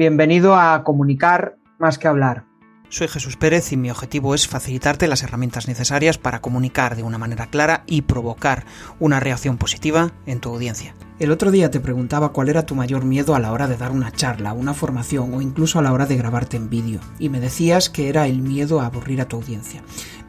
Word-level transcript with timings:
Bienvenido 0.00 0.56
a 0.56 0.82
Comunicar 0.82 1.58
más 1.78 1.98
que 1.98 2.08
hablar. 2.08 2.46
Soy 2.88 3.06
Jesús 3.06 3.36
Pérez 3.36 3.70
y 3.70 3.76
mi 3.76 3.90
objetivo 3.90 4.34
es 4.34 4.48
facilitarte 4.48 5.06
las 5.06 5.22
herramientas 5.22 5.68
necesarias 5.68 6.16
para 6.16 6.40
comunicar 6.40 6.96
de 6.96 7.02
una 7.02 7.18
manera 7.18 7.48
clara 7.50 7.84
y 7.84 8.00
provocar 8.00 8.64
una 8.98 9.20
reacción 9.20 9.58
positiva 9.58 10.10
en 10.24 10.40
tu 10.40 10.48
audiencia. 10.48 10.94
El 11.18 11.30
otro 11.30 11.50
día 11.50 11.70
te 11.70 11.80
preguntaba 11.80 12.32
cuál 12.32 12.48
era 12.48 12.64
tu 12.64 12.74
mayor 12.74 13.04
miedo 13.04 13.34
a 13.34 13.40
la 13.40 13.52
hora 13.52 13.68
de 13.68 13.76
dar 13.76 13.90
una 13.92 14.10
charla, 14.10 14.54
una 14.54 14.72
formación 14.72 15.34
o 15.34 15.42
incluso 15.42 15.78
a 15.78 15.82
la 15.82 15.92
hora 15.92 16.06
de 16.06 16.16
grabarte 16.16 16.56
en 16.56 16.70
vídeo, 16.70 17.00
y 17.18 17.28
me 17.28 17.38
decías 17.38 17.90
que 17.90 18.08
era 18.08 18.26
el 18.26 18.40
miedo 18.40 18.80
a 18.80 18.86
aburrir 18.86 19.20
a 19.20 19.28
tu 19.28 19.36
audiencia. 19.36 19.82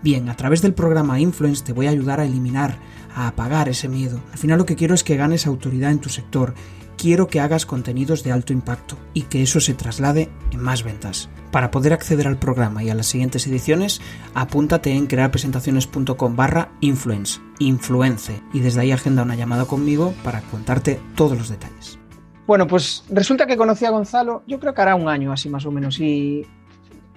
Bien, 0.04 0.28
a 0.28 0.36
través 0.36 0.62
del 0.62 0.74
programa 0.74 1.22
Influence 1.22 1.64
te 1.64 1.72
voy 1.72 1.88
a 1.88 1.92
ayudar 1.92 2.20
a 2.20 2.26
eliminar, 2.26 2.78
a 3.16 3.30
apagar 3.30 3.70
ese 3.70 3.88
miedo. 3.88 4.20
Al 4.34 4.38
final 4.38 4.58
lo 4.58 4.66
que 4.66 4.76
quiero 4.76 4.94
es 4.96 5.06
que 5.06 5.16
ganes 5.16 5.48
autoridad 5.48 5.92
en 5.92 6.00
tu 6.00 6.10
sector 6.10 6.56
quiero 7.02 7.26
que 7.26 7.40
hagas 7.40 7.66
contenidos 7.66 8.24
de 8.24 8.32
alto 8.32 8.54
impacto 8.54 8.96
y 9.16 9.24
que 9.24 9.42
eso 9.42 9.60
se 9.60 9.74
traslade 9.74 10.30
en 10.52 10.62
más 10.62 10.84
ventas. 10.84 11.30
Para 11.52 11.72
poder 11.72 11.94
acceder 11.94 12.28
al 12.28 12.38
programa 12.38 12.84
y 12.84 12.92
a 12.92 12.94
las 12.94 13.08
siguientes 13.08 13.48
ediciones, 13.48 14.02
apúntate 14.36 14.92
en 14.92 15.08
crearpresentaciones.com 15.08 16.36
barra 16.36 16.70
influence, 16.80 17.42
influence, 17.58 18.40
y 18.54 18.60
desde 18.60 18.82
ahí 18.82 18.92
agenda 18.92 19.24
una 19.24 19.36
llamada 19.36 19.66
conmigo 19.66 20.14
para 20.24 20.42
contarte 20.42 21.00
todos 21.16 21.36
los 21.36 21.50
detalles. 21.50 21.98
Bueno, 22.46 22.68
pues 22.68 23.04
resulta 23.10 23.48
que 23.48 23.58
conocí 23.58 23.84
a 23.86 23.90
Gonzalo, 23.90 24.44
yo 24.46 24.60
creo 24.60 24.76
que 24.76 24.82
hará 24.84 24.94
un 24.94 25.10
año 25.10 25.32
así 25.32 25.50
más 25.50 25.66
o 25.66 25.72
menos, 25.72 26.00
y 26.00 26.46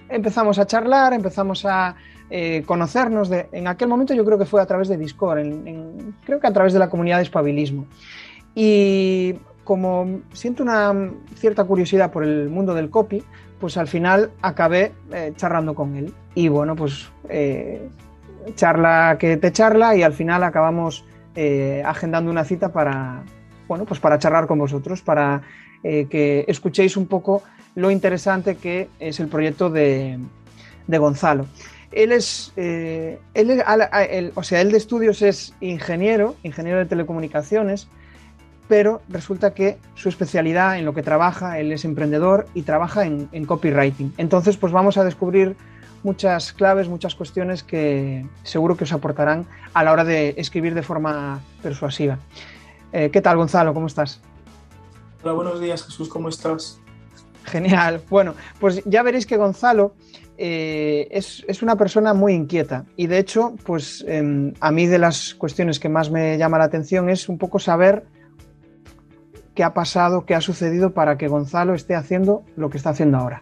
empezamos 0.09 0.57
a 0.57 0.65
charlar, 0.65 1.13
empezamos 1.13 1.63
a 1.63 1.95
eh, 2.31 2.63
conocernos. 2.65 3.29
En 3.51 3.67
aquel 3.67 3.87
momento 3.87 4.15
yo 4.15 4.25
creo 4.25 4.39
que 4.39 4.45
fue 4.45 4.63
a 4.63 4.65
través 4.65 4.87
de 4.87 4.97
Discord, 4.97 5.45
creo 6.25 6.39
que 6.39 6.47
a 6.47 6.53
través 6.53 6.73
de 6.73 6.79
la 6.79 6.89
comunidad 6.89 7.17
de 7.17 7.23
espabilismo. 7.23 7.85
Y 8.55 9.35
como 9.65 10.21
siento 10.31 10.63
una 10.63 10.93
cierta 11.35 11.65
curiosidad 11.65 12.11
por 12.11 12.23
el 12.23 12.49
mundo 12.49 12.73
del 12.75 12.89
copy, 12.89 13.23
pues 13.59 13.77
al 13.77 13.87
final 13.87 14.31
acabé 14.41 14.93
eh, 15.11 15.33
charlando 15.35 15.73
con 15.73 15.95
él. 15.95 16.13
Y 16.35 16.47
bueno, 16.47 16.75
pues 16.75 17.09
eh, 17.29 17.89
charla 18.53 19.17
que 19.19 19.37
te 19.37 19.51
charla 19.51 19.95
y 19.95 20.03
al 20.03 20.13
final 20.13 20.43
acabamos 20.43 21.03
eh, 21.35 21.81
agendando 21.83 22.29
una 22.29 22.45
cita 22.45 22.71
para, 22.71 23.23
bueno, 23.67 23.85
pues 23.85 23.99
para 23.99 24.19
charlar 24.19 24.47
con 24.47 24.59
vosotros, 24.59 25.01
para 25.01 25.41
que 25.83 26.45
escuchéis 26.47 26.97
un 26.97 27.05
poco 27.05 27.43
lo 27.75 27.91
interesante 27.91 28.55
que 28.55 28.89
es 28.99 29.19
el 29.19 29.27
proyecto 29.27 29.69
de, 29.69 30.17
Gonzalo. 30.87 31.45
Él 31.91 32.11
es, 32.11 32.51
él, 32.55 34.31
o 34.33 34.41
sea, 34.41 34.61
él 34.61 34.71
de 34.71 34.77
estudios 34.77 35.21
es 35.21 35.53
ingeniero, 35.61 36.35
ingeniero 36.41 36.79
de 36.79 36.85
telecomunicaciones, 36.85 37.87
pero 38.67 39.01
resulta 39.09 39.53
que 39.53 39.77
su 39.95 40.09
especialidad 40.09 40.77
en 40.77 40.85
lo 40.85 40.93
que 40.93 41.03
trabaja, 41.03 41.59
él 41.59 41.71
es 41.71 41.85
emprendedor 41.85 42.47
y 42.53 42.63
trabaja 42.63 43.05
en, 43.05 43.45
copywriting. 43.45 44.13
Entonces, 44.17 44.57
pues 44.57 44.73
vamos 44.73 44.97
a 44.97 45.03
descubrir 45.03 45.55
muchas 46.03 46.53
claves, 46.53 46.87
muchas 46.87 47.15
cuestiones 47.15 47.63
que 47.63 48.25
seguro 48.43 48.77
que 48.77 48.83
os 48.83 48.93
aportarán 48.93 49.45
a 49.73 49.83
la 49.83 49.91
hora 49.91 50.03
de 50.03 50.35
escribir 50.37 50.73
de 50.73 50.83
forma 50.83 51.41
persuasiva. 51.61 52.19
Eh, 52.91 53.09
¿Qué 53.11 53.21
tal, 53.21 53.37
Gonzalo? 53.37 53.73
¿Cómo 53.73 53.87
estás? 53.87 54.21
Hola, 55.23 55.33
buenos 55.33 55.59
días, 55.59 55.83
Jesús, 55.83 56.09
¿cómo 56.09 56.29
estás? 56.29 56.79
Genial. 57.45 58.01
Bueno, 58.09 58.35
pues 58.59 58.81
ya 58.85 59.03
veréis 59.03 59.25
que 59.25 59.37
Gonzalo 59.37 59.93
eh, 60.37 61.07
es, 61.11 61.61
una 61.61 61.75
persona 61.75 62.13
muy 62.13 62.33
inquieta 62.33 62.85
y 62.95 63.07
de 63.07 63.19
hecho, 63.19 63.55
pues 63.63 64.03
em, 64.07 64.53
a 64.59 64.71
mí 64.71 64.85
de 64.87 64.97
las 64.97 65.35
cuestiones 65.35 65.79
que 65.79 65.89
más 65.89 66.09
me 66.09 66.37
llama 66.37 66.57
la 66.57 66.65
atención 66.65 67.09
es 67.09 67.29
un 67.29 67.37
poco 67.37 67.59
saber 67.59 68.05
qué 69.55 69.63
ha 69.63 69.73
pasado, 69.73 70.25
qué 70.25 70.35
ha 70.35 70.41
sucedido 70.41 70.93
para 70.93 71.17
que 71.17 71.27
Gonzalo 71.27 71.73
esté 71.73 71.95
haciendo 71.95 72.43
lo 72.55 72.69
que 72.69 72.77
está 72.77 72.91
haciendo 72.91 73.17
ahora. 73.17 73.41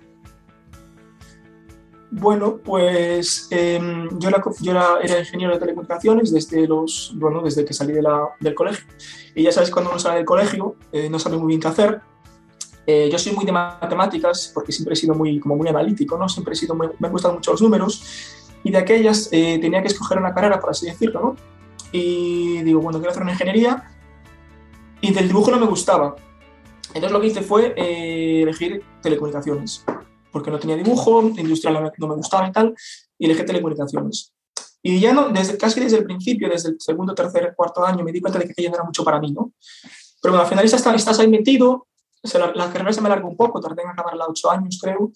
Bueno, 2.11 2.59
pues 2.63 3.47
em, 3.49 4.07
yo, 4.19 4.29
era, 4.29 5.19
ingeniero 5.19 5.53
de 5.53 5.59
telecomunicaciones 5.59 6.31
desde, 6.31 6.67
los, 6.67 7.11
bueno, 7.15 7.41
desde 7.41 7.65
que 7.65 7.73
salí 7.73 7.91
del 7.91 8.53
colegio. 8.53 8.85
Y 9.33 9.41
ya 9.41 9.51
sabes, 9.51 9.71
cuando 9.71 9.89
uno 9.89 9.99
sale 9.99 10.17
del 10.17 10.25
colegio 10.25 10.75
eh, 10.91 11.09
no 11.09 11.17
sabe 11.17 11.37
muy 11.37 11.47
bien 11.47 11.59
qué 11.59 11.69
hacer. 11.69 12.01
Eh, 12.85 13.09
yo 13.11 13.17
soy 13.17 13.31
muy 13.31 13.45
de 13.45 13.51
matemáticas 13.51 14.51
porque 14.53 14.71
siempre 14.71 14.93
he 14.93 14.95
sido 14.95 15.15
muy, 15.15 15.39
como 15.39 15.55
muy 15.55 15.67
analítico, 15.67 16.15
¿no? 16.15 16.29
Siempre 16.29 16.53
he 16.53 16.55
sido 16.55 16.75
me 16.75 16.85
han 17.01 17.11
gustado 17.11 17.33
mucho 17.33 17.51
los 17.51 17.63
números. 17.63 18.03
Y 18.63 18.69
de 18.69 18.77
aquellas 18.77 19.29
eh, 19.31 19.57
tenía 19.59 19.81
que 19.81 19.87
escoger 19.87 20.19
una 20.19 20.35
carrera, 20.35 20.59
por 20.59 20.69
así 20.69 20.85
decirlo, 20.85 21.19
¿no? 21.19 21.35
Y 21.91 22.61
digo, 22.61 22.79
bueno, 22.79 22.99
quiero 22.99 23.09
hacer 23.09 23.23
una 23.23 23.31
ingeniería 23.31 23.92
y 25.03 25.11
del 25.11 25.27
dibujo 25.27 25.51
no 25.51 25.59
me 25.59 25.65
gustaba. 25.65 26.15
Entonces 26.87 27.11
lo 27.11 27.19
que 27.19 27.27
hice 27.27 27.41
fue 27.41 27.73
eh, 27.75 28.43
elegir 28.43 28.81
telecomunicaciones, 29.01 29.83
porque 30.31 30.49
no 30.49 30.57
tenía 30.57 30.77
dibujo, 30.77 31.21
industrial 31.21 31.91
no 31.97 32.07
me 32.07 32.15
gustaba 32.15 32.47
y 32.47 32.53
tal, 32.53 32.73
y 33.19 33.25
elegí 33.25 33.43
telecomunicaciones. 33.43 34.33
Y 34.81 35.01
ya 35.01 35.11
no, 35.13 35.27
desde, 35.27 35.57
casi 35.57 35.81
desde 35.81 35.97
el 35.97 36.05
principio, 36.05 36.49
desde 36.49 36.69
el 36.69 36.77
segundo, 36.79 37.13
tercer, 37.13 37.53
cuarto 37.55 37.85
año, 37.85 38.03
me 38.03 38.13
di 38.13 38.21
cuenta 38.21 38.39
de 38.39 38.45
que 38.45 38.51
aquello 38.51 38.69
no 38.69 38.75
era 38.75 38.83
mucho 38.85 39.03
para 39.03 39.19
mí, 39.19 39.33
¿no? 39.33 39.51
Pero 40.21 40.33
bueno, 40.33 40.43
al 40.43 40.47
final 40.47 40.63
estás, 40.63 40.85
estás 40.95 41.19
ahí 41.19 41.27
metido, 41.27 41.87
la, 42.55 42.71
carrera 42.71 42.93
se 42.93 43.01
me 43.01 43.07
alargó 43.07 43.27
un 43.27 43.35
poco, 43.35 43.59
tardé 43.59 43.81
en 43.81 43.89
acabarla 43.89 44.25
ocho 44.29 44.49
años, 44.49 44.79
creo, 44.81 45.11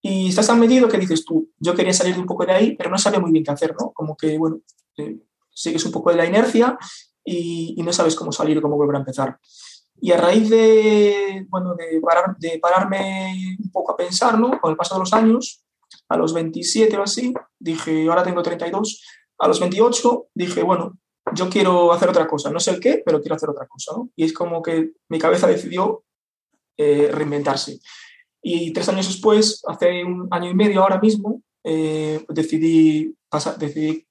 y 0.00 0.28
estás 0.28 0.46
tan 0.46 0.58
metido 0.58 0.88
que 0.88 0.96
dices 0.96 1.26
tú, 1.26 1.50
yo 1.58 1.74
quería 1.74 1.92
salir 1.92 2.18
un 2.18 2.24
poco 2.24 2.46
de 2.46 2.52
ahí, 2.52 2.74
pero 2.74 2.88
no 2.88 2.96
sabía 2.96 3.20
muy 3.20 3.32
bien 3.32 3.44
qué 3.44 3.50
hacer, 3.50 3.74
¿no? 3.78 3.92
Como 3.92 4.16
que, 4.16 4.38
bueno, 4.38 4.60
eh, 4.96 5.18
sigues 5.50 5.84
un 5.84 5.92
poco 5.92 6.10
de 6.10 6.16
la 6.16 6.24
inercia 6.24 6.78
y, 7.26 7.82
no 7.82 7.92
sabes 7.92 8.14
cómo 8.14 8.32
salir 8.32 8.58
o 8.58 8.62
cómo 8.62 8.76
volver 8.76 8.96
a 8.96 9.00
empezar. 9.00 9.38
Y 10.00 10.12
a 10.12 10.16
raíz 10.16 10.48
de, 10.48 11.46
bueno, 11.48 11.74
de, 11.74 12.00
parar, 12.00 12.36
de 12.38 12.58
pararme 12.58 13.56
un 13.58 13.70
poco 13.70 13.92
a 13.92 13.96
pensar, 13.96 14.38
¿no? 14.38 14.60
Con 14.60 14.70
el 14.70 14.76
paso 14.76 14.94
de 14.94 15.00
los 15.00 15.12
años, 15.12 15.64
a 16.08 16.16
los 16.16 16.32
27 16.32 16.96
o 16.96 17.02
así, 17.02 17.34
dije, 17.58 18.08
ahora 18.08 18.22
tengo 18.22 18.42
32, 18.42 19.02
a 19.38 19.48
los 19.48 19.60
28 19.60 20.28
dije, 20.34 20.62
bueno, 20.62 20.98
yo 21.34 21.50
quiero 21.50 21.92
hacer 21.92 22.08
otra 22.08 22.28
cosa, 22.28 22.50
no 22.50 22.60
sé 22.60 22.70
el 22.70 22.80
qué, 22.80 23.02
pero 23.04 23.20
quiero 23.20 23.34
hacer 23.34 23.50
otra 23.50 23.66
cosa, 23.66 23.92
¿no? 23.96 24.10
Y 24.14 24.24
es 24.24 24.32
como 24.32 24.62
que 24.62 24.92
mi 25.08 25.18
cabeza 25.18 25.48
decidió 25.48 26.04
eh, 26.76 27.10
reinventarse. 27.12 27.80
Y 28.42 28.72
tres 28.72 28.88
años 28.88 29.08
después, 29.08 29.62
hace 29.66 30.04
un 30.04 30.28
año 30.30 30.50
y 30.50 30.54
medio 30.54 30.82
ahora 30.82 31.00
mismo, 31.00 31.42
eh, 31.64 32.24
decidí, 32.28 33.16
pasar, 33.28 33.58
decidí 33.58 34.06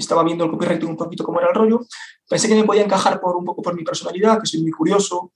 estaba 0.00 0.24
viendo 0.24 0.44
el 0.44 0.50
copywriting 0.50 0.88
un 0.88 0.96
poquito 0.96 1.24
cómo 1.24 1.40
era 1.40 1.50
el 1.50 1.54
rollo, 1.54 1.80
pensé 2.30 2.46
que 2.46 2.54
me 2.54 2.62
podía 2.62 2.84
encajar 2.84 3.20
por 3.20 3.34
un 3.34 3.44
poco 3.44 3.60
por 3.60 3.74
mi 3.74 3.82
personalidad, 3.82 4.40
que 4.40 4.46
soy 4.46 4.62
muy 4.62 4.70
curioso, 4.70 5.32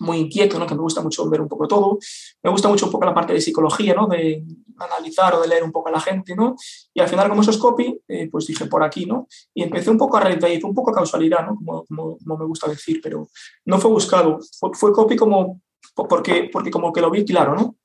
muy 0.00 0.18
inquieto, 0.18 0.58
¿no? 0.58 0.66
que 0.66 0.74
me 0.74 0.82
gusta 0.82 1.00
mucho 1.00 1.28
ver 1.30 1.40
un 1.40 1.48
poco 1.48 1.66
todo. 1.66 1.98
Me 2.42 2.50
gusta 2.50 2.68
mucho 2.68 2.84
un 2.84 2.92
poco 2.92 3.06
la 3.06 3.14
parte 3.14 3.32
de 3.32 3.40
psicología, 3.40 3.94
¿no? 3.94 4.06
de 4.06 4.44
analizar 4.78 5.34
o 5.34 5.40
de 5.40 5.48
leer 5.48 5.64
un 5.64 5.72
poco 5.72 5.88
a 5.88 5.92
la 5.92 6.00
gente. 6.00 6.36
¿no? 6.36 6.54
Y 6.92 7.00
al 7.00 7.08
final, 7.08 7.30
como 7.30 7.40
eso 7.40 7.50
es 7.50 7.56
copy, 7.56 7.98
eh, 8.06 8.28
pues 8.30 8.46
dije 8.46 8.66
por 8.66 8.82
aquí. 8.82 9.06
¿no? 9.06 9.26
Y 9.54 9.62
empecé 9.62 9.90
un 9.90 9.96
poco 9.96 10.18
a 10.18 10.20
fue 10.20 10.60
un 10.64 10.74
poco 10.74 10.92
causalidad, 10.92 11.46
¿no? 11.46 11.56
como, 11.56 11.86
como, 11.86 12.36
me 12.38 12.44
gusta 12.44 12.68
decir, 12.68 13.00
pero 13.02 13.26
no 13.64 13.78
fue 13.78 13.90
buscado. 13.90 14.38
Fue, 14.74 14.92
copy 14.92 15.16
como, 15.16 15.62
porque, 15.94 16.50
porque 16.52 16.70
como 16.70 16.92
que 16.92 17.00
lo 17.00 17.10
vi 17.10 17.24
claro, 17.24 17.54
¿no? 17.54 17.76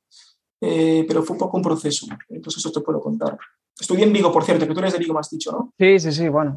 Eh, 0.60 1.06
pero 1.08 1.24
fue 1.24 1.36
un 1.36 1.40
poco 1.40 1.56
un 1.56 1.64
proceso. 1.64 2.08
Entonces 2.28 2.60
eso 2.60 2.72
te 2.74 2.82
puedo 2.82 3.00
contar. 3.00 3.38
Estudié 3.80 4.04
en 4.04 4.14
Vigo, 4.14 4.32
por 4.32 4.44
cierto, 4.44 4.68
que 4.68 4.74
tú 4.74 4.80
eres 4.80 4.94
de 4.94 5.00
Vigo, 5.00 5.14
me 5.14 5.20
has 5.20 5.30
dicho, 5.30 5.52
¿no? 5.52 5.74
Sí, 5.78 6.00
sí, 6.00 6.12
sí, 6.12 6.30
bueno, 6.30 6.56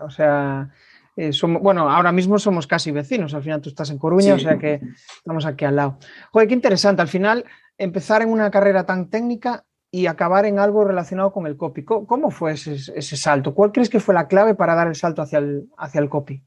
o 0.00 0.10
sea, 0.10 0.70
eh, 1.18 1.32
somos, 1.32 1.60
bueno, 1.60 1.90
ahora 1.90 2.12
mismo 2.12 2.38
somos 2.38 2.68
casi 2.68 2.92
vecinos, 2.92 3.34
al 3.34 3.42
final 3.42 3.60
tú 3.60 3.70
estás 3.70 3.90
en 3.90 3.98
Coruña, 3.98 4.34
o 4.34 4.38
sea 4.38 4.56
que 4.56 4.80
estamos 5.16 5.44
aquí 5.46 5.64
al 5.64 5.74
lado. 5.74 5.98
Joder, 6.30 6.46
qué 6.46 6.54
interesante, 6.54 7.02
al 7.02 7.08
final 7.08 7.44
empezar 7.76 8.22
en 8.22 8.28
una 8.28 8.52
carrera 8.52 8.86
tan 8.86 9.10
técnica 9.10 9.64
y 9.90 10.06
acabar 10.06 10.46
en 10.46 10.60
algo 10.60 10.84
relacionado 10.84 11.32
con 11.32 11.48
el 11.48 11.56
copy. 11.56 11.84
¿Cómo, 11.84 12.30
fue 12.30 12.52
ese, 12.52 13.16
salto? 13.16 13.52
¿Cuál 13.52 13.72
crees 13.72 13.90
que 13.90 13.98
fue 13.98 14.14
la 14.14 14.28
clave 14.28 14.54
para 14.54 14.76
dar 14.76 14.86
el 14.86 14.94
salto 14.94 15.20
hacia 15.20 15.40
el, 15.40 15.68
hacia 15.76 16.00
el 16.00 16.08
copy? 16.08 16.40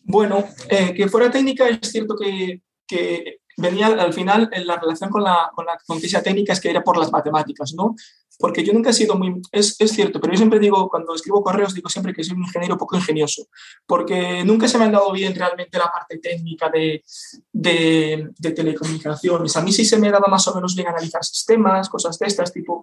Bueno, 0.00 0.44
eh, 0.68 0.92
que 0.92 1.08
fuera 1.08 1.30
técnica 1.30 1.66
es 1.66 1.90
cierto 1.90 2.16
que, 2.20 2.60
que 2.86 3.40
venía 3.56 3.86
al 3.86 4.12
final 4.12 4.50
en 4.52 4.66
la 4.66 4.78
relación 4.78 5.08
con 5.08 5.24
la, 5.24 5.50
con 5.54 5.64
la 5.64 5.78
técnica 6.22 6.52
es 6.52 6.60
que 6.60 6.68
era 6.68 6.82
por 6.82 6.98
las 6.98 7.10
matemáticas, 7.10 7.72
¿no? 7.74 7.94
Porque 8.40 8.64
yo 8.64 8.72
nunca 8.72 8.90
he 8.90 8.94
sido 8.94 9.16
muy, 9.16 9.40
es, 9.52 9.76
es, 9.78 9.92
cierto, 9.92 10.18
pero 10.18 10.32
yo 10.32 10.38
siempre 10.38 10.58
digo, 10.58 10.88
cuando 10.88 11.14
escribo 11.14 11.42
correos, 11.42 11.74
digo 11.74 11.90
siempre 11.90 12.14
que 12.14 12.24
soy 12.24 12.36
un 12.36 12.44
ingeniero 12.44 12.78
poco 12.78 12.96
ingenioso, 12.96 13.46
porque 13.86 14.42
nunca 14.44 14.66
se 14.66 14.78
me 14.78 14.86
ha 14.86 14.90
dado 14.90 15.12
bien 15.12 15.34
realmente 15.34 15.78
la 15.78 15.92
parte 15.92 16.18
técnica 16.18 16.70
de, 16.70 17.04
de, 17.52 18.30
de 18.38 18.50
telecomunicaciones. 18.52 19.56
A 19.56 19.60
mí 19.60 19.72
sí 19.72 19.84
se 19.84 19.98
me 19.98 20.10
daba 20.10 20.26
más 20.28 20.48
o 20.48 20.54
menos 20.54 20.74
bien 20.74 20.88
analizar 20.88 21.22
sistemas, 21.22 21.90
cosas 21.90 22.18
de 22.18 22.26
estas, 22.26 22.50
tipo, 22.50 22.82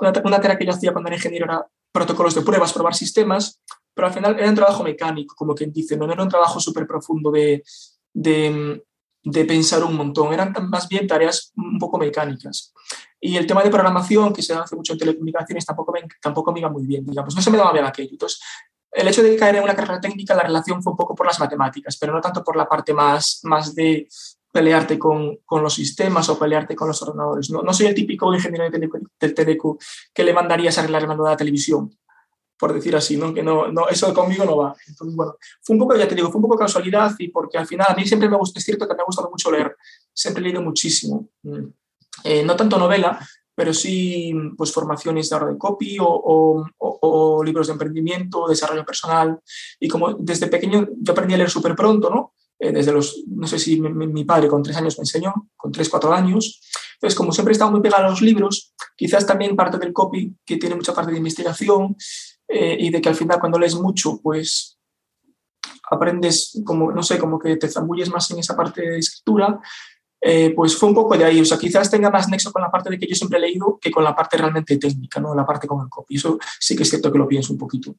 una, 0.00 0.12
una 0.24 0.40
tarea 0.40 0.56
que 0.56 0.64
yo 0.64 0.72
hacía 0.72 0.92
cuando 0.92 1.08
era 1.08 1.16
ingeniero 1.16 1.46
era 1.46 1.66
protocolos 1.90 2.34
de 2.34 2.42
pruebas, 2.42 2.72
probar 2.72 2.94
sistemas, 2.94 3.60
pero 3.94 4.08
al 4.08 4.14
final 4.14 4.38
era 4.38 4.48
un 4.48 4.54
trabajo 4.54 4.84
mecánico, 4.84 5.34
como 5.36 5.54
quien 5.54 5.72
dice, 5.72 5.96
no 5.96 6.10
era 6.10 6.22
un 6.22 6.28
trabajo 6.28 6.60
súper 6.60 6.86
profundo 6.86 7.30
de, 7.30 7.64
de, 8.12 8.84
de 9.22 9.44
pensar 9.44 9.82
un 9.84 9.96
montón, 9.96 10.32
eran 10.32 10.52
más 10.68 10.88
bien 10.88 11.06
tareas 11.06 11.52
un 11.56 11.78
poco 11.78 11.98
mecánicas. 11.98 12.72
Y 13.26 13.38
el 13.38 13.46
tema 13.46 13.62
de 13.62 13.70
programación, 13.70 14.34
que 14.34 14.42
se 14.42 14.52
hace 14.52 14.76
mucho 14.76 14.92
en 14.92 14.98
telecomunicaciones, 14.98 15.64
tampoco 15.64 15.92
me, 15.92 16.02
tampoco 16.20 16.52
me 16.52 16.60
iba 16.60 16.68
muy 16.68 16.84
bien, 16.84 17.06
digamos, 17.06 17.34
no 17.34 17.40
se 17.40 17.50
me 17.50 17.56
daba 17.56 17.72
bien 17.72 17.86
aquello. 17.86 18.10
Entonces, 18.12 18.38
el 18.92 19.08
hecho 19.08 19.22
de 19.22 19.34
caer 19.34 19.56
en 19.56 19.62
una 19.62 19.74
carrera 19.74 19.98
técnica, 19.98 20.34
la 20.34 20.42
relación 20.42 20.82
fue 20.82 20.90
un 20.90 20.98
poco 20.98 21.14
por 21.14 21.24
las 21.24 21.40
matemáticas, 21.40 21.96
pero 21.96 22.12
no 22.12 22.20
tanto 22.20 22.44
por 22.44 22.54
la 22.54 22.68
parte 22.68 22.92
más, 22.92 23.40
más 23.44 23.74
de 23.74 24.08
pelearte 24.52 24.98
con, 24.98 25.38
con, 25.46 25.62
los 25.62 25.72
sistemas 25.72 26.28
o 26.28 26.38
pelearte 26.38 26.76
con 26.76 26.88
los 26.88 27.00
ordenadores. 27.00 27.48
No, 27.48 27.62
no 27.62 27.72
soy 27.72 27.86
el 27.86 27.94
típico 27.94 28.32
ingeniero 28.34 28.68
del 28.68 29.34
Teleco 29.34 29.78
que 30.12 30.22
le 30.22 30.34
mandarías 30.34 30.76
a 30.76 30.82
arreglar 30.82 31.08
de 31.08 31.16
la 31.16 31.34
televisión, 31.34 31.96
por 32.58 32.74
decir 32.74 32.94
así, 32.94 33.16
¿no? 33.16 33.32
que 33.32 33.42
no, 33.42 33.72
no, 33.72 33.88
eso 33.88 34.12
conmigo 34.12 34.44
no 34.44 34.58
va. 34.58 34.76
Entonces, 34.86 35.16
bueno, 35.16 35.36
fue 35.62 35.76
un 35.76 35.80
poco, 35.80 35.96
ya 35.96 36.06
te 36.06 36.14
digo, 36.14 36.28
fue 36.30 36.40
un 36.40 36.42
poco 36.42 36.58
casualidad 36.58 37.12
y 37.18 37.28
porque 37.28 37.56
al 37.56 37.66
final 37.66 37.86
a 37.88 37.94
mí 37.94 38.06
siempre 38.06 38.28
me 38.28 38.36
gusta, 38.36 38.58
es 38.58 38.66
cierto 38.66 38.86
que 38.86 38.94
me 38.94 39.00
ha 39.00 39.06
gustado 39.06 39.30
mucho 39.30 39.50
leer, 39.50 39.74
siempre 40.12 40.42
he 40.42 40.44
leído 40.44 40.60
muchísimo. 40.60 41.26
Mm. 41.42 41.68
Eh, 42.24 42.42
no 42.42 42.56
tanto 42.56 42.78
novela, 42.78 43.18
pero 43.54 43.72
sí 43.72 44.32
pues 44.56 44.72
formaciones 44.72 45.30
de 45.30 45.36
hora 45.36 45.46
de 45.46 45.58
copy 45.58 45.98
o, 46.00 46.64
libros 47.44 47.66
de 47.66 47.74
emprendimiento, 47.74 48.48
desarrollo 48.48 48.84
personal. 48.84 49.38
Y 49.78 49.88
como 49.88 50.14
desde 50.14 50.48
pequeño 50.48 50.88
yo 50.96 51.12
aprendí 51.12 51.34
a 51.34 51.36
leer 51.36 51.50
súper 51.50 51.76
pronto, 51.76 52.10
¿no? 52.10 52.32
Eh, 52.58 52.72
desde 52.72 52.92
los, 52.92 53.24
no 53.28 53.46
sé 53.46 53.58
si 53.58 53.80
mi, 53.80 53.90
mi, 53.90 54.24
padre 54.24 54.48
con 54.48 54.62
tres 54.62 54.76
años 54.76 54.96
me 54.98 55.02
enseñó, 55.02 55.34
con 55.56 55.70
tres, 55.70 55.88
cuatro 55.88 56.12
años. 56.12 56.60
Entonces, 56.94 57.16
como 57.16 57.32
siempre 57.32 57.52
he 57.52 57.54
estado 57.56 57.70
muy 57.70 57.82
pegado 57.82 58.06
a 58.06 58.10
los 58.10 58.22
libros, 58.22 58.72
quizás 58.96 59.26
también 59.26 59.56
parte 59.56 59.76
del 59.76 59.92
copy, 59.92 60.34
que 60.44 60.56
tiene 60.56 60.76
mucha 60.76 60.94
parte 60.94 61.10
de 61.10 61.18
investigación, 61.18 61.96
eh, 62.48 62.76
y 62.78 62.90
de 62.90 63.00
que 63.00 63.08
al 63.08 63.14
final 63.14 63.40
cuando 63.40 63.58
lees 63.58 63.74
mucho, 63.74 64.20
pues 64.22 64.78
aprendes 65.90 66.60
como, 66.64 66.92
no 66.92 67.02
sé, 67.02 67.18
como 67.18 67.38
que 67.38 67.56
te 67.56 67.68
zambulles 67.68 68.10
más 68.10 68.30
en 68.30 68.38
esa 68.38 68.56
parte 68.56 68.82
de 68.82 68.98
escritura, 68.98 69.60
eh, 70.26 70.54
pues 70.56 70.74
fue 70.74 70.88
un 70.88 70.94
poco 70.94 71.18
de 71.18 71.24
ahí. 71.24 71.38
O 71.38 71.44
sea, 71.44 71.58
quizás 71.58 71.90
tenga 71.90 72.10
más 72.10 72.30
nexo 72.30 72.50
con 72.50 72.62
la 72.62 72.70
parte 72.70 72.88
de 72.88 72.98
que 72.98 73.06
yo 73.06 73.14
siempre 73.14 73.38
he 73.38 73.42
leído 73.42 73.78
que 73.78 73.90
con 73.90 74.02
la 74.02 74.16
parte 74.16 74.38
realmente 74.38 74.78
técnica, 74.78 75.20
¿no? 75.20 75.34
La 75.34 75.44
parte 75.44 75.66
con 75.66 75.82
el 75.82 75.90
copy. 75.90 76.16
Eso 76.16 76.38
sí 76.58 76.74
que 76.74 76.82
es 76.82 76.88
cierto 76.88 77.12
que 77.12 77.18
lo 77.18 77.28
pienso 77.28 77.52
un 77.52 77.58
poquito. 77.58 77.94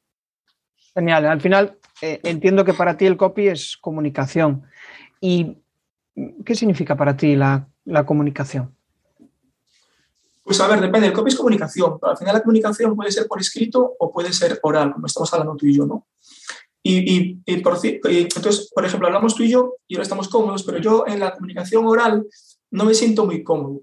Genial. 0.95 1.27
Al 1.27 1.39
final, 1.39 1.77
eh, 2.01 2.19
entiendo 2.24 2.66
que 2.66 2.74
para 2.74 2.98
ti 2.98 3.06
el 3.06 3.16
copy 3.16 3.50
es 3.50 3.77
comunicación. 3.77 4.63
¿Y 5.22 5.56
qué 6.44 6.56
significa 6.56 6.98
para 6.98 7.16
ti 7.16 7.36
la, 7.36 7.68
la 7.83 8.07
comunicación? 8.07 8.75
Pues 10.44 10.60
a 10.62 10.68
ver, 10.68 10.81
depende, 10.81 11.07
el 11.07 11.13
copy 11.13 11.30
es 11.30 11.36
comunicación, 11.36 12.00
pero 12.00 12.12
al 12.12 12.18
final 12.18 12.33
la 12.33 12.42
comunicación 12.42 12.95
puede 12.95 13.12
ser 13.12 13.28
por 13.28 13.39
escrito 13.39 13.95
o 14.00 14.12
puede 14.12 14.33
ser 14.33 14.60
oral, 14.63 14.94
como 14.94 15.06
estamos 15.06 15.31
hablando 15.33 15.56
tú 15.56 15.68
y 15.68 15.75
yo, 15.75 15.86
¿no? 15.86 16.07
Y, 16.88 17.42
y, 17.48 17.58
por, 17.62 17.80
entonces, 17.84 18.72
por 18.72 18.86
ejemplo, 18.86 19.08
hablamos 19.08 19.34
tú 19.34 19.42
y 19.42 19.50
yo 19.50 19.74
y 19.88 19.96
ahora 19.96 20.04
estamos 20.04 20.30
cómodos, 20.30 20.62
pero 20.62 20.78
yo 20.78 21.04
en 21.08 21.20
la 21.20 21.34
comunicación 21.34 21.84
oral 21.88 22.28
no 22.70 22.86
me 22.86 22.94
siento 22.94 23.26
muy 23.26 23.44
cómodo, 23.44 23.82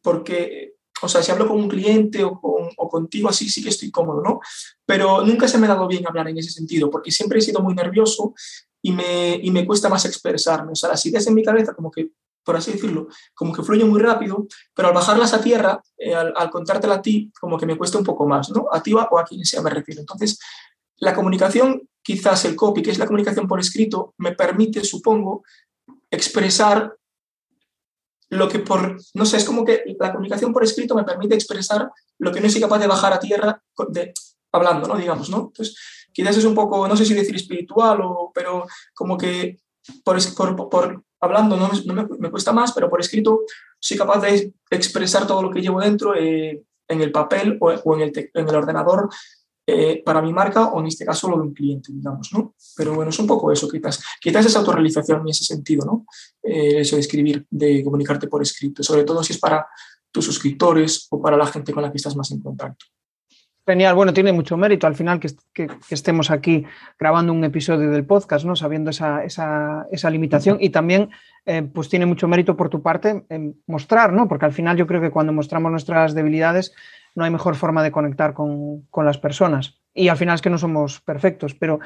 porque, 0.00 0.74
o 1.02 1.08
sea, 1.08 1.20
si 1.20 1.32
hablo 1.32 1.48
con 1.48 1.56
un 1.56 1.68
cliente 1.68 2.22
o, 2.22 2.40
con, 2.40 2.68
o 2.76 2.88
contigo 2.88 3.28
así, 3.28 3.48
sí 3.48 3.60
que 3.60 3.70
estoy 3.70 3.90
cómodo, 3.90 4.22
¿no? 4.22 4.38
Pero 4.86 5.26
nunca 5.26 5.48
se 5.48 5.58
me 5.58 5.66
ha 5.66 5.70
dado 5.70 5.88
bien 5.88 6.06
hablar 6.06 6.28
en 6.28 6.38
ese 6.38 6.50
sentido, 6.50 6.88
porque 6.90 7.10
siempre 7.10 7.40
he 7.40 7.42
sido 7.42 7.60
muy 7.60 7.74
nervioso 7.74 8.34
y 8.80 8.92
me, 8.92 9.34
y 9.42 9.50
me 9.50 9.66
cuesta 9.66 9.88
más 9.88 10.04
expresarme. 10.04 10.70
O 10.70 10.76
sea, 10.76 10.90
las 10.90 11.04
ideas 11.06 11.26
en 11.26 11.34
mi 11.34 11.42
cabeza 11.42 11.74
como 11.74 11.90
que 11.90 12.10
por 12.44 12.56
así 12.56 12.72
decirlo, 12.72 13.08
como 13.32 13.54
que 13.54 13.62
fluye 13.62 13.86
muy 13.86 13.98
rápido, 13.98 14.46
pero 14.74 14.88
al 14.88 14.94
bajarlas 14.94 15.32
a 15.32 15.40
tierra, 15.40 15.82
eh, 15.96 16.14
al, 16.14 16.34
al, 16.36 16.50
contártela 16.50 16.96
a 16.96 17.02
ti, 17.02 17.32
como 17.40 17.56
que 17.56 17.64
me 17.64 17.78
cuesta 17.78 17.96
un 17.96 18.04
poco 18.04 18.28
más, 18.28 18.50
¿no? 18.50 18.66
A 18.70 18.82
ti 18.82 18.92
o 18.92 19.00
a 19.00 19.24
quien 19.24 19.46
sea 19.46 19.62
me 19.62 19.70
refiero. 19.70 20.02
Entonces, 20.02 20.38
la 20.98 21.14
comunicación, 21.14 21.88
quizás 22.04 22.44
el 22.44 22.54
copy, 22.54 22.82
que 22.82 22.90
es 22.90 22.98
la 22.98 23.06
comunicación 23.06 23.48
por 23.48 23.58
escrito, 23.58 24.14
me 24.18 24.32
permite, 24.32 24.84
supongo, 24.84 25.42
expresar 26.10 26.96
lo 28.28 28.48
que 28.48 28.58
por, 28.58 28.96
no 29.14 29.24
sé, 29.24 29.38
es 29.38 29.44
como 29.44 29.64
que 29.64 29.82
la 29.98 30.12
comunicación 30.12 30.52
por 30.52 30.64
escrito 30.64 30.94
me 30.94 31.04
permite 31.04 31.34
expresar 31.34 31.90
lo 32.18 32.32
que 32.32 32.40
no 32.40 32.50
soy 32.50 32.60
capaz 32.60 32.78
de 32.78 32.86
bajar 32.86 33.12
a 33.12 33.18
tierra 33.18 33.62
de, 33.88 34.12
hablando, 34.52 34.86
¿no? 34.88 34.96
Digamos, 34.96 35.30
¿no? 35.30 35.48
Entonces, 35.48 35.76
quizás 36.12 36.36
es 36.36 36.44
un 36.44 36.54
poco, 36.54 36.86
no 36.86 36.96
sé 36.96 37.04
si 37.06 37.14
decir 37.14 37.34
espiritual, 37.34 38.00
o, 38.02 38.30
pero 38.34 38.66
como 38.92 39.16
que 39.16 39.58
por, 40.04 40.18
por, 40.34 40.68
por 40.68 41.04
hablando 41.20 41.56
no, 41.56 41.70
me, 42.18 42.30
cuesta 42.30 42.52
más, 42.52 42.72
pero 42.72 42.90
por 42.90 43.00
escrito 43.00 43.40
soy 43.78 43.96
capaz 43.96 44.20
de 44.20 44.52
expresar 44.70 45.26
todo 45.26 45.42
lo 45.42 45.50
que 45.50 45.60
llevo 45.60 45.80
dentro 45.80 46.14
eh, 46.14 46.62
en 46.88 47.00
el 47.00 47.12
papel 47.12 47.56
o, 47.60 47.68
o 47.70 47.94
en, 47.94 48.02
el 48.02 48.30
en, 48.34 48.48
el 48.48 48.54
ordenador 48.54 49.08
eh, 49.66 50.02
para 50.04 50.20
mi 50.20 50.30
marca 50.30 50.66
o 50.68 50.80
en 50.80 50.86
este 50.86 51.06
caso 51.06 51.26
lo 51.30 51.36
de 51.38 51.42
un 51.44 51.54
cliente, 51.54 51.90
digamos, 51.90 52.30
¿no? 52.34 52.54
Pero 52.76 52.94
bueno, 52.94 53.08
es 53.08 53.18
un 53.18 53.26
poco 53.26 53.50
eso, 53.50 53.66
quizás, 53.66 54.04
quizás 54.20 54.44
esa 54.44 54.58
autorrealización 54.58 55.22
en 55.22 55.28
ese 55.28 55.44
sentido, 55.44 55.86
¿no? 55.86 56.04
Eh, 56.42 56.80
eso 56.80 56.96
de 56.96 57.00
escribir, 57.00 57.46
de 57.48 57.82
comunicarte 57.82 58.28
por 58.28 58.42
escrito, 58.42 58.82
sobre 58.82 59.04
todo 59.04 59.22
si 59.22 59.32
es 59.32 59.38
para 59.38 59.66
tus 60.10 60.26
suscriptores 60.26 61.06
o 61.10 61.20
para 61.20 61.38
la 61.38 61.46
gente 61.46 61.72
con 61.72 61.82
la 61.82 61.90
que 61.90 61.96
estás 61.96 62.14
más 62.14 62.30
en 62.30 62.40
contacto. 62.40 62.84
Genial, 63.66 63.94
bueno, 63.94 64.12
tiene 64.12 64.34
mucho 64.34 64.58
mérito 64.58 64.86
al 64.86 64.94
final 64.94 65.18
que, 65.18 65.30
estemos 65.88 66.30
aquí 66.30 66.66
grabando 66.98 67.32
un 67.32 67.42
episodio 67.44 67.90
del 67.90 68.04
podcast, 68.04 68.44
¿no? 68.44 68.56
Sabiendo 68.56 68.90
esa, 68.90 69.24
esa, 69.24 69.86
esa 69.90 70.10
limitación 70.10 70.58
y 70.60 70.68
también, 70.68 71.08
eh, 71.46 71.62
pues 71.62 71.88
tiene 71.88 72.04
mucho 72.04 72.28
mérito 72.28 72.54
por 72.54 72.68
tu 72.68 72.82
parte 72.82 73.24
mostrar, 73.66 74.12
¿no? 74.12 74.28
Porque 74.28 74.44
al 74.44 74.52
final 74.52 74.76
yo 74.76 74.86
creo 74.86 75.00
que 75.00 75.10
cuando 75.10 75.32
mostramos 75.32 75.70
nuestras 75.70 76.14
debilidades 76.14 76.74
no 77.14 77.24
hay 77.24 77.30
mejor 77.30 77.56
forma 77.56 77.82
de 77.82 77.92
conectar 77.92 78.34
con, 78.34 78.82
con 78.90 79.04
las 79.04 79.18
personas. 79.18 79.76
Y 79.94 80.08
al 80.08 80.16
final 80.16 80.34
es 80.34 80.42
que 80.42 80.50
no 80.50 80.58
somos 80.58 81.00
perfectos, 81.00 81.54
pero 81.54 81.80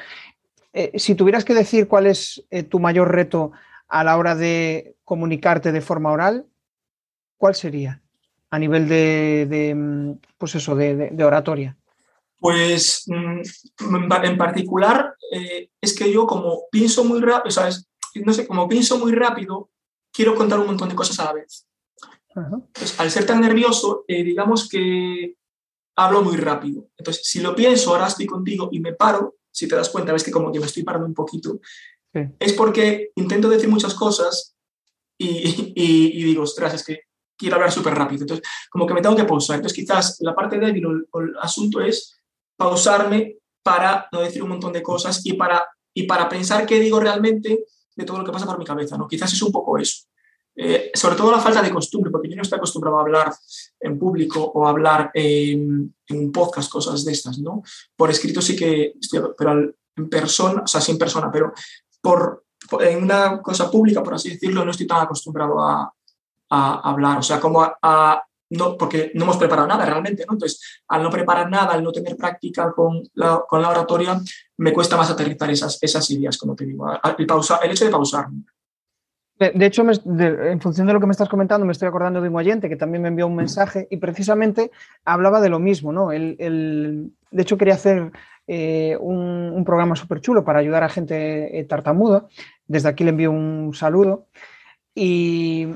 eh, 0.73 0.93
si 0.99 1.15
tuvieras 1.15 1.45
que 1.45 1.55
decir 1.55 1.89
cuál 1.89 2.07
es 2.07 2.45
eh, 2.51 2.63
tu 2.63 2.81
mayor 2.81 3.13
reto 3.13 3.53
a 3.89 4.05
la 4.05 4.17
hora 4.17 4.35
de 4.35 4.97
comunicarte 5.05 5.73
de 5.73 5.81
forma 5.81 6.13
oral, 6.13 6.47
¿cuál 7.37 7.55
sería? 7.55 8.03
a 8.51 8.59
nivel 8.59 8.89
de, 8.89 9.47
de 9.49 10.17
pues 10.37 10.55
eso, 10.55 10.75
de, 10.75 11.11
de, 11.11 11.25
oratoria? 11.25 11.77
Pues 12.39 13.05
mm, 13.07 13.43
en 14.25 14.39
particular 14.39 15.15
eh, 15.33 15.71
es 15.81 15.97
que 15.97 16.13
yo 16.13 16.27
como 16.27 16.63
pienso 16.71 17.05
muy 17.05 17.21
rápido. 17.21 17.63
No 18.25 18.33
sé, 18.33 18.47
como 18.47 18.69
pienso 18.69 18.99
muy 18.99 19.13
rápido, 19.13 19.71
quiero 20.13 20.35
contar 20.35 20.59
un 20.59 20.67
montón 20.67 20.89
de 20.89 20.95
cosas 20.95 21.19
a 21.21 21.25
la 21.25 21.33
vez. 21.35 21.67
-huh. 22.41 22.65
Entonces, 22.67 23.01
al 23.01 23.11
ser 23.11 23.27
tan 23.27 23.41
nervioso, 23.41 24.05
eh, 24.09 24.23
digamos 24.23 24.69
que 24.69 25.37
hablo 25.97 26.23
muy 26.23 26.37
rápido. 26.37 26.89
Entonces, 26.97 27.23
si 27.25 27.41
lo 27.41 27.55
pienso, 27.55 27.91
ahora 27.91 28.07
estoy 28.07 28.27
contigo 28.27 28.69
y 28.73 28.81
me 28.81 28.93
paro, 28.93 29.37
si 29.51 29.67
te 29.67 29.77
das 29.77 29.89
cuenta, 29.89 30.13
ves 30.13 30.25
que 30.25 30.31
como 30.31 30.53
que 30.53 30.61
me 30.61 30.67
estoy 30.67 30.85
parando 30.85 31.07
un 31.07 31.15
poquito, 31.15 31.61
sí. 32.13 32.21
es 32.39 32.53
porque 32.53 33.11
intento 33.17 33.49
decir 33.49 33.69
muchas 33.69 33.95
cosas 33.95 34.55
y, 35.19 35.27
y, 35.75 36.21
y 36.21 36.23
digo, 36.23 36.43
ostras, 36.43 36.75
es 36.75 36.85
que 36.85 37.09
quiero 37.39 37.57
hablar 37.57 37.73
súper 37.73 37.95
rápido. 37.95 38.23
Entonces, 38.23 38.47
como 38.71 38.87
que 38.87 38.95
me 38.95 39.01
tengo 39.01 39.17
que 39.17 39.25
pausar. 39.25 39.57
Entonces, 39.57 39.77
quizás 39.77 40.17
la 40.21 40.35
parte 40.35 40.59
débil 40.59 40.87
o 40.87 40.91
el, 40.91 41.09
o 41.11 41.21
el, 41.21 41.37
asunto 41.41 41.81
es 41.81 42.21
pausarme 42.57 43.39
para 43.63 44.09
no 44.13 44.21
decir 44.21 44.43
un 44.43 44.51
montón 44.51 44.73
de 44.73 44.83
cosas 44.83 45.25
y 45.25 45.35
para, 45.35 45.67
y 45.95 46.03
para 46.03 46.29
pensar 46.29 46.67
qué 46.67 46.81
digo 46.81 46.99
realmente 46.99 47.65
de 47.95 48.05
todo 48.05 48.19
lo 48.19 48.25
que 48.25 48.33
pasa 48.33 48.47
por 48.47 48.59
mi 48.59 48.65
cabeza. 48.65 48.99
¿no? 48.99 49.07
Quizás 49.07 49.33
es 49.33 49.43
un 49.43 49.53
poco 49.53 49.79
eso. 49.79 50.07
Eh, 50.61 50.91
sobre 50.93 51.15
todo 51.15 51.31
la 51.31 51.39
falta 51.39 51.63
de 51.63 51.71
costumbre, 51.71 52.11
porque 52.11 52.29
yo 52.29 52.35
no 52.35 52.43
estoy 52.43 52.57
acostumbrado 52.57 52.99
a 52.99 53.03
hablar 53.03 53.33
en 53.79 53.97
público 53.97 54.43
o 54.43 54.67
a 54.67 54.71
hablar 54.71 55.13
en, 55.15 55.95
en 56.09 56.19
un 56.19 56.33
podcast, 56.33 56.69
cosas 56.69 57.05
de 57.05 57.13
estas, 57.13 57.39
¿no? 57.39 57.63
Por 57.95 58.11
escrito 58.11 58.43
sí 58.43 58.57
que 58.57 58.95
estoy, 59.01 59.21
pero 59.39 59.53
en 59.53 60.09
persona, 60.11 60.63
o 60.65 60.67
sea, 60.67 60.81
sin 60.81 60.99
persona, 60.99 61.31
pero 61.31 61.53
por, 62.01 62.45
en 62.81 63.05
una 63.05 63.41
cosa 63.41 63.71
pública, 63.71 64.03
por 64.03 64.15
así 64.15 64.31
decirlo, 64.31 64.65
no 64.65 64.73
estoy 64.73 64.89
tan 64.89 65.03
acostumbrado 65.03 65.61
a, 65.61 65.93
a 66.51 66.91
hablar, 66.91 67.19
o 67.19 67.23
sea, 67.23 67.39
como 67.39 67.63
a, 67.63 67.79
a, 67.81 68.23
no, 68.51 68.77
porque 68.77 69.13
no 69.15 69.25
hemos 69.25 69.37
preparado 69.37 69.69
nada 69.69 69.85
realmente, 69.85 70.25
¿no? 70.27 70.33
Entonces, 70.33 70.83
al 70.89 71.05
no 71.05 71.11
preparar 71.11 71.49
nada, 71.49 71.75
al 71.75 71.85
no 71.85 71.93
tener 71.93 72.17
práctica 72.17 72.73
con 72.73 73.03
la, 73.15 73.45
con 73.49 73.63
la 73.63 73.71
oratoria, 73.71 74.21
me 74.57 74.73
cuesta 74.73 74.97
más 74.97 75.11
aterrizar 75.11 75.51
esas, 75.51 75.79
esas 75.81 76.11
ideas, 76.11 76.37
como 76.37 76.57
te 76.57 76.65
digo, 76.65 76.87
el, 77.17 77.27
pausa, 77.27 77.59
el 77.63 77.71
hecho 77.71 77.85
de 77.85 77.91
pausar. 77.91 78.27
De, 79.39 79.67
hecho, 79.67 79.83
en 79.83 80.61
función 80.61 80.89
de 80.89 80.93
lo 80.93 80.99
que 80.99 81.07
me 81.07 81.13
estás 81.13 81.29
comentando, 81.29 81.65
me 81.65 81.71
estoy 81.71 81.87
acordando 81.87 82.21
de 82.21 82.29
un 82.29 82.35
oyente 82.35 82.69
que 82.69 82.75
también 82.75 83.03
me 83.03 83.09
envió 83.09 83.29
un 83.29 83.37
mensaje 83.37 83.87
y 83.89 83.99
precisamente 83.99 84.73
hablaba 85.05 85.41
de 85.41 85.49
lo 85.49 85.61
mismo, 85.61 85.93
¿no? 85.93 86.11
El, 86.11 87.13
de 87.31 87.43
hecho, 87.43 87.57
quería 87.57 87.75
hacer 87.75 88.11
eh, 88.49 88.97
un, 88.99 89.53
un, 89.55 89.65
programa 89.65 89.95
súper 89.95 90.21
chulo 90.21 90.45
para 90.45 90.59
ayudar 90.59 90.83
a 90.83 90.89
gente 90.89 91.57
eh, 91.57 91.65
tartamuda. 91.65 92.27
Desde 92.67 92.89
aquí 92.89 93.05
le 93.05 93.11
envío 93.11 93.31
un 93.31 93.75
saludo. 93.75 94.27
Y, 94.93 95.69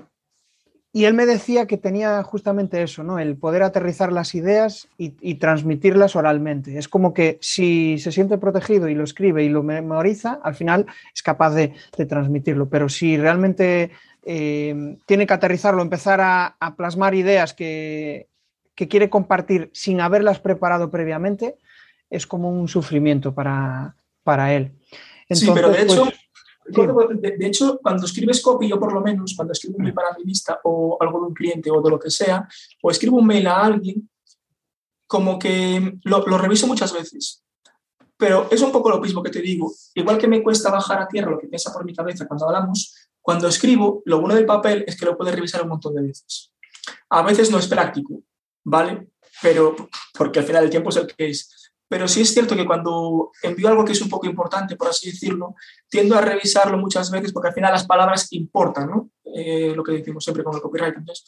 y 0.94 1.06
él 1.06 1.14
me 1.14 1.24
decía 1.24 1.66
que 1.66 1.78
tenía 1.78 2.22
justamente 2.22 2.82
eso, 2.82 3.02
¿no? 3.02 3.18
El 3.18 3.36
poder 3.36 3.62
aterrizar 3.62 4.12
las 4.12 4.34
ideas 4.34 4.88
y, 4.98 5.14
y, 5.22 5.36
transmitirlas 5.36 6.16
oralmente. 6.16 6.76
Es 6.76 6.86
como 6.86 7.14
que 7.14 7.38
si 7.40 7.98
se 7.98 8.12
siente 8.12 8.36
protegido 8.36 8.88
y 8.88 8.94
lo 8.94 9.04
escribe 9.04 9.42
y 9.42 9.48
lo 9.48 9.62
memoriza, 9.62 10.38
al 10.42 10.54
final 10.54 10.86
es 11.14 11.22
capaz 11.22 11.54
de, 11.54 11.72
de 11.96 12.06
transmitirlo. 12.06 12.68
Pero 12.68 12.90
si 12.90 13.16
realmente 13.16 13.90
eh, 14.24 14.96
tiene 15.06 15.26
que 15.26 15.34
aterrizarlo, 15.34 15.80
empezar 15.80 16.20
a, 16.20 16.56
a 16.60 16.76
plasmar 16.76 17.14
ideas 17.14 17.54
que, 17.54 18.28
que, 18.74 18.86
quiere 18.86 19.08
compartir 19.08 19.70
sin 19.72 20.00
haberlas 20.00 20.38
preparado 20.40 20.90
previamente, 20.90 21.56
es 22.10 22.26
como 22.26 22.50
un 22.50 22.68
sufrimiento 22.68 23.34
para, 23.34 23.96
para 24.22 24.54
él. 24.54 24.72
Entonces, 25.22 25.48
sí, 25.48 25.50
pero 25.54 25.70
de 25.70 25.82
hecho, 25.82 26.04
pues, 26.04 26.20
de, 26.66 27.36
de, 27.38 27.46
hecho, 27.46 27.78
cuando 27.82 28.06
escribes 28.06 28.40
copy, 28.40 28.68
yo 28.68 28.78
por 28.78 28.92
lo 28.92 29.00
menos, 29.00 29.34
cuando 29.36 29.52
escribo 29.52 29.76
un 29.76 29.84
mail 29.84 29.94
para 29.94 30.16
mi 30.16 30.24
lista 30.24 30.60
o 30.64 30.96
algo 31.00 31.20
de 31.20 31.26
un 31.26 31.34
cliente 31.34 31.70
o 31.70 31.80
de 31.80 31.90
lo 31.90 31.98
que 31.98 32.10
sea, 32.10 32.48
o 32.82 32.90
escribo 32.90 33.18
un 33.18 33.26
mail 33.26 33.46
a 33.46 33.64
alguien, 33.64 34.08
como 35.06 35.38
que 35.38 35.98
lo, 36.04 36.26
lo 36.26 36.38
reviso 36.38 36.66
muchas 36.66 36.92
veces. 36.92 37.42
Pero 38.16 38.48
es 38.50 38.62
un 38.62 38.70
poco 38.70 38.88
lo 38.88 39.00
mismo 39.00 39.22
que 39.22 39.30
te 39.30 39.40
digo. 39.40 39.72
Igual 39.94 40.16
que 40.16 40.28
me 40.28 40.42
cuesta 40.42 40.70
bajar 40.70 41.02
a 41.02 41.08
tierra 41.08 41.30
lo 41.30 41.38
que 41.38 41.48
piensa 41.48 41.72
por 41.72 41.84
mi 41.84 41.92
cabeza 41.92 42.26
cuando 42.26 42.46
hablamos, 42.46 42.94
Cuando 43.20 43.48
escribo, 43.48 44.02
lo 44.04 44.20
bueno 44.20 44.34
del 44.34 44.46
papel 44.46 44.84
es 44.86 44.96
que 44.96 45.06
lo 45.06 45.16
puedes 45.16 45.34
revisar 45.34 45.62
un 45.62 45.68
montón 45.68 45.94
de 45.94 46.02
veces. 46.02 46.52
A 47.10 47.22
veces 47.22 47.50
no 47.50 47.58
es 47.58 47.66
práctico, 47.66 48.22
¿vale? 48.64 49.08
Pero 49.42 49.74
porque 50.16 50.38
al 50.38 50.44
final 50.44 50.64
el 50.64 50.70
tiempo 50.70 50.90
es 50.90 50.96
el 50.96 51.06
que 51.06 51.30
es. 51.30 51.61
Pero 51.92 52.08
sí 52.08 52.22
es 52.22 52.32
cierto 52.32 52.56
que 52.56 52.64
cuando 52.64 53.32
envío 53.42 53.68
algo 53.68 53.84
que 53.84 53.92
es 53.92 54.00
un 54.00 54.08
poco 54.08 54.26
importante, 54.26 54.76
por 54.76 54.88
así 54.88 55.10
decirlo, 55.10 55.56
tiendo 55.90 56.16
a 56.16 56.22
revisarlo 56.22 56.78
muchas 56.78 57.10
veces 57.10 57.34
porque 57.34 57.48
al 57.48 57.54
final 57.54 57.70
las 57.70 57.86
palabras 57.86 58.28
importan, 58.30 58.88
¿no? 58.88 59.10
Eh, 59.22 59.74
lo 59.76 59.84
que 59.84 59.92
decimos 59.92 60.24
siempre 60.24 60.42
con 60.42 60.54
el 60.54 60.62
copyright. 60.62 60.96
Entonces, 60.96 61.26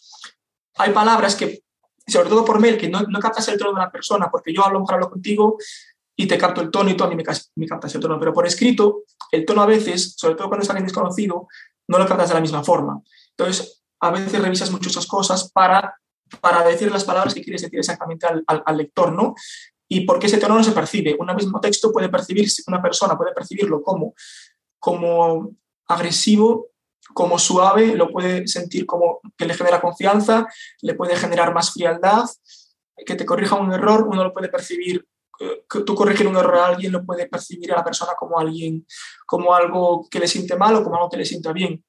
hay 0.77 0.91
palabras 0.91 1.37
que, 1.37 1.65
sobre 2.07 2.31
todo 2.31 2.47
por 2.47 2.61
mail, 2.61 2.79
que 2.79 2.89
no, 2.89 3.03
no 3.03 3.19
captas 3.19 3.47
el 3.49 3.59
tono 3.59 3.73
de 3.73 3.77
una 3.77 3.91
persona, 3.91 4.31
porque 4.31 4.55
yo 4.55 4.65
a 4.65 4.73
lo 4.73 4.81
mejor 4.81 4.95
hablo 4.95 5.11
contigo 5.11 5.59
y 6.17 6.27
te 6.27 6.39
capto 6.39 6.63
el 6.63 6.71
tono 6.71 6.89
y 6.89 6.97
tú 6.97 7.05
a 7.05 7.09
mí 7.09 7.15
me, 7.15 7.25
captas 7.25 7.95
el 7.95 8.01
tono, 8.01 8.19
pero 8.19 8.33
por 8.33 8.47
escrito, 8.47 9.03
el 9.33 9.45
tono 9.45 9.61
a 9.61 9.67
veces, 9.67 10.15
sobre 10.17 10.35
todo 10.35 10.49
cuando 10.49 10.65
es 10.65 10.71
alguien 10.71 10.87
desconocido, 10.87 11.47
no 11.89 11.99
lo 11.99 12.07
captas 12.07 12.31
de 12.31 12.37
la 12.37 12.41
misma 12.41 12.65
forma. 12.65 13.03
Entonces, 13.37 13.83
a 14.01 14.11
veces 14.11 14.41
revisas 14.41 14.71
muchas 14.71 14.93
esas 14.93 15.07
cosas 15.07 15.51
para, 15.53 16.01
para 16.41 16.65
decir 16.65 16.91
las 16.91 17.05
palabras 17.05 17.35
que 17.35 17.43
quieres 17.43 17.61
decir 17.61 17.79
exactamente 17.79 18.27
al, 18.27 18.43
al, 18.47 18.77
lector, 18.79 19.13
¿no? 19.13 19.35
Y 19.89 20.03
porque 20.03 20.27
ese 20.27 20.39
tono 20.39 20.57
no 20.57 20.65
se 20.65 20.73
percibe. 20.73 21.17
Un 21.19 21.35
mismo 21.35 21.61
texto 21.61 21.93
puede 21.93 22.09
percibirse, 22.09 22.63
una 22.67 22.83
persona 22.83 23.17
puede 23.17 23.33
percibirlo 23.33 23.83
como, 23.83 24.15
como 24.79 25.51
agresivo, 25.89 26.69
como 27.13 27.39
suave, 27.39 27.95
lo 27.95 28.09
puede 28.11 28.47
sentir 28.49 28.87
como 28.87 29.21
que 29.37 29.47
le 29.47 29.55
genera 29.55 29.81
confianza, 29.81 30.47
le 30.81 30.95
puede 30.95 31.17
generar 31.17 31.53
más 31.53 31.73
frialdad, 31.73 32.25
que 33.05 33.15
te 33.15 33.27
corrija 33.27 33.57
un 33.57 33.73
error, 33.73 34.07
uno 34.09 34.25
lo 34.25 34.33
puede 34.33 34.49
percibir 34.49 35.07
que 35.39 35.81
tú 35.81 35.95
corregir 35.95 36.27
un 36.27 36.37
error 36.37 36.57
a 36.57 36.67
alguien 36.67 36.93
lo 36.93 37.05
puede 37.05 37.27
percibir 37.27 37.73
a 37.73 37.77
la 37.77 37.85
persona 37.85 38.13
como 38.19 38.39
alguien, 38.39 38.87
como 39.27 39.55
algo 39.55 40.07
que 40.11 40.19
le 40.19 40.29
siente 40.29 40.57
mal 40.57 40.77
o 40.77 40.85
como 40.85 40.97
algo 40.97 41.11
que 41.11 41.17
le 41.17 41.25
sienta 41.25 41.53
bien. 41.53 41.85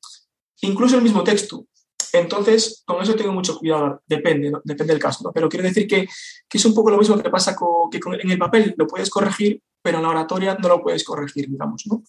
Incluso 0.62 0.96
el 0.96 1.04
mismo 1.04 1.24
texto. 1.24 1.66
Entonces, 2.14 2.84
con 2.86 3.02
eso 3.02 3.16
tengo 3.16 3.34
mucho 3.34 3.58
cuidado, 3.58 4.02
depende, 4.06 4.52
depende 4.64 4.94
del 4.94 5.02
caso, 5.02 5.32
pero 5.34 5.50
quiero 5.50 5.66
decir 5.66 5.88
que, 5.88 6.08
que, 6.48 6.58
es 6.58 6.66
un 6.66 6.74
poco 6.74 6.90
lo 6.90 6.98
mismo 6.98 7.22
que 7.22 7.30
pasa 7.30 7.56
con, 7.56 7.90
que 7.90 8.00
en 8.22 8.32
el 8.32 8.38
papel, 8.38 8.74
lo 8.78 8.88
puedes 8.88 9.10
corregir, 9.10 9.62
pero 9.82 9.98
en 9.98 10.04
la 10.04 10.10
oratoria 10.10 10.58
no 10.60 10.68
lo 10.68 10.82
puedes 10.82 11.04
corregir, 11.04 11.50
digamos, 11.50 11.84
¿no? 11.88 12.04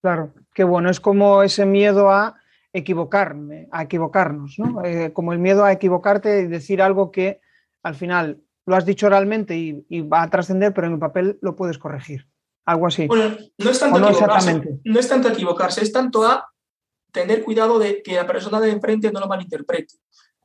Claro, 0.00 0.32
qué 0.54 0.64
bueno, 0.64 0.90
es 0.90 1.00
como 1.00 1.42
ese 1.42 1.66
miedo 1.66 2.10
a 2.10 2.36
equivocarme, 2.72 3.68
a 3.72 3.82
equivocarnos, 3.82 4.58
¿no? 4.58 4.84
Eh, 4.84 5.12
como 5.12 5.32
el 5.32 5.38
miedo 5.38 5.64
a 5.64 5.72
equivocarte 5.72 6.40
y 6.40 6.46
decir 6.46 6.80
algo 6.80 7.10
que 7.10 7.40
al 7.82 7.94
final 7.94 8.40
lo 8.66 8.76
has 8.76 8.84
dicho 8.84 9.06
oralmente 9.06 9.56
y, 9.56 10.00
va 10.02 10.22
a 10.22 10.30
trascender, 10.30 10.74
pero 10.74 10.86
en 10.86 10.94
el 10.94 10.98
papel 10.98 11.38
lo 11.40 11.56
puedes 11.56 11.78
corregir. 11.78 12.28
Algo 12.66 12.86
así. 12.86 13.06
Bueno, 13.06 13.34
no 13.56 13.70
es 13.70 13.80
tanto, 13.80 13.98
equivocarse, 13.98 14.80
no 14.84 15.00
es 15.00 15.08
tanto 15.08 15.28
equivocarse, 15.28 15.82
es 15.82 15.90
tanto 15.90 16.26
a 16.26 16.46
tener 17.12 17.42
cuidado 17.42 17.78
de 17.78 18.02
que 18.02 18.14
la 18.14 18.26
persona 18.26 18.60
de 18.60 18.70
enfrente 18.70 19.10
no 19.10 19.20
lo 19.20 19.28
malinterprete. 19.28 19.96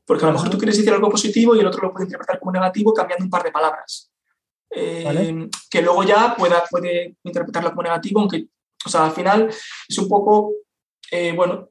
Porque 0.05 0.25
a 0.25 0.27
lo 0.27 0.33
mejor 0.33 0.49
tú 0.49 0.57
quieres 0.57 0.77
decir 0.77 0.91
algo 0.91 1.09
positivo 1.09 1.55
y 1.55 1.59
el 1.59 1.67
otro 1.67 1.81
lo 1.81 1.91
puede 1.91 2.05
interpretar 2.05 2.39
como 2.39 2.51
negativo 2.51 2.93
cambiando 2.93 3.25
un 3.25 3.31
par 3.31 3.43
de 3.43 3.51
palabras. 3.51 4.11
Eh, 4.69 5.49
que 5.69 5.81
luego 5.81 6.03
ya 6.03 6.35
pueda, 6.35 6.63
puede 6.69 7.15
interpretarlo 7.23 7.69
como 7.69 7.83
negativo, 7.83 8.19
aunque, 8.19 8.47
o 8.85 8.89
sea, 8.89 9.05
al 9.05 9.11
final 9.11 9.49
es 9.87 9.97
un 9.97 10.09
poco, 10.09 10.51
eh, 11.11 11.31
bueno, 11.35 11.69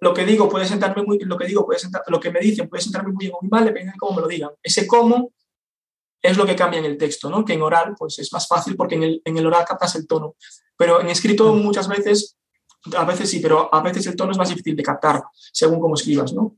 lo 0.00 0.14
que 0.14 0.24
digo 0.24 0.48
puede 0.48 0.64
sentarme 0.64 1.02
muy, 1.02 1.18
lo 1.18 1.36
que 1.36 1.46
digo 1.46 1.66
puede 1.66 1.80
sentar, 1.80 2.02
lo 2.06 2.20
que 2.20 2.30
me 2.30 2.38
dicen 2.40 2.68
puede 2.68 2.82
sentarme 2.82 3.12
muy 3.12 3.24
bien 3.24 3.32
o 3.34 3.38
muy 3.42 3.50
mal, 3.50 3.64
depende 3.64 3.92
de 3.92 3.98
cómo 3.98 4.16
me 4.16 4.22
lo 4.22 4.28
digan. 4.28 4.50
Ese 4.62 4.86
cómo 4.86 5.32
es 6.22 6.36
lo 6.36 6.46
que 6.46 6.56
cambia 6.56 6.78
en 6.78 6.84
el 6.84 6.96
texto, 6.96 7.28
¿no? 7.28 7.44
Que 7.44 7.54
en 7.54 7.62
oral 7.62 7.94
pues 7.98 8.18
es 8.20 8.32
más 8.32 8.46
fácil 8.46 8.76
porque 8.76 8.94
en 8.94 9.02
el, 9.02 9.22
en 9.24 9.36
el 9.36 9.46
oral 9.46 9.64
captas 9.64 9.96
el 9.96 10.06
tono, 10.06 10.36
pero 10.76 11.00
en 11.00 11.08
escrito 11.08 11.52
muchas 11.54 11.88
veces, 11.88 12.37
a 12.96 13.04
veces 13.04 13.30
sí, 13.30 13.40
pero 13.40 13.72
a 13.72 13.82
veces 13.82 14.06
el 14.06 14.16
tono 14.16 14.32
es 14.32 14.38
más 14.38 14.48
difícil 14.48 14.76
de 14.76 14.82
captar 14.82 15.22
según 15.52 15.80
cómo 15.80 15.94
escribas, 15.94 16.32
¿no? 16.32 16.56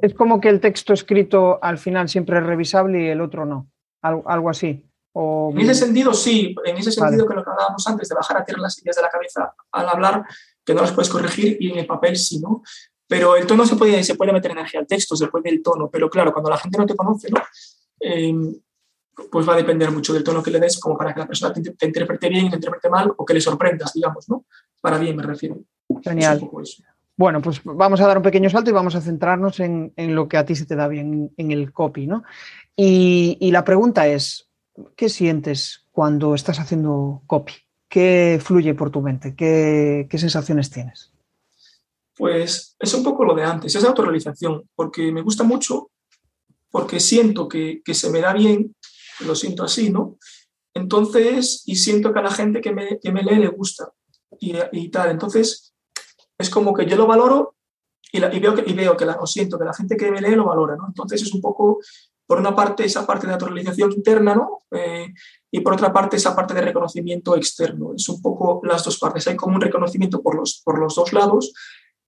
Es 0.00 0.14
como 0.14 0.40
que 0.40 0.48
el 0.48 0.60
texto 0.60 0.92
escrito 0.92 1.58
al 1.62 1.78
final 1.78 2.08
siempre 2.08 2.38
es 2.38 2.44
revisable 2.44 3.04
y 3.04 3.08
el 3.08 3.20
otro 3.20 3.44
no, 3.44 3.70
algo, 4.02 4.22
algo 4.26 4.50
así. 4.50 4.84
O... 5.12 5.52
En 5.52 5.60
ese 5.60 5.86
sentido, 5.86 6.12
sí, 6.12 6.54
en 6.64 6.76
ese 6.76 6.90
sentido 6.90 7.26
que 7.26 7.34
lo 7.34 7.44
que 7.44 7.50
hablábamos 7.50 7.86
antes, 7.86 8.08
de 8.08 8.14
bajar 8.14 8.38
a 8.38 8.44
tierra 8.44 8.62
las 8.62 8.78
ideas 8.82 8.96
de 8.96 9.02
la 9.02 9.10
cabeza 9.10 9.54
al 9.72 9.88
hablar, 9.88 10.24
que 10.64 10.74
no 10.74 10.82
las 10.82 10.92
puedes 10.92 11.10
corregir, 11.10 11.56
y 11.60 11.70
en 11.70 11.78
el 11.78 11.86
papel 11.86 12.16
sí, 12.16 12.40
¿no? 12.40 12.62
Pero 13.06 13.36
el 13.36 13.46
tono 13.46 13.66
se 13.66 13.76
puede, 13.76 14.02
se 14.02 14.16
puede 14.16 14.32
meter 14.32 14.50
energía 14.50 14.80
al 14.80 14.86
texto, 14.86 15.14
se 15.14 15.28
puede 15.28 15.50
el 15.50 15.62
tono, 15.62 15.88
pero 15.90 16.10
claro, 16.10 16.32
cuando 16.32 16.50
la 16.50 16.56
gente 16.56 16.78
no 16.78 16.86
te 16.86 16.96
conoce, 16.96 17.28
¿no? 17.30 17.40
Eh, 18.00 18.34
pues 19.30 19.48
va 19.48 19.54
a 19.54 19.56
depender 19.56 19.90
mucho 19.90 20.12
del 20.12 20.24
tono 20.24 20.42
que 20.42 20.50
le 20.50 20.58
des 20.58 20.78
como 20.78 20.96
para 20.96 21.14
que 21.14 21.20
la 21.20 21.26
persona 21.26 21.52
te, 21.52 21.86
interprete 21.86 22.28
bien, 22.28 22.50
te 22.50 22.56
interprete 22.56 22.88
mal 22.88 23.12
o 23.16 23.24
que 23.24 23.34
le 23.34 23.40
sorprendas, 23.40 23.92
digamos, 23.92 24.28
¿no? 24.28 24.46
Para 24.84 24.98
bien 24.98 25.16
me 25.16 25.22
refiero. 25.22 25.64
Genial. 26.02 26.46
Bueno, 27.16 27.40
pues 27.40 27.62
vamos 27.64 28.02
a 28.02 28.06
dar 28.06 28.18
un 28.18 28.22
pequeño 28.22 28.50
salto 28.50 28.68
y 28.68 28.74
vamos 28.74 28.94
a 28.94 29.00
centrarnos 29.00 29.58
en, 29.60 29.94
lo 29.96 30.28
que 30.28 30.36
a 30.36 30.44
ti 30.44 30.54
se 30.54 30.66
te 30.66 30.76
da 30.76 30.88
bien 30.88 31.32
en 31.38 31.52
el 31.52 31.72
copy, 31.72 32.06
¿no? 32.06 32.22
Y, 32.76 33.50
la 33.50 33.64
pregunta 33.64 34.06
es, 34.06 34.50
¿qué 34.94 35.08
sientes 35.08 35.86
cuando 35.90 36.34
estás 36.34 36.60
haciendo 36.60 37.22
copy? 37.26 37.54
¿Qué 37.88 38.38
fluye 38.44 38.74
por 38.74 38.90
tu 38.90 39.00
mente? 39.00 39.34
¿Qué, 39.34 40.06
qué 40.10 40.18
sensaciones 40.18 40.70
tienes? 40.70 41.10
Pues 42.14 42.76
es 42.78 42.92
un 42.92 43.02
poco 43.02 43.24
lo 43.24 43.34
de 43.34 43.42
antes, 43.42 43.74
es 43.74 43.84
autorrealización, 43.86 44.68
porque 44.74 45.10
me 45.10 45.22
gusta 45.22 45.44
mucho, 45.44 45.92
porque 46.70 47.00
siento 47.00 47.48
que, 47.48 47.80
que 47.82 47.94
se 47.94 48.10
me 48.10 48.20
da 48.20 48.34
bien 48.34 48.74
lo 49.20 49.34
siento 49.34 49.64
así, 49.64 49.88
¿no? 49.88 50.18
Entonces, 50.74 51.62
y 51.64 51.76
siento 51.76 52.12
que 52.12 52.18
a 52.18 52.24
la 52.24 52.30
gente 52.30 52.60
que 52.60 52.72
me, 52.72 52.98
que 53.00 53.12
me 53.12 53.22
lee 53.22 53.38
le 53.38 53.48
gusta 53.48 53.90
y, 54.40 54.88
tal. 54.88 55.10
Entonces, 55.10 55.74
es 56.38 56.50
como 56.50 56.74
que 56.74 56.86
yo 56.86 56.96
lo 56.96 57.06
valoro 57.06 57.56
y, 58.12 58.18
y 58.18 58.40
veo, 58.40 58.54
que, 58.54 58.64
y 58.66 58.74
veo 58.74 58.96
que 58.96 59.04
la, 59.04 59.18
siento 59.26 59.58
que 59.58 59.64
la 59.64 59.74
gente 59.74 59.96
que 59.96 60.10
me 60.10 60.20
lee 60.20 60.34
lo 60.34 60.46
valora, 60.46 60.76
¿no? 60.76 60.86
Entonces, 60.86 61.22
es 61.22 61.32
un 61.32 61.40
poco, 61.40 61.80
por 62.26 62.38
una 62.38 62.54
parte, 62.54 62.84
esa 62.84 63.06
parte 63.06 63.26
de 63.26 63.32
naturalización 63.32 63.92
interna, 63.92 64.34
¿no? 64.34 64.58
Eh, 64.70 65.12
y 65.50 65.60
por 65.60 65.74
otra 65.74 65.92
parte, 65.92 66.16
esa 66.16 66.34
parte 66.34 66.54
de 66.54 66.62
reconocimiento 66.62 67.36
externo. 67.36 67.92
Es 67.96 68.08
un 68.08 68.20
poco 68.20 68.60
las 68.64 68.84
dos 68.84 68.98
partes. 68.98 69.26
Hay 69.28 69.36
como 69.36 69.56
un 69.56 69.60
reconocimiento 69.60 70.22
por 70.22 70.34
los, 70.34 70.60
por 70.64 70.78
los 70.78 70.94
dos 70.94 71.12
lados 71.12 71.52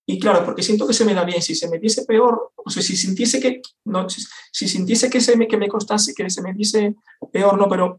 y 0.09 0.21
claro, 0.21 0.45
porque 0.45 0.62
siento 0.62 0.87
que 0.87 0.95
se 0.95 1.04
me 1.04 1.14
da 1.14 1.25
bien, 1.25 1.42
si 1.42 1.56
se 1.56 1.68
me 1.68 1.80
diese 1.80 2.04
peor, 2.04 2.52
o 2.54 2.71
sea, 2.71 2.80
si 2.80 2.97
sintiese 2.97 3.40
que, 3.40 3.61
no, 3.87 4.09
si, 4.09 4.68
sintiese 4.68 5.11
que, 5.11 5.21
se 5.21 5.37
me, 5.37 5.49
que 5.49 5.56
me 5.56 5.66
costase, 5.66 6.14
que 6.14 6.30
se 6.30 6.42
me 6.42 6.54
diese 6.54 6.95
peor, 7.33 7.59
no, 7.59 7.68
pero 7.68 7.99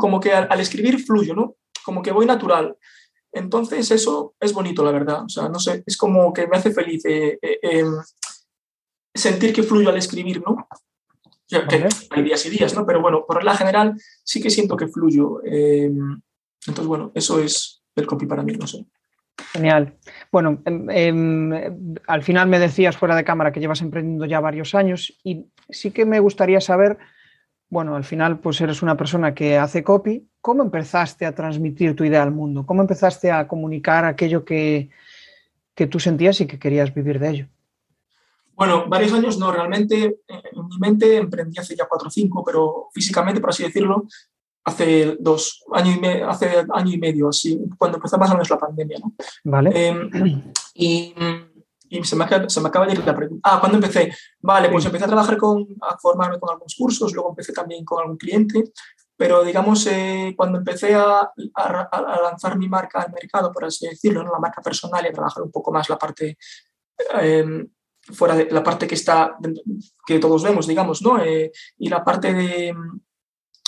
como 0.00 0.20
que 0.20 0.32
al, 0.32 0.58
escribir 0.58 1.04
fluyo, 1.04 1.34
¿no? 1.34 1.56
Como 1.84 2.02
que 2.02 2.12
voy 2.12 2.24
natural. 2.24 2.76
Entonces 3.32 3.90
eso 3.90 4.34
es 4.38 4.52
bonito, 4.52 4.84
la 4.84 4.92
verdad. 4.92 5.24
O 5.24 5.28
sea, 5.28 5.48
no 5.48 5.58
sé, 5.58 5.82
es 5.86 5.96
como 5.96 6.32
que 6.32 6.46
me 6.46 6.56
hace 6.56 6.72
feliz 6.72 7.04
eh, 7.06 7.38
eh, 7.40 7.58
em, 7.62 7.94
sentir 9.14 9.52
que 9.52 9.62
fluyo 9.62 9.88
al 9.88 9.96
escribir, 9.96 10.42
¿no? 10.44 10.66
que 11.68 11.88
hay 12.10 12.22
días 12.22 12.46
y 12.46 12.50
días, 12.50 12.74
¿no? 12.74 12.86
Pero 12.86 13.02
bueno, 13.02 13.24
por 13.26 13.36
regla 13.36 13.54
general 13.54 13.94
sí 14.24 14.40
que 14.40 14.48
siento 14.48 14.76
que 14.76 14.88
fluyo. 14.88 15.44
Em, 15.44 16.20
entonces, 16.66 16.86
bueno, 16.86 17.12
eso 17.14 17.40
es 17.40 17.82
el 17.94 18.06
copy 18.06 18.26
para 18.26 18.42
mí, 18.42 18.54
no 18.54 18.66
sé. 18.66 18.86
Genial. 19.52 19.98
Bueno, 20.30 20.62
em, 20.64 21.52
al 22.06 22.22
final 22.22 22.48
me 22.48 22.58
decías 22.58 22.96
fuera 22.96 23.16
de 23.16 23.24
cámara 23.24 23.52
que 23.52 23.60
llevas 23.60 23.82
emprendiendo 23.82 24.24
ya 24.24 24.40
varios 24.40 24.74
años 24.74 25.18
y 25.24 25.46
sí 25.68 25.90
que 25.90 26.06
me 26.06 26.20
gustaría 26.20 26.60
saber, 26.60 26.98
bueno, 27.72 27.96
al 27.96 28.04
final 28.04 28.38
pues 28.38 28.60
eres 28.60 28.82
una 28.82 28.98
persona 28.98 29.34
que 29.34 29.56
hace 29.56 29.82
copy, 29.82 30.28
¿cómo 30.42 30.62
empezaste 30.62 31.24
a 31.24 31.34
transmitir 31.34 31.96
tu 31.96 32.04
idea 32.04 32.22
al 32.22 32.30
mundo? 32.30 32.66
¿Cómo 32.66 32.82
empezaste 32.82 33.30
a 33.30 33.48
comunicar 33.48 34.04
aquello 34.04 34.44
que, 34.44 34.90
que 35.74 35.86
tú 35.86 35.98
sentías 35.98 36.38
y 36.42 36.46
que 36.46 36.58
querías 36.58 36.92
vivir 36.92 37.18
de 37.18 37.30
ello? 37.30 37.46
Bueno, 38.54 38.84
varios 38.90 39.14
años 39.14 39.38
no, 39.38 39.50
realmente 39.50 40.18
en 40.28 40.66
mi 40.68 40.78
mente 40.80 41.16
emprendí 41.16 41.58
hace 41.58 41.74
ya 41.74 41.86
cuatro 41.88 42.08
o 42.08 42.10
cinco, 42.10 42.44
pero 42.44 42.88
físicamente, 42.92 43.40
por 43.40 43.48
así 43.48 43.62
decirlo, 43.62 44.04
hace 44.64 45.16
dos, 45.18 45.64
año 45.72 45.92
y, 45.92 45.98
me, 45.98 46.22
hace 46.24 46.66
año 46.74 46.92
y 46.92 46.98
medio, 46.98 47.30
así, 47.30 47.58
cuando 47.78 47.96
empezó 47.96 48.18
más 48.18 48.28
o 48.28 48.34
menos 48.34 48.50
la 48.50 48.58
pandemia, 48.58 48.98
¿no? 48.98 49.14
Vale. 49.44 49.88
Em, 49.88 50.10
y, 50.74 51.14
y 51.92 52.04
se, 52.04 52.16
me, 52.16 52.26
se, 52.48 52.60
me, 52.60 52.68
acaba 52.68 52.86
de 52.86 52.92
ir 52.92 53.06
la 53.06 53.14
pregunta. 53.14 53.50
Ah, 53.50 53.60
¿cuándo 53.60 53.76
empecé? 53.76 54.14
Vale, 54.40 54.70
pues 54.70 54.84
empecé 54.86 55.04
a 55.04 55.08
trabajar 55.08 55.36
con, 55.36 55.66
a 55.82 55.98
formarme 55.98 56.38
con 56.38 56.50
algunos 56.50 56.74
cursos, 56.74 57.12
luego 57.12 57.30
empecé 57.30 57.52
también 57.52 57.84
con 57.84 58.00
algún 58.00 58.16
cliente, 58.16 58.64
pero 59.16 59.44
digamos, 59.44 59.86
eh, 59.86 60.32
cuando 60.36 60.58
empecé 60.58 60.94
a, 60.94 61.20
a, 61.20 61.80
a, 61.92 62.22
lanzar 62.22 62.56
mi 62.56 62.68
marca 62.68 63.02
al 63.02 63.12
mercado, 63.12 63.52
por 63.52 63.66
así 63.66 63.86
decirlo, 63.86 64.22
¿no? 64.22 64.32
la 64.32 64.38
marca 64.38 64.62
personal 64.62 65.04
y 65.04 65.08
a 65.08 65.12
trabajar 65.12 65.42
un 65.42 65.50
poco 65.50 65.72
más 65.72 65.88
la 65.88 65.98
parte... 65.98 66.38
Eh, 67.14 67.66
fuera 68.04 68.34
de 68.34 68.50
la 68.50 68.64
parte 68.64 68.88
que 68.88 68.96
está 68.96 69.36
que 70.04 70.18
todos 70.18 70.42
vemos 70.42 70.66
digamos 70.66 71.02
no 71.02 71.22
eh, 71.22 71.52
y 71.78 71.88
la 71.88 72.02
parte 72.02 72.34
de, 72.34 72.74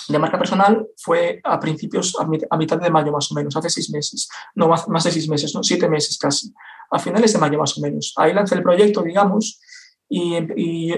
de 0.07 0.19
marca 0.19 0.37
personal 0.37 0.87
fue 0.97 1.39
a 1.43 1.59
principios, 1.59 2.15
a, 2.19 2.57
mitad 2.57 2.79
de 2.79 2.89
mayo 2.89 3.11
más 3.11 3.31
o 3.31 3.35
menos, 3.35 3.55
hace 3.55 3.69
seis 3.69 3.89
meses, 3.89 4.29
no 4.53 4.67
más, 4.67 4.87
más 4.87 5.03
de 5.03 5.11
seis 5.11 5.27
meses, 5.27 5.53
¿no? 5.55 5.63
siete 5.63 5.89
meses 5.89 6.17
casi, 6.17 6.53
a 6.91 6.99
finales 6.99 7.33
de 7.33 7.39
mayo 7.39 7.59
más 7.59 7.77
o 7.77 7.81
menos. 7.81 8.13
Ahí 8.17 8.33
lancé 8.33 8.55
el 8.55 8.63
proyecto, 8.63 9.01
digamos, 9.01 9.59
y, 10.09 10.39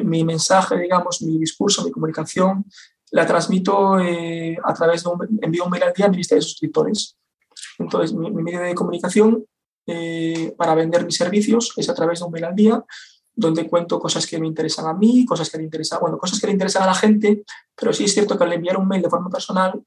mi 0.03 0.24
mensaje, 0.24 0.77
digamos, 0.77 1.22
mi 1.22 1.38
discurso, 1.39 1.84
mi 1.84 1.91
comunicación, 1.91 2.65
la 3.12 3.25
transmito 3.25 4.00
eh, 4.00 4.58
a 4.63 4.74
través 4.74 5.03
de 5.03 5.10
un, 5.10 5.39
envío 5.41 5.63
un 5.63 5.70
mail 5.70 5.84
al 5.84 5.94
día 5.94 6.08
a 6.08 6.10
mi 6.10 6.17
lista 6.17 6.36
de 6.36 6.41
suscriptores. 6.41 7.17
Entonces, 7.79 8.13
mi, 8.13 8.29
medio 8.32 8.60
de 8.60 8.75
comunicación 8.75 9.46
eh, 9.86 10.53
para 10.58 10.75
vender 10.75 11.06
mis 11.06 11.15
servicios 11.15 11.74
es 11.77 11.89
a 11.89 11.94
través 11.94 12.20
de 12.20 12.25
un 12.25 12.32
mail 12.32 12.46
al 12.46 12.56
día, 12.56 12.84
donde 13.34 13.70
cuento 13.70 14.00
cosas 14.00 14.25
que 14.25 14.39
me 14.39 14.48
interesan 14.48 14.88
a 14.88 14.94
mí, 14.94 15.25
cosas 15.25 15.50
que 15.50 15.58
le 15.58 15.63
interesan, 15.63 16.00
bueno, 16.01 16.17
cosas 16.17 16.39
que 16.39 16.48
le 16.48 16.53
interesan 16.53 16.84
a 16.84 16.88
la 16.88 16.96
gente, 16.96 17.44
pero 17.75 17.94
sí 17.94 18.03
es 18.03 18.13
cierto 18.13 18.38
que 18.38 18.44
al 18.44 18.53
enviar 18.53 18.77
un 18.77 18.88
mail 18.88 19.01
de 19.01 19.10
forma 19.10 19.29
personal, 19.29 19.79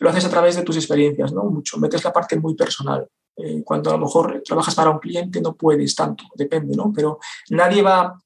lo 0.00 0.10
haces 0.10 0.24
a 0.24 0.30
través 0.30 0.56
de 0.56 0.62
tus 0.62 0.76
experiencias, 0.76 1.32
¿no? 1.32 1.44
Mucho, 1.44 1.78
metes 1.78 2.04
la 2.04 2.12
parte 2.12 2.38
muy 2.38 2.54
personal. 2.54 3.06
Eh, 3.36 3.62
cuando 3.64 3.90
a 3.90 3.92
lo 3.94 4.00
mejor 4.00 4.42
trabajas 4.44 4.74
para 4.74 4.90
un 4.90 4.98
cliente 4.98 5.40
no 5.40 5.54
puedes 5.54 5.94
tanto, 5.94 6.24
depende, 6.34 6.76
¿no? 6.76 6.92
Pero 6.94 7.18
nadie 7.50 7.82
va, 7.82 8.20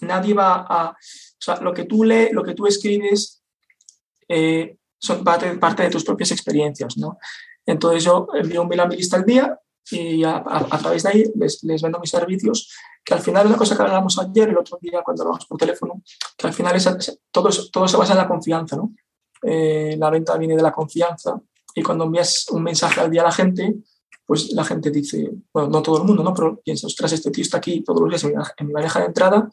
nadie 0.00 0.34
va 0.34 0.66
a, 0.68 0.90
o 0.90 0.94
sea, 1.38 1.56
lo 1.60 1.72
que 1.72 1.84
tú 1.84 2.04
lees, 2.04 2.32
lo 2.32 2.42
que 2.42 2.54
tú 2.54 2.66
escribes 2.66 3.42
eh, 4.28 4.76
son 4.98 5.24
parte, 5.24 5.56
parte 5.56 5.82
de 5.84 5.90
tus 5.90 6.04
propias 6.04 6.30
experiencias, 6.32 6.96
¿no? 6.98 7.18
Entonces 7.64 8.04
yo 8.04 8.28
envío 8.34 8.62
un 8.62 8.68
mail 8.68 8.80
a 8.80 8.86
mi 8.86 8.96
lista 8.96 9.16
al 9.16 9.24
día 9.24 9.58
y 9.90 10.22
a, 10.24 10.42
través 10.80 11.02
de 11.02 11.08
ahí 11.08 11.24
les, 11.34 11.62
les, 11.64 11.82
vendo 11.82 11.98
mis 11.98 12.10
servicios, 12.10 12.72
que 13.04 13.14
al 13.14 13.20
final 13.20 13.44
es 13.44 13.50
una 13.50 13.58
cosa 13.58 13.76
que 13.76 13.82
hablábamos 13.82 14.18
ayer, 14.18 14.48
el 14.48 14.58
otro 14.58 14.78
día 14.80 15.02
cuando 15.02 15.22
hablamos 15.22 15.46
por 15.46 15.58
teléfono, 15.58 16.02
que 16.36 16.46
al 16.46 16.52
final 16.52 16.76
es, 16.76 17.20
todo, 17.30 17.50
todo 17.70 17.88
se 17.88 17.96
basa 17.96 18.12
en 18.12 18.18
la 18.18 18.28
confianza, 18.28 18.76
¿no? 18.76 18.94
Eh, 19.42 19.96
la 19.98 20.10
venta 20.10 20.36
viene 20.36 20.56
de 20.56 20.62
la 20.62 20.72
confianza 20.72 21.40
y 21.74 21.82
cuando 21.82 22.04
envías 22.04 22.46
un 22.50 22.62
mensaje 22.62 23.00
al 23.00 23.10
día 23.10 23.22
a 23.22 23.24
la 23.24 23.32
gente, 23.32 23.74
pues 24.24 24.52
la 24.52 24.64
gente 24.64 24.90
dice, 24.90 25.30
bueno, 25.52 25.68
no 25.68 25.82
todo 25.82 25.98
el 25.98 26.04
mundo, 26.04 26.22
¿no? 26.22 26.32
Pero 26.32 26.60
piensa, 26.60 26.86
ostras, 26.86 27.12
este 27.12 27.30
tío 27.30 27.42
está 27.42 27.58
aquí 27.58 27.82
todos 27.82 28.00
los 28.00 28.10
días 28.10 28.24
en 28.56 28.66
mi, 28.66 28.72
bandeja 28.72 29.00
de 29.00 29.06
entrada. 29.06 29.50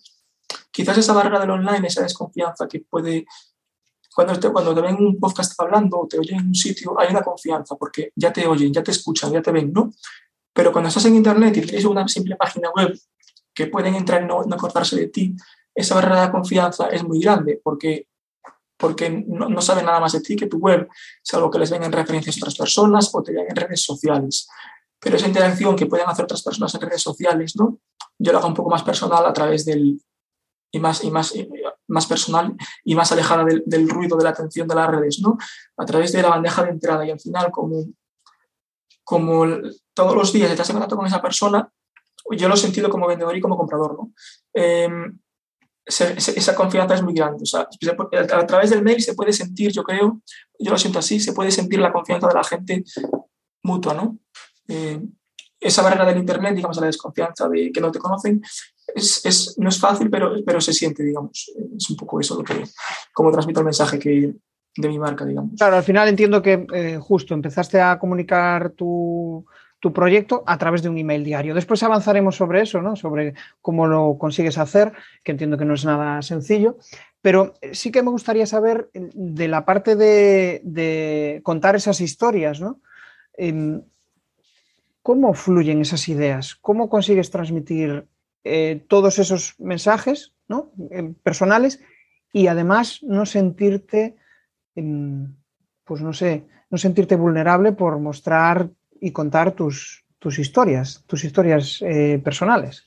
Quizás 0.71 0.97
esa 0.97 1.13
barrera 1.13 1.39
del 1.39 1.51
online, 1.51 1.87
esa 1.87 2.03
desconfianza 2.03 2.67
que 2.67 2.81
puede 2.81 3.25
cuando 4.13 4.37
te, 4.37 4.51
cuando 4.51 4.75
te 4.75 4.81
ven 4.81 4.95
un 4.95 5.17
podcast 5.17 5.59
hablando 5.61 5.99
o 5.99 6.07
te 6.07 6.19
oyen 6.19 6.39
en 6.39 6.47
un 6.47 6.55
sitio, 6.55 6.99
hay 6.99 7.09
una 7.09 7.21
confianza 7.21 7.75
porque 7.75 8.11
ya 8.15 8.33
te 8.33 8.45
oyen, 8.47 8.73
ya 8.73 8.83
te 8.83 8.91
escuchan, 8.91 9.31
ya 9.31 9.41
te 9.41 9.51
ven, 9.51 9.71
¿no? 9.71 9.93
Pero 10.51 10.73
cuando 10.73 10.89
estás 10.89 11.05
en 11.05 11.15
Internet 11.15 11.55
y 11.55 11.61
tienes 11.61 11.85
una 11.85 12.05
simple 12.07 12.35
página 12.35 12.69
web 12.75 12.99
que 13.53 13.67
pueden 13.67 13.95
entrar 13.95 14.21
y 14.23 14.25
no, 14.25 14.43
no 14.43 14.55
acordarse 14.55 14.97
de 14.97 15.07
ti, 15.07 15.35
esa 15.73 15.95
barrera 15.95 16.25
de 16.25 16.31
confianza 16.31 16.89
es 16.89 17.01
muy 17.03 17.21
grande 17.21 17.61
porque, 17.63 18.08
porque 18.79 19.09
no, 19.09 19.49
no, 19.49 19.61
saben 19.61 19.85
nada 19.85 19.99
más 19.99 20.13
de 20.13 20.21
ti 20.21 20.37
que 20.37 20.47
tu 20.47 20.57
web, 20.57 20.87
salvo 21.21 21.51
que 21.51 21.59
les 21.59 21.69
vengan 21.69 21.91
referencias 21.91 22.37
a 22.37 22.39
otras 22.39 22.55
personas 22.55 23.09
o 23.13 23.21
te 23.21 23.33
vean 23.33 23.47
en 23.49 23.55
redes 23.55 23.83
sociales. 23.83 24.47
Pero 24.97 25.17
esa 25.17 25.27
interacción 25.27 25.75
que 25.75 25.85
pueden 25.85 26.07
hacer 26.07 26.23
otras 26.23 26.41
personas 26.41 26.73
en 26.73 26.81
redes 26.81 27.01
sociales, 27.01 27.57
¿no? 27.57 27.79
Yo 28.17 28.31
lo 28.31 28.37
hago 28.37 28.47
un 28.47 28.53
poco 28.53 28.69
más 28.69 28.83
personal 28.83 29.25
a 29.25 29.33
través 29.33 29.65
del, 29.65 30.01
y 30.71 30.79
más, 30.79 31.03
y 31.03 31.11
más, 31.11 31.33
más 31.87 32.05
personal 32.05 32.55
y 32.85 32.95
más 32.95 33.11
alejada 33.11 33.43
del, 33.43 33.63
del, 33.65 33.89
ruido 33.89 34.15
de 34.17 34.23
la 34.23 34.29
atención 34.29 34.65
de 34.65 34.75
las 34.75 34.87
redes, 34.87 35.19
¿no? 35.19 35.37
A 35.75 35.85
través 35.85 36.13
de 36.13 36.21
la 36.21 36.29
bandeja 36.29 36.63
de 36.63 36.69
entrada 36.69 37.05
y 37.05 37.11
al 37.11 37.19
final 37.19 37.51
como, 37.51 37.83
como 39.03 39.45
todos 39.93 40.15
los 40.15 40.31
días 40.31 40.49
estás 40.49 40.69
en 40.69 40.75
contacto 40.75 40.95
con 40.95 41.05
esa 41.05 41.21
persona, 41.21 41.69
yo 42.31 42.47
lo 42.47 42.53
he 42.53 42.57
sentido 42.57 42.89
como 42.89 43.07
vendedor 43.07 43.35
y 43.35 43.41
como 43.41 43.57
comprador, 43.57 43.95
¿no? 43.95 44.13
Eh, 44.53 44.87
esa 45.89 46.55
confianza 46.55 46.95
es 46.95 47.03
muy 47.03 47.13
grande. 47.13 47.43
O 47.43 47.45
sea, 47.45 47.61
a, 47.61 48.47
través 48.47 48.69
del 48.69 48.83
mail 48.83 49.01
se 49.01 49.15
puede 49.15 49.33
sentir, 49.33 49.71
yo 49.71 49.83
creo, 49.83 50.21
yo 50.57 50.71
lo 50.71 50.77
siento 50.77 50.99
así, 50.99 51.19
se 51.19 51.33
puede 51.33 51.51
sentir 51.51 51.79
la 51.79 51.91
confianza 51.91 52.27
de 52.27 52.33
la 52.33 52.43
gente 52.43 52.83
mutua, 53.63 53.93
¿no? 53.93 54.17
Eh, 54.67 55.01
esa 55.59 55.81
barrera 55.81 56.05
del 56.05 56.19
Internet, 56.19 56.55
digamos, 56.55 56.79
la 56.79 56.87
desconfianza 56.87 57.49
de 57.49 57.71
que 57.71 57.81
no 57.81 57.91
te 57.91 57.99
conocen, 57.99 58.41
es, 58.95 59.25
es, 59.25 59.55
no 59.57 59.69
es 59.69 59.79
fácil, 59.79 60.09
pero, 60.09 60.33
pero 60.45 60.61
se 60.61 60.73
siente, 60.73 61.03
digamos. 61.03 61.51
Es 61.77 61.89
un 61.89 61.97
poco 61.97 62.19
eso 62.19 62.37
lo 62.37 62.43
que, 62.43 62.63
como 63.13 63.31
transmito 63.31 63.59
el 63.59 63.65
mensaje 63.65 63.99
que, 63.99 64.33
de 64.75 64.87
mi 64.87 64.99
marca, 64.99 65.25
digamos. 65.25 65.55
Claro, 65.57 65.75
al 65.75 65.83
final 65.83 66.07
entiendo 66.07 66.41
que 66.41 66.65
eh, 66.73 66.97
justo 67.01 67.33
empezaste 67.33 67.81
a 67.81 67.99
comunicar 67.99 68.71
tu, 68.71 69.45
tu, 69.79 69.93
proyecto 69.93 70.43
a 70.45 70.57
través 70.57 70.81
de 70.81 70.89
un 70.89 70.97
email 70.97 71.23
diario. 71.23 71.55
Después 71.55 71.83
avanzaremos 71.83 72.35
sobre 72.35 72.61
eso, 72.61 72.81
¿no? 72.81 72.95
Sobre 72.95 73.33
cómo 73.61 73.87
lo 73.87 74.17
consigues 74.17 74.57
hacer, 74.57 74.93
que 75.23 75.31
entiendo 75.31 75.57
que 75.57 75.65
no 75.65 75.73
es 75.73 75.85
nada 75.85 76.21
sencillo. 76.21 76.77
Pero 77.21 77.53
sí 77.71 77.91
que 77.91 78.03
me 78.03 78.11
gustaría 78.11 78.45
saber 78.45 78.89
de 78.93 79.47
la 79.47 79.65
parte 79.65 79.95
de, 79.95 81.41
contar 81.43 81.75
esas 81.75 82.01
historias, 82.01 82.61
¿no? 82.61 82.79
Eh, 83.37 83.81
¿Cómo 85.01 85.33
fluyen 85.33 85.81
esas 85.81 86.07
ideas? 86.09 86.55
¿Cómo 86.55 86.89
consigues 86.89 87.31
transmitir 87.31 88.05
eh, 88.43 88.85
todos 88.87 89.19
esos 89.19 89.55
mensajes 89.59 90.33
¿no? 90.47 90.71
eh, 90.91 91.13
personales 91.23 91.81
y 92.31 92.47
además 92.47 93.01
no 93.03 93.25
sentirte, 93.25 94.17
eh, 94.75 95.27
pues 95.83 96.01
no 96.01 96.13
sé, 96.13 96.45
no 96.69 96.77
sentirte 96.77 97.15
vulnerable 97.15 97.71
por 97.71 97.99
mostrar 97.99 98.69
y 99.01 99.11
contar 99.11 99.53
tus, 99.53 100.05
tus 100.19 100.39
historias, 100.39 101.03
tus 101.07 101.23
historias 101.23 101.81
eh, 101.81 102.19
personales. 102.23 102.85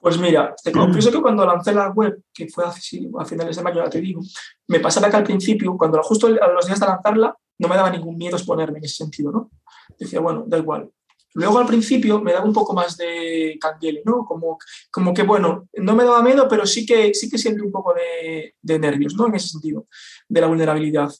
Pues 0.00 0.18
mira, 0.18 0.54
te 0.62 0.72
confieso 0.72 1.12
que 1.12 1.20
cuando 1.20 1.44
lancé 1.44 1.74
la 1.74 1.90
web, 1.90 2.22
que 2.32 2.48
fue 2.48 2.64
a, 2.64 2.70
a 2.70 3.24
finales 3.24 3.56
de 3.56 3.62
mayo, 3.62 3.84
ya 3.84 3.90
te 3.90 4.00
digo, 4.00 4.22
me 4.68 4.80
pasaba 4.80 5.10
que 5.10 5.16
al 5.16 5.24
principio, 5.24 5.76
cuando 5.76 6.02
justo 6.02 6.26
a 6.26 6.48
los 6.48 6.66
días 6.66 6.80
de 6.80 6.86
lanzarla, 6.86 7.36
no 7.58 7.68
me 7.68 7.76
daba 7.76 7.90
ningún 7.90 8.16
miedo 8.16 8.36
exponerme 8.36 8.78
en 8.78 8.84
ese 8.86 8.96
sentido, 8.96 9.30
¿no? 9.30 9.50
Decía, 9.98 10.20
bueno, 10.20 10.44
da 10.46 10.56
igual, 10.56 10.90
Luego 11.34 11.58
al 11.58 11.66
principio 11.66 12.20
me 12.20 12.32
daba 12.32 12.44
un 12.44 12.52
poco 12.52 12.74
más 12.74 12.96
de 12.96 13.56
canguele, 13.60 14.02
¿no? 14.04 14.24
Como, 14.24 14.58
como 14.90 15.14
que, 15.14 15.22
bueno, 15.22 15.68
no 15.74 15.94
me 15.94 16.04
daba 16.04 16.22
miedo, 16.22 16.48
pero 16.48 16.66
sí 16.66 16.84
que, 16.84 17.14
sí 17.14 17.30
que 17.30 17.38
siento 17.38 17.64
un 17.64 17.70
poco 17.70 17.94
de, 17.94 18.56
de 18.60 18.78
nervios, 18.78 19.14
¿no? 19.14 19.28
En 19.28 19.36
ese 19.36 19.48
sentido, 19.48 19.86
de 20.28 20.40
la 20.40 20.48
vulnerabilidad. 20.48 21.10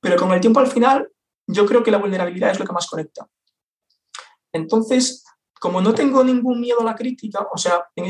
Pero 0.00 0.16
con 0.16 0.32
el 0.32 0.40
tiempo 0.40 0.58
al 0.58 0.66
final, 0.66 1.08
yo 1.46 1.66
creo 1.66 1.84
que 1.84 1.92
la 1.92 1.98
vulnerabilidad 1.98 2.50
es 2.50 2.58
lo 2.58 2.66
que 2.66 2.72
más 2.72 2.88
conecta. 2.88 3.28
Entonces, 4.52 5.24
como 5.58 5.80
no 5.80 5.94
tengo 5.94 6.24
ningún 6.24 6.60
miedo 6.60 6.80
a 6.80 6.84
la 6.84 6.94
crítica, 6.94 7.46
o 7.52 7.58
sea, 7.58 7.84
no 7.96 8.04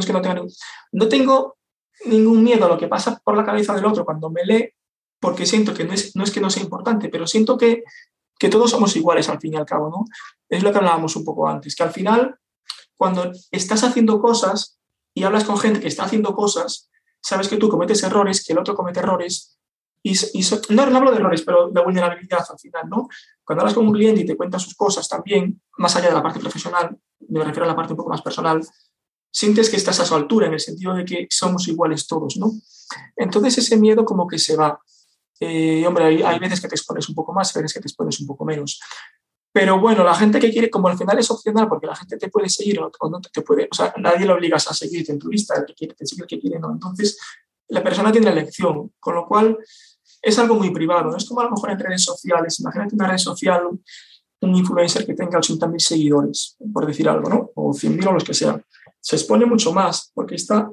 es 0.00 0.06
que 0.06 0.12
no 0.12 0.20
tenga 0.20 0.34
ningún, 0.34 0.52
no 0.92 1.08
tengo 1.08 1.56
ningún 2.04 2.42
miedo 2.42 2.66
a 2.66 2.68
lo 2.68 2.78
que 2.78 2.88
pasa 2.88 3.20
por 3.24 3.36
la 3.36 3.44
cabeza 3.44 3.74
del 3.74 3.86
otro 3.86 4.04
cuando 4.04 4.30
me 4.30 4.44
lee, 4.44 4.72
porque 5.20 5.46
siento 5.46 5.74
que 5.74 5.84
no 5.84 5.92
es, 5.92 6.14
no 6.14 6.24
es 6.24 6.30
que 6.30 6.40
no 6.40 6.50
sea 6.50 6.62
importante, 6.62 7.08
pero 7.08 7.26
siento 7.26 7.56
que 7.56 7.82
que 8.38 8.48
todos 8.48 8.70
somos 8.70 8.94
iguales 8.96 9.28
al 9.28 9.40
fin 9.40 9.54
y 9.54 9.56
al 9.56 9.66
cabo, 9.66 9.90
¿no? 9.90 10.04
Es 10.48 10.62
lo 10.62 10.70
que 10.70 10.78
hablábamos 10.78 11.16
un 11.16 11.24
poco 11.24 11.48
antes, 11.48 11.74
que 11.74 11.82
al 11.82 11.90
final, 11.90 12.38
cuando 12.96 13.32
estás 13.50 13.82
haciendo 13.84 14.20
cosas 14.20 14.78
y 15.12 15.24
hablas 15.24 15.44
con 15.44 15.58
gente 15.58 15.80
que 15.80 15.88
está 15.88 16.04
haciendo 16.04 16.34
cosas, 16.34 16.88
sabes 17.20 17.48
que 17.48 17.56
tú 17.56 17.68
cometes 17.68 18.02
errores, 18.02 18.44
que 18.44 18.52
el 18.52 18.60
otro 18.60 18.74
comete 18.74 19.00
errores, 19.00 19.57
y, 20.02 20.12
y 20.12 20.44
no, 20.70 20.86
no, 20.86 20.96
hablo 20.96 21.10
de 21.10 21.18
errores, 21.18 21.42
pero 21.42 21.70
de 21.70 21.82
vulnerabilidad 21.82 22.44
al 22.48 22.58
final, 22.58 22.88
¿no? 22.88 23.08
Cuando 23.44 23.62
hablas 23.62 23.74
con 23.74 23.86
un 23.86 23.92
cliente 23.92 24.22
y 24.22 24.26
te 24.26 24.36
cuenta 24.36 24.58
sus 24.58 24.74
cosas 24.74 25.08
también, 25.08 25.60
más 25.78 25.94
allá 25.96 26.08
de 26.08 26.14
la 26.14 26.22
parte 26.22 26.40
profesional, 26.40 26.96
me 27.28 27.44
refiero 27.44 27.64
a 27.64 27.68
la 27.68 27.76
parte 27.76 27.92
un 27.92 27.96
poco 27.96 28.10
más 28.10 28.22
personal, 28.22 28.60
sientes 29.30 29.68
que 29.70 29.76
estás 29.76 30.00
a 30.00 30.04
su 30.04 30.14
altura 30.14 30.46
en 30.46 30.54
el 30.54 30.60
sentido 30.60 30.94
de 30.94 31.04
que 31.04 31.26
somos 31.30 31.68
iguales 31.68 32.06
todos, 32.06 32.36
¿no? 32.36 32.52
Entonces 33.16 33.58
ese 33.58 33.76
miedo 33.76 34.04
como 34.04 34.26
que 34.26 34.38
se 34.38 34.56
va. 34.56 34.80
Eh, 35.40 35.86
hombre, 35.86 36.04
hay, 36.06 36.22
hay, 36.22 36.38
veces 36.38 36.60
que 36.60 36.68
te 36.68 36.74
expones 36.74 37.08
un 37.08 37.14
poco 37.14 37.32
más, 37.32 37.54
hay 37.54 37.62
veces 37.62 37.74
que 37.74 37.80
te 37.80 37.88
expones 37.88 38.18
un 38.20 38.26
poco 38.26 38.44
menos. 38.44 38.80
Pero 39.52 39.80
bueno, 39.80 40.04
la 40.04 40.14
gente 40.14 40.38
que 40.38 40.50
quiere, 40.50 40.68
como 40.68 40.88
al 40.88 40.98
final 40.98 41.18
es 41.18 41.30
opcional, 41.30 41.68
porque 41.68 41.86
la 41.86 41.96
gente 41.96 42.16
te 42.16 42.28
puede 42.28 42.48
seguir 42.48 42.80
o, 42.80 42.90
no 43.08 43.20
te, 43.20 43.30
te, 43.30 43.42
puede, 43.42 43.68
o 43.70 43.74
sea, 43.74 43.94
nadie 43.96 44.26
le 44.26 44.32
obligas 44.32 44.68
a 44.70 44.74
seguirte 44.74 45.12
en 45.12 45.18
tu 45.18 45.28
lista, 45.28 45.56
el 45.56 45.64
que 45.64 45.74
quiere 45.74 45.94
te 45.94 46.06
sigue, 46.06 46.22
el 46.22 46.28
que 46.28 46.40
quiere 46.40 46.58
no. 46.58 46.70
Entonces, 46.70 47.18
la 47.68 47.82
persona 47.82 48.12
tiene 48.12 48.26
la 48.26 48.32
elección, 48.32 48.92
con 48.98 49.14
lo 49.14 49.26
cual 49.26 49.58
es 50.22 50.38
algo 50.38 50.54
muy 50.54 50.70
privado. 50.70 51.10
No 51.10 51.16
es 51.16 51.26
como 51.26 51.40
a 51.40 51.44
lo 51.44 51.50
mejor 51.50 51.70
en 51.70 51.78
redes 51.78 52.04
sociales. 52.04 52.60
Imagínate 52.60 52.94
una 52.94 53.08
red 53.08 53.18
social, 53.18 53.62
un 54.40 54.54
influencer 54.54 55.06
que 55.06 55.14
tenga 55.14 55.38
80.000 55.38 55.78
seguidores, 55.78 56.56
por 56.72 56.86
decir 56.86 57.08
algo, 57.08 57.28
¿no? 57.28 57.50
O 57.54 57.72
100.000 57.72 58.08
o 58.08 58.12
los 58.12 58.24
que 58.24 58.34
sean. 58.34 58.64
Se 59.00 59.16
expone 59.16 59.46
mucho 59.46 59.72
más 59.72 60.10
porque 60.14 60.34
está 60.34 60.70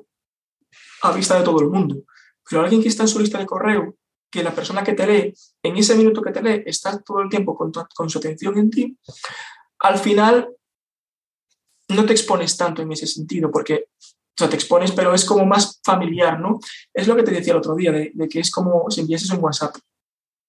a 1.01 1.11
vista 1.11 1.37
de 1.37 1.43
todo 1.43 1.59
el 1.61 1.69
mundo. 1.69 2.03
Pero 2.49 2.61
alguien 2.61 2.81
que 2.81 2.89
está 2.89 3.03
en 3.03 3.09
su 3.09 3.19
lista 3.19 3.39
de 3.39 3.45
correo 3.45 3.95
que 4.29 4.43
la 4.43 4.53
persona 4.53 4.83
que 4.83 4.93
te 4.93 5.07
lee, 5.07 5.33
en 5.63 5.77
ese 5.77 5.95
minuto 5.95 6.21
que 6.21 6.31
te 6.31 6.43
lee, 6.43 6.63
está 6.65 6.99
todo 7.01 7.21
el 7.21 7.29
tiempo 7.29 7.55
con, 7.55 7.71
con 7.71 8.09
su 8.09 8.17
atención 8.17 8.57
en 8.57 8.69
ti, 8.69 8.97
al 9.79 9.97
final 9.97 10.49
no 11.89 12.05
te 12.05 12.13
expones 12.13 12.57
tanto 12.57 12.81
en 12.81 12.91
ese 12.91 13.07
sentido, 13.07 13.49
porque 13.49 13.87
o 14.41 14.49
te 14.49 14.55
expones, 14.55 14.91
pero 14.91 15.13
es 15.13 15.25
como 15.25 15.45
más 15.45 15.79
familiar, 15.83 16.39
¿no? 16.39 16.59
Es 16.93 17.07
lo 17.07 17.15
que 17.15 17.23
te 17.23 17.31
decía 17.31 17.53
el 17.53 17.59
otro 17.59 17.75
día, 17.75 17.91
de, 17.91 18.11
que 18.29 18.39
es 18.39 18.51
como 18.51 18.89
si 18.89 19.01
enviases 19.01 19.31
un 19.31 19.43
WhatsApp 19.43 19.75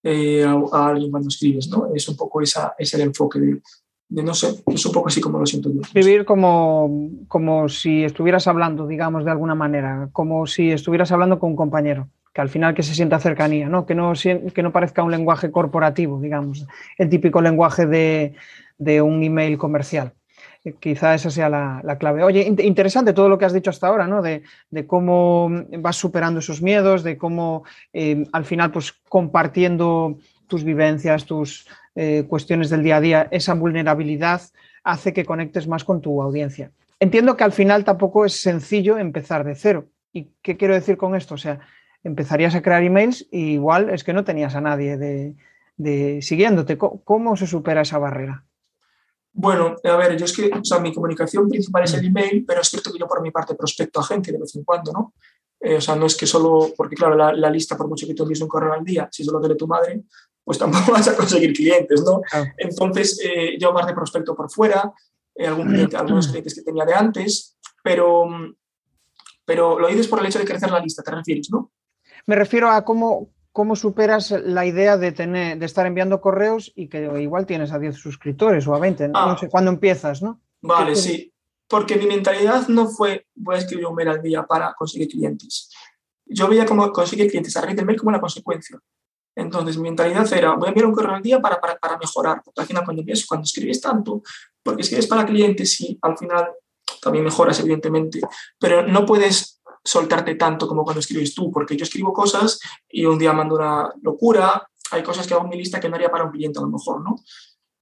eh, 0.03 0.45
a, 0.45 0.87
alguien 0.89 1.11
cuando 1.11 1.29
escribes, 1.29 1.69
¿no? 1.69 1.89
Es 1.95 2.09
un 2.09 2.17
poco 2.17 2.41
esa, 2.41 2.75
ese 2.79 2.97
el 2.97 3.03
enfoque 3.03 3.39
de, 3.39 3.61
de, 4.09 4.23
no 4.23 4.35
sé, 4.35 4.63
es 4.67 4.87
un 4.87 4.93
poco 4.93 5.09
así 5.09 5.21
como 5.21 5.39
lo 5.39 5.47
siento 5.47 5.71
yo. 5.73 5.83
Vivir 5.95 6.25
como, 6.25 7.11
como 7.29 7.69
si 7.69 8.05
estuvieras 8.05 8.47
hablando, 8.47 8.87
digamos, 8.87 9.25
de 9.25 9.31
alguna 9.31 9.55
manera, 9.55 10.09
como 10.13 10.47
si 10.47 10.71
estuvieras 10.73 11.13
hablando 11.13 11.39
con 11.39 11.51
un 11.51 11.57
compañero 11.57 12.09
que 12.37 12.43
al 12.43 12.51
final 12.51 12.75
que 12.75 12.83
se 12.83 12.95
sienta 12.95 13.19
cercanía, 13.19 13.67
¿no? 13.71 13.87
Que, 13.87 13.95
no, 13.95 14.13
que 14.13 14.63
no 14.63 14.71
parezca 14.71 15.03
un 15.03 15.11
lenguaje 15.11 15.51
corporativo, 15.51 16.21
digamos, 16.21 16.67
el 16.99 17.09
típico 17.09 17.41
lenguaje 17.41 17.87
de, 17.87 18.35
de 18.77 19.01
un 19.01 19.23
email 19.23 19.57
comercial. 19.57 20.13
Quizá 20.81 21.15
esa 21.15 21.31
sea 21.31 21.49
la, 21.49 21.81
la, 21.85 21.97
clave. 21.97 22.25
Oye, 22.25 22.43
interesante 22.43 23.13
todo 23.13 23.29
lo 23.29 23.39
que 23.39 23.45
has 23.45 23.53
dicho 23.53 23.71
hasta 23.71 23.87
ahora, 23.87 24.07
¿no? 24.07 24.21
De, 24.23 24.43
cómo 24.87 25.49
vas 25.79 25.97
superando 25.97 26.41
esos 26.41 26.61
miedos, 26.61 27.03
de 27.03 27.17
cómo 27.17 27.65
eh, 27.93 28.25
al 28.33 28.45
final, 28.45 28.73
pues 28.73 28.93
compartiendo 29.09 30.19
tus 30.49 30.65
vivencias, 30.65 31.25
tus, 31.25 31.67
eh, 31.99 32.27
cuestiones 32.29 32.69
del 32.69 32.83
día 32.83 32.97
a 32.97 33.01
día, 33.01 33.29
esa 33.31 33.55
vulnerabilidad 33.55 34.43
hace 34.85 35.15
que 35.15 35.25
conectes 35.25 35.67
más 35.67 35.83
con 35.83 36.03
tu 36.03 36.21
audiencia. 36.21 36.71
Entiendo 37.01 37.39
que 37.39 37.45
al 37.45 37.53
final 37.53 37.85
tampoco 37.85 38.27
es 38.27 38.39
sencillo 38.39 38.99
empezar 38.99 39.45
de 39.45 39.55
cero. 39.55 39.87
¿Y 40.13 40.29
qué 40.43 40.59
quiero 40.59 40.75
decir 40.75 40.99
con 40.99 41.15
esto? 41.15 41.35
O 41.35 41.39
sea, 41.39 41.61
empezarías 42.05 42.55
a 42.55 42.61
crear 42.61 42.83
emails 42.83 43.27
y 43.31 43.53
igual 43.53 43.89
es 43.89 44.05
que 44.05 44.13
no 44.13 44.25
tenías 44.25 44.55
a 44.55 44.61
nadie 44.61 44.99
de, 44.99 46.21
siguiéndote. 46.21 46.77
¿Cómo, 46.77 47.37
se 47.37 47.47
supera 47.47 47.81
esa 47.81 47.97
barrera? 47.97 48.45
Bueno, 49.39 49.77
a 49.85 49.97
ver, 49.97 50.17
yo 50.17 50.25
es 50.25 50.33
que, 50.33 50.51
o 50.51 50.65
sea, 50.65 50.79
mi 50.79 50.95
comunicación 50.95 51.47
principal 51.47 51.85
es 51.85 51.93
el 51.93 52.07
email, 52.07 52.43
pero 52.47 52.63
es 52.63 52.69
cierto 52.69 52.91
que 52.91 52.99
yo 52.99 53.07
por 53.07 53.21
mi 53.21 53.31
parte 53.31 53.55
prospecto 53.55 54.01
a 54.01 54.03
gente 54.03 54.33
de 54.33 54.39
vez 54.39 54.57
en 54.57 54.65
cuando, 54.65 54.93
¿no? 54.93 55.13
Eh, 55.61 55.77
o 55.77 55.81
sea, 55.81 55.95
no 55.95 56.07
es 56.07 56.17
que 56.17 56.27
solo, 56.27 56.73
porque 56.75 56.97
claro, 56.97 57.15
la, 57.15 57.51
lista, 57.51 57.77
por 57.77 57.87
mucho 57.87 58.07
que 58.07 58.15
tú 58.15 58.23
envíes 58.23 58.41
un 58.41 58.49
correo 58.49 58.73
al 58.73 58.83
día, 58.83 59.11
si 59.13 59.25
solo 59.25 59.39
te 59.39 59.49
lee 59.51 59.57
tu 59.59 59.67
madre, 59.67 60.05
pues 60.43 60.57
tampoco 60.59 60.93
vas 60.93 61.09
a 61.09 61.15
conseguir 61.15 61.53
clientes, 61.53 62.03
¿no? 62.03 62.23
Entonces, 62.57 63.21
eh, 63.23 63.59
yo 63.61 63.75
más 63.75 63.87
de 63.87 63.93
prospecto 63.93 64.35
por 64.35 64.51
fuera, 64.51 64.91
eh, 65.35 65.47
algún 65.47 65.67
cliente, 65.69 65.97
algunos 65.99 66.29
clientes 66.29 66.55
que 66.55 66.63
tenía 66.63 66.87
de 66.87 66.95
antes, 66.95 67.59
pero, 67.83 68.25
pero 69.45 69.79
lo 69.79 69.87
dices 69.89 70.09
por 70.09 70.21
el 70.21 70.27
hecho 70.27 70.39
de 70.39 70.47
crecer 70.47 70.71
la 70.71 70.81
lista, 70.81 71.03
te 71.03 71.11
refieres, 71.11 71.51
¿no? 71.51 71.73
Me 72.25 72.37
refiero 72.37 72.71
a 72.71 72.83
cómo, 72.87 73.29
cómo 73.57 73.75
superas 73.75 74.33
la 74.33 74.67
idea 74.67 74.99
de, 74.99 75.13
tener, 75.13 75.59
de 75.59 75.65
estar 75.65 75.87
enviando 75.87 76.21
correos 76.21 76.71
y 76.77 76.89
que 76.89 77.11
igual 77.19 77.47
tienes 77.47 77.73
a 77.73 77.79
10 77.79 77.97
suscriptores 77.97 78.67
o 78.67 78.75
a 78.75 78.79
20, 78.79 79.09
no, 79.09 79.19
ah. 79.19 79.39
sé, 79.41 79.49
cuándo 79.49 79.71
empiezas, 79.71 80.21
¿no? 80.21 80.43
Vale, 80.61 80.95
sí. 80.95 81.33
Porque 81.67 81.97
mi 81.97 82.05
mentalidad 82.05 82.69
no 82.69 82.87
fue 82.87 83.27
voy 83.35 83.55
a 83.55 83.59
escribir 83.59 83.87
un 83.87 83.95
mail 83.95 84.09
al 84.09 84.21
día 84.21 84.43
para 84.43 84.75
conseguir 84.75 85.09
clientes. 85.09 85.71
Yo 86.27 86.49
veía 86.49 86.67
como 86.67 86.93
conseguir 86.93 87.31
clientes 87.31 87.57
a 87.57 87.63
raíz 87.63 87.77
del 87.77 87.87
mail 87.87 87.99
como 87.99 88.11
una 88.11 88.21
consecuencia. 88.21 88.79
Entonces, 89.35 89.79
mi 89.79 89.85
mentalidad 89.85 90.31
era, 90.35 90.55
voy 90.55 90.67
a 90.67 90.69
enviar 90.69 90.89
un 90.89 90.93
correo 90.93 91.15
al 91.15 91.23
día 91.23 91.41
para, 91.41 91.59
para, 91.59 91.79
para 91.79 91.97
mejorar. 91.97 92.43
Porque 92.45 92.61
al 92.61 92.67
final, 92.67 92.85
cuando, 92.85 93.01
envías, 93.01 93.25
cuando 93.25 93.45
escribes 93.45 93.81
tanto, 93.81 94.21
porque 94.63 94.83
escribes 94.83 95.07
para 95.07 95.25
clientes 95.25 95.81
y 95.81 95.99
al 96.03 96.19
final 96.19 96.51
también 97.01 97.25
mejoras, 97.25 97.59
evidentemente, 97.61 98.21
pero 98.59 98.87
no 98.87 99.07
puedes 99.07 99.63
soltarte 99.87 100.35
tanto 100.35 100.67
como 100.67 100.85
cuando 100.85 101.01
escribes 101.01 101.35
tú, 101.35 101.51
porque 101.51 101.77
yo 101.77 101.85
escribo 101.85 102.13
cosas 102.13 102.61
y 102.89 103.05
un 103.07 103.19
día 103.19 103.33
mando 103.33 103.55
una 103.55 103.93
locura, 104.03 104.69
hay 104.91 105.03
cosas 105.03 105.27
que 105.27 105.35
hago 105.35 105.45
en 105.45 105.51
mi 105.51 105.57
lista 105.57 105.81
que 105.81 105.89
no 105.89 105.97
haría 105.97 106.11
para 106.11 106.25
un 106.25 106.31
cliente 106.31 106.59
a 106.59 106.63
lo 106.63 106.69
mejor, 106.69 107.03
¿no? 107.03 107.17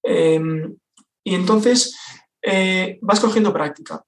Em, 0.03 0.75
y 1.23 1.35
entonces 1.35 1.97
eh, 2.41 2.99
vas 3.01 3.19
cogiendo 3.19 3.51
práctica 3.51 4.03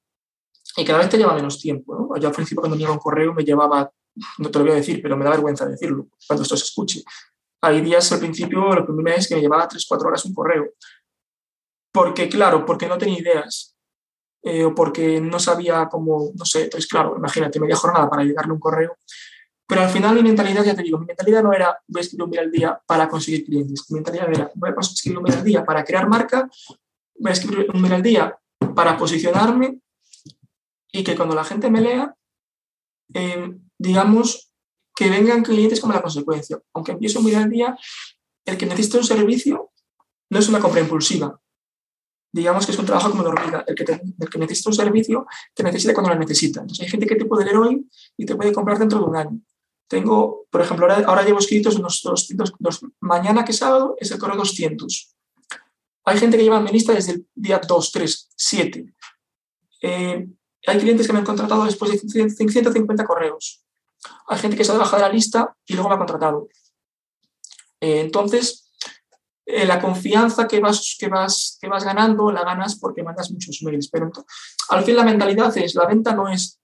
y 0.78 0.86
cada 0.86 1.00
vez 1.00 1.10
te 1.10 1.18
lleva 1.18 1.34
menos 1.34 1.60
tiempo, 1.60 1.96
¿no? 1.96 2.20
Yo 2.20 2.28
al 2.28 2.34
principio 2.34 2.62
cuando 2.62 2.76
enviaba 2.76 2.94
un 2.94 3.00
correo 3.00 3.34
me 3.34 3.44
llevaba, 3.44 3.92
no 4.38 4.52
te 4.52 4.60
lo 4.60 4.66
voy 4.66 4.74
a 4.74 4.78
decir, 4.78 5.02
pero 5.02 5.18
me 5.18 5.26
da 5.26 5.32
vergüenza 5.32 5.66
decirlo 5.66 6.08
cuando 6.28 6.44
esto 6.44 6.56
se 6.56 6.66
escuche. 6.66 7.04
Hay 7.62 7.82
días 7.82 8.12
al 8.12 8.20
principio, 8.20 8.60
los 8.74 8.86
primeros 8.86 9.04
meses, 9.04 9.28
que 9.28 9.36
me 9.36 9.42
llevaba 9.42 9.68
3-4 9.68 10.06
horas 10.06 10.26
un 10.26 10.34
correo. 10.36 10.74
Porque, 11.92 12.30
claro, 12.30 12.64
porque 12.64 12.88
no 12.88 13.00
tenía 13.00 13.20
ideas. 13.20 13.77
Eh, 14.50 14.64
o 14.64 14.74
porque 14.74 15.20
no 15.20 15.40
sabía 15.40 15.90
cómo, 15.92 16.32
no 16.34 16.46
sé, 16.46 16.64
entonces 16.64 16.90
claro, 16.90 17.16
imagínate, 17.18 17.60
media 17.60 17.76
jornada 17.76 18.10
para 18.10 18.24
llegarle 18.24 18.54
un 18.54 18.60
correo. 18.60 18.96
Pero 19.68 19.82
al 19.82 19.90
final 19.90 20.16
mi 20.16 20.24
mentalidad, 20.24 20.64
ya 20.64 20.74
te 20.74 20.84
digo, 20.84 20.98
mi 20.98 21.06
mentalidad 21.06 21.44
no 21.44 21.52
era 21.52 21.78
voy 21.86 22.00
a 22.00 22.02
escribir 22.02 22.24
un 22.24 22.30
mail 22.30 22.40
al 22.40 22.52
día 22.52 22.82
para 22.88 23.10
conseguir 23.10 23.44
clientes. 23.44 23.84
Mi 23.90 23.96
mentalidad 23.96 24.30
era 24.30 24.50
voy 24.56 24.70
a 24.70 24.80
escribir 24.80 25.18
un 25.18 25.24
mail 25.26 25.38
al 25.38 25.44
día 25.44 25.66
para 25.66 25.84
crear 25.84 26.08
marca, 26.08 26.50
voy 27.20 27.30
a 27.30 27.34
escribir 27.34 27.68
un 27.74 27.82
mail 27.82 27.94
al 27.96 28.02
día 28.02 28.40
para 28.74 28.96
posicionarme 28.96 29.82
y 30.94 31.04
que 31.04 31.18
cuando 31.18 31.36
la 31.36 31.44
gente 31.44 31.70
me 31.70 31.82
lea, 31.82 32.16
eh, 33.14 33.54
digamos, 33.78 34.50
que 34.96 35.10
vengan 35.10 35.44
clientes 35.44 35.82
como 35.82 35.92
la 35.92 36.02
consecuencia. 36.02 36.58
Aunque 36.74 36.94
empiece 36.94 37.18
un 37.18 37.26
mail 37.26 37.36
al 37.36 37.50
día, 37.50 37.78
el 38.46 38.58
que 38.58 38.66
necesita 38.66 39.00
un 39.00 39.04
servicio 39.04 39.72
no 40.30 40.40
es 40.40 40.48
una 40.48 40.62
compra 40.62 40.80
impulsiva, 40.80 41.38
digamos 42.38 42.66
que 42.66 42.72
es 42.72 42.80
un 42.80 42.86
trabajo 42.86 43.10
como 43.10 43.24
de 43.24 43.30
hormiga, 43.30 43.64
el 43.68 43.76
que, 43.76 43.84
el 43.84 44.30
que 44.30 44.38
necesita 44.38 44.70
un 44.70 44.76
servicio 44.76 45.26
te 45.54 45.64
necesita 45.64 45.94
cuando 45.94 46.14
lo 46.14 46.20
necesita. 46.20 46.62
Entonces 46.62 46.86
hay 46.86 46.90
gente 46.90 47.08
que 47.08 47.16
te 47.16 47.26
puede 47.26 47.46
leer 47.46 47.58
hoy 47.58 47.90
y 48.16 48.26
te 48.26 48.36
puede 48.36 48.54
comprar 48.54 48.78
dentro 48.78 49.00
de 49.00 49.06
un 49.06 49.16
año. 49.16 49.40
Tengo, 49.88 50.46
por 50.50 50.62
ejemplo, 50.62 50.88
ahora, 51.06 51.24
llevo 51.24 51.40
escritos 51.40 51.76
unos 51.78 52.02
200, 52.04 52.54
mañana 53.00 53.46
que 53.46 53.54
sábado 53.54 53.96
es 54.00 54.12
el 54.12 54.20
correo 54.20 54.38
200. 54.38 55.16
Hay 56.06 56.18
gente 56.18 56.38
que 56.38 56.44
lleva 56.44 56.58
en 56.58 56.64
mi 56.64 56.72
lista 56.72 56.94
desde 56.94 57.14
el 57.14 57.28
día 57.34 57.60
2, 57.66 57.92
3, 57.92 58.30
7. 58.36 58.94
hay 59.82 60.80
clientes 60.80 61.08
que 61.08 61.14
me 61.14 61.20
han 61.20 61.26
contratado 61.26 61.66
después 61.66 61.92
de 61.92 62.30
150 62.30 63.06
correos. 63.06 63.64
Hay 64.28 64.40
gente 64.40 64.58
que 64.58 64.64
se 64.64 64.72
ha 64.72 64.78
bajado 64.78 65.04
de 65.04 65.10
la 65.10 65.14
lista 65.14 65.56
y 65.66 65.74
luego 65.74 65.90
me 65.90 65.96
ha 65.96 65.98
contratado. 65.98 66.50
Eh, 67.80 68.02
entonces, 68.02 68.67
eh, 69.50 69.66
la 69.66 69.80
confianza 69.80 70.46
que 70.46 70.60
vas, 70.60 70.98
que, 71.00 71.08
vas, 71.08 71.58
que 71.62 71.70
vas 71.70 71.86
ganando 71.86 72.30
la 72.32 72.44
ganas 72.44 72.78
porque 72.78 73.02
mandas 73.02 73.32
muchos 73.32 73.62
mails. 73.64 73.88
Pero 73.90 74.12
al 74.70 74.84
fin 74.84 74.96
la 74.96 75.06
mentalidad 75.06 75.58
es, 75.58 75.74
la 75.74 75.86
venta 75.86 76.14
no 76.14 76.28
es 76.28 76.60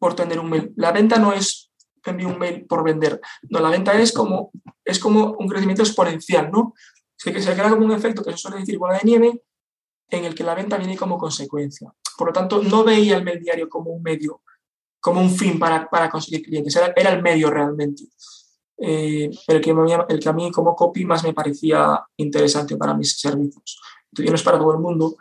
por 0.00 0.16
tener 0.16 0.40
un 0.40 0.50
mail, 0.50 0.72
la 0.76 0.90
venta 0.90 1.16
no 1.16 1.32
es 1.32 1.70
envío 2.04 2.28
un 2.28 2.38
mail 2.38 2.66
por 2.66 2.82
vender. 2.82 3.20
No, 3.48 3.60
la 3.60 3.70
venta 3.70 3.94
es 3.94 4.12
como, 4.12 4.50
es 4.84 4.98
como 4.98 5.36
un 5.38 5.48
crecimiento 5.48 5.82
exponencial, 5.82 6.50
¿no? 6.50 6.74
Se, 7.16 7.32
que 7.32 7.40
se 7.40 7.54
crea 7.54 7.70
como 7.70 7.86
un 7.86 7.92
efecto 7.92 8.22
que 8.22 8.32
se 8.32 8.38
suele 8.38 8.58
decir 8.58 8.78
bola 8.78 8.98
de 8.98 9.04
nieve, 9.04 9.42
en 10.10 10.24
el 10.24 10.34
que 10.34 10.44
la 10.44 10.54
venta 10.54 10.76
viene 10.76 10.98
como 10.98 11.16
consecuencia. 11.16 11.94
Por 12.18 12.26
lo 12.26 12.32
tanto, 12.32 12.62
no 12.62 12.84
veía 12.84 13.16
el 13.16 13.24
mail 13.24 13.40
diario 13.40 13.68
como 13.68 13.90
un 13.92 14.02
medio, 14.02 14.42
como 15.00 15.20
un 15.20 15.30
fin 15.30 15.58
para, 15.58 15.88
para 15.88 16.10
conseguir 16.10 16.42
clientes, 16.42 16.76
era, 16.76 16.92
era 16.94 17.10
el 17.10 17.22
medio 17.22 17.48
realmente 17.48 18.04
eh, 18.78 19.30
el, 19.46 19.60
que 19.60 19.70
el 20.08 20.20
que 20.20 20.28
a 20.28 20.32
mí 20.32 20.50
como 20.50 20.74
copy 20.74 21.04
más 21.04 21.22
me 21.24 21.32
parecía 21.32 22.02
interesante 22.16 22.76
para 22.76 22.94
mis 22.94 23.18
servicios. 23.18 23.80
Entonces, 24.10 24.30
no 24.30 24.36
es 24.36 24.42
para 24.42 24.58
todo 24.58 24.72
el 24.72 24.80
mundo, 24.80 25.16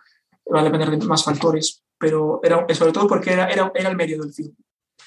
va 0.53 0.61
a 0.61 0.63
depender 0.63 0.89
de 0.89 1.05
más 1.05 1.23
factores, 1.23 1.83
pero 1.97 2.39
era, 2.43 2.65
sobre 2.73 2.91
todo 2.91 3.07
porque 3.07 3.33
era, 3.33 3.47
era, 3.47 3.71
era 3.73 3.89
el 3.89 3.95
medio 3.95 4.21
del 4.21 4.33
film. 4.33 4.53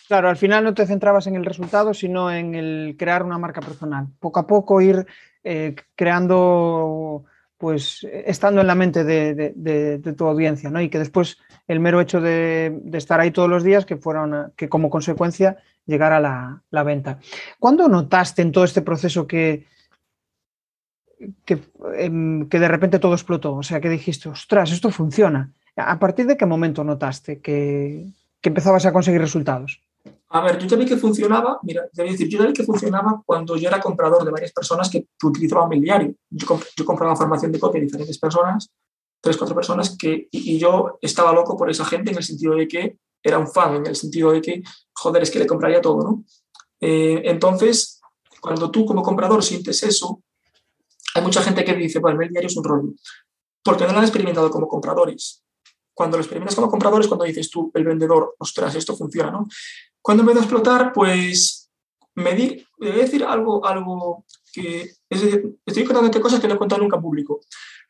Claro, 0.08 0.28
al 0.28 0.36
final 0.36 0.62
no 0.62 0.74
te 0.74 0.86
centrabas 0.86 1.26
en 1.26 1.34
el 1.34 1.44
resultado, 1.44 1.92
sino 1.92 2.30
en 2.30 2.54
el 2.54 2.96
crear 2.98 3.24
una 3.24 3.38
marca 3.38 3.60
personal. 3.60 4.06
Poco 4.20 4.40
a 4.40 4.46
poco 4.46 4.80
ir 4.80 5.06
eh, 5.42 5.74
creando 5.96 7.24
pues 7.58 8.06
estando 8.12 8.60
en 8.60 8.66
la 8.66 8.74
mente 8.74 9.02
de, 9.04 10.14
tu 10.16 10.26
audiencia, 10.26 10.70
¿no? 10.70 10.80
Y 10.80 10.90
que 10.90 10.98
después 10.98 11.38
el 11.68 11.80
mero 11.80 12.00
hecho 12.00 12.20
de, 12.20 12.80
estar 12.92 13.20
ahí 13.20 13.30
todos 13.30 13.48
los 13.48 13.64
días, 13.64 13.84
que 13.84 13.96
fueron, 13.96 14.52
que 14.56 14.68
como 14.68 14.90
consecuencia 14.90 15.56
llegara 15.84 16.20
la, 16.20 16.62
la 16.70 16.82
venta. 16.82 17.18
¿Cuándo 17.58 17.88
notaste 17.88 18.42
en 18.42 18.52
todo 18.52 18.64
este 18.64 18.82
proceso 18.82 19.26
que, 19.26 19.66
em, 21.96 22.48
que, 22.48 22.58
de 22.58 22.68
repente 22.68 22.98
todo 22.98 23.14
explotó? 23.14 23.54
O 23.54 23.62
sea, 23.62 23.80
que 23.80 23.88
dijiste, 23.88 24.28
ostras, 24.28 24.72
esto 24.72 24.90
funciona. 24.90 25.52
¿A 25.76 25.98
partir 25.98 26.26
de 26.26 26.36
qué 26.36 26.46
momento 26.46 26.84
notaste 26.84 27.40
que, 27.40 28.06
que 28.40 28.48
empezabas 28.48 28.86
a 28.86 28.92
conseguir 28.92 29.20
resultados? 29.20 29.80
A 30.28 30.40
ver, 30.40 30.58
yo 30.58 30.66
ya 30.66 30.76
vi 30.76 30.86
que 30.86 30.96
funcionaba, 30.96 31.58
mira, 31.62 31.84
decir, 31.92 32.28
yo 32.28 32.38
ya 32.40 32.46
vi 32.46 32.52
que 32.52 32.64
funcionaba 32.64 33.22
cuando 33.24 33.56
yo 33.56 33.68
era 33.68 33.80
comprador 33.80 34.24
de 34.24 34.30
varias 34.30 34.52
personas 34.52 34.90
que 34.90 35.06
utilizaban 35.22 35.68
mi 35.68 35.80
diario. 35.80 36.14
Yo, 36.30 36.60
yo 36.76 36.84
compraba 36.84 37.14
formación 37.16 37.52
de 37.52 37.60
copia 37.60 37.80
de 37.80 37.86
diferentes 37.86 38.18
personas, 38.18 38.70
tres, 39.20 39.36
cuatro 39.36 39.54
personas, 39.54 39.96
que, 39.96 40.28
y, 40.30 40.58
yo 40.58 40.98
estaba 41.00 41.32
loco 41.32 41.56
por 41.56 41.70
esa 41.70 41.84
gente 41.84 42.10
en 42.10 42.18
el 42.18 42.22
sentido 42.22 42.54
de 42.54 42.68
que 42.68 42.98
era 43.22 43.38
un 43.38 43.48
fan, 43.48 43.76
en 43.76 43.86
el 43.86 43.96
sentido 43.96 44.32
de 44.32 44.40
que, 44.40 44.62
joder, 44.94 45.22
es 45.22 45.30
que 45.30 45.38
le 45.38 45.46
compraría 45.46 45.80
todo, 45.80 46.02
¿no? 46.02 46.24
Eh, 46.80 47.22
entonces, 47.24 48.00
cuando 48.40 48.70
tú 48.70 48.86
como 48.86 49.02
comprador 49.02 49.42
sientes 49.42 49.82
eso, 49.82 50.22
hay 51.14 51.22
mucha 51.22 51.42
gente 51.42 51.64
que 51.64 51.74
dice, 51.74 51.98
bueno, 51.98 52.20
el 52.22 52.28
diario 52.28 52.46
es 52.46 52.56
un 52.56 52.64
rollo, 52.64 52.92
porque 53.62 53.84
no 53.84 53.92
lo 53.92 53.98
han 53.98 54.04
experimentado 54.04 54.50
como 54.50 54.68
compradores. 54.68 55.42
Cuando 55.94 56.18
lo 56.18 56.22
experimentas 56.22 56.54
como 56.54 56.70
comprador 56.70 57.00
es 57.00 57.08
cuando 57.08 57.24
dices 57.24 57.50
tú, 57.50 57.70
el 57.74 57.84
vendedor, 57.84 58.36
ostras, 58.38 58.74
esto 58.74 58.94
funciona, 58.94 59.30
¿no? 59.30 59.46
Cuando 60.02 60.22
empezó 60.22 60.40
a 60.40 60.42
explotar, 60.42 60.92
pues 60.92 61.70
me 62.14 62.34
di, 62.34 62.64
voy 62.78 62.90
a 62.90 62.94
decir 62.94 63.24
algo, 63.24 63.64
algo 63.64 64.24
que 64.52 64.90
estoy 65.08 65.84
contando 65.84 66.20
cosas 66.20 66.40
que 66.40 66.48
no 66.48 66.54
he 66.54 66.58
contado 66.58 66.82
nunca 66.82 67.00
público, 67.00 67.40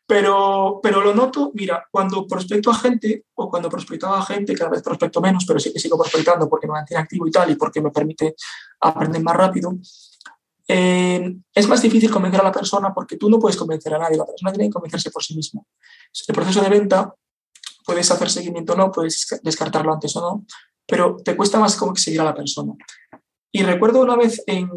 pero, 0.06 0.78
pero 0.82 1.00
lo 1.00 1.12
noto, 1.12 1.50
mira, 1.54 1.84
cuando 1.90 2.26
prospecto 2.26 2.70
a 2.70 2.74
gente 2.74 3.24
o 3.34 3.50
cuando 3.50 3.68
prospectaba 3.68 4.20
a 4.20 4.24
gente, 4.24 4.54
cada 4.54 4.70
vez 4.70 4.82
prospecto 4.82 5.20
menos, 5.20 5.44
pero 5.44 5.58
sí 5.58 5.72
que 5.72 5.80
sigo 5.80 5.98
prospectando 5.98 6.48
porque 6.48 6.68
me 6.68 6.74
mantiene 6.74 7.02
activo 7.02 7.26
y 7.26 7.30
tal 7.32 7.50
y 7.50 7.56
porque 7.56 7.80
me 7.80 7.90
permite 7.90 8.36
aprender 8.80 9.20
más 9.20 9.36
rápido, 9.36 9.76
eh, 10.68 11.36
es 11.52 11.68
más 11.68 11.82
difícil 11.82 12.10
convencer 12.10 12.40
a 12.40 12.44
la 12.44 12.52
persona 12.52 12.94
porque 12.94 13.16
tú 13.16 13.28
no 13.28 13.38
puedes 13.38 13.56
convencer 13.56 13.94
a 13.94 13.98
nadie, 13.98 14.16
la 14.16 14.26
persona 14.26 14.52
tiene 14.52 14.68
que 14.68 14.74
convencerse 14.74 15.10
por 15.10 15.24
sí 15.24 15.34
misma. 15.34 15.62
El 16.28 16.34
proceso 16.34 16.60
de 16.60 16.68
venta 16.68 17.12
puedes 17.84 18.08
hacer 18.10 18.30
seguimiento 18.30 18.74
o 18.74 18.76
no, 18.76 18.92
puedes 18.92 19.26
descartarlo 19.42 19.92
antes 19.92 20.14
o 20.16 20.20
no, 20.20 20.46
pero 20.86 21.16
te 21.16 21.36
cuesta 21.36 21.58
más 21.58 21.74
como 21.74 21.92
que 21.92 22.00
seguir 22.00 22.20
a 22.20 22.24
la 22.24 22.34
persona. 22.34 22.74
Y 23.50 23.62
recuerdo 23.64 24.00
una 24.00 24.16
vez 24.16 24.42
en, 24.46 24.70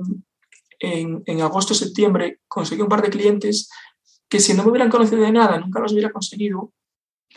en, 0.80 1.22
en 1.26 1.42
agosto, 1.42 1.76
septiembre, 1.76 2.40
conseguí 2.48 2.82
un 2.82 2.88
par 2.88 3.02
de 3.02 3.10
clientes 3.10 3.70
que 4.30 4.40
si 4.40 4.54
no 4.54 4.64
me 4.64 4.70
hubieran 4.70 4.90
conocido 4.90 5.22
de 5.22 5.32
nada, 5.32 5.60
nunca 5.60 5.80
los 5.80 5.92
hubiera 5.92 6.12
conseguido, 6.12 6.72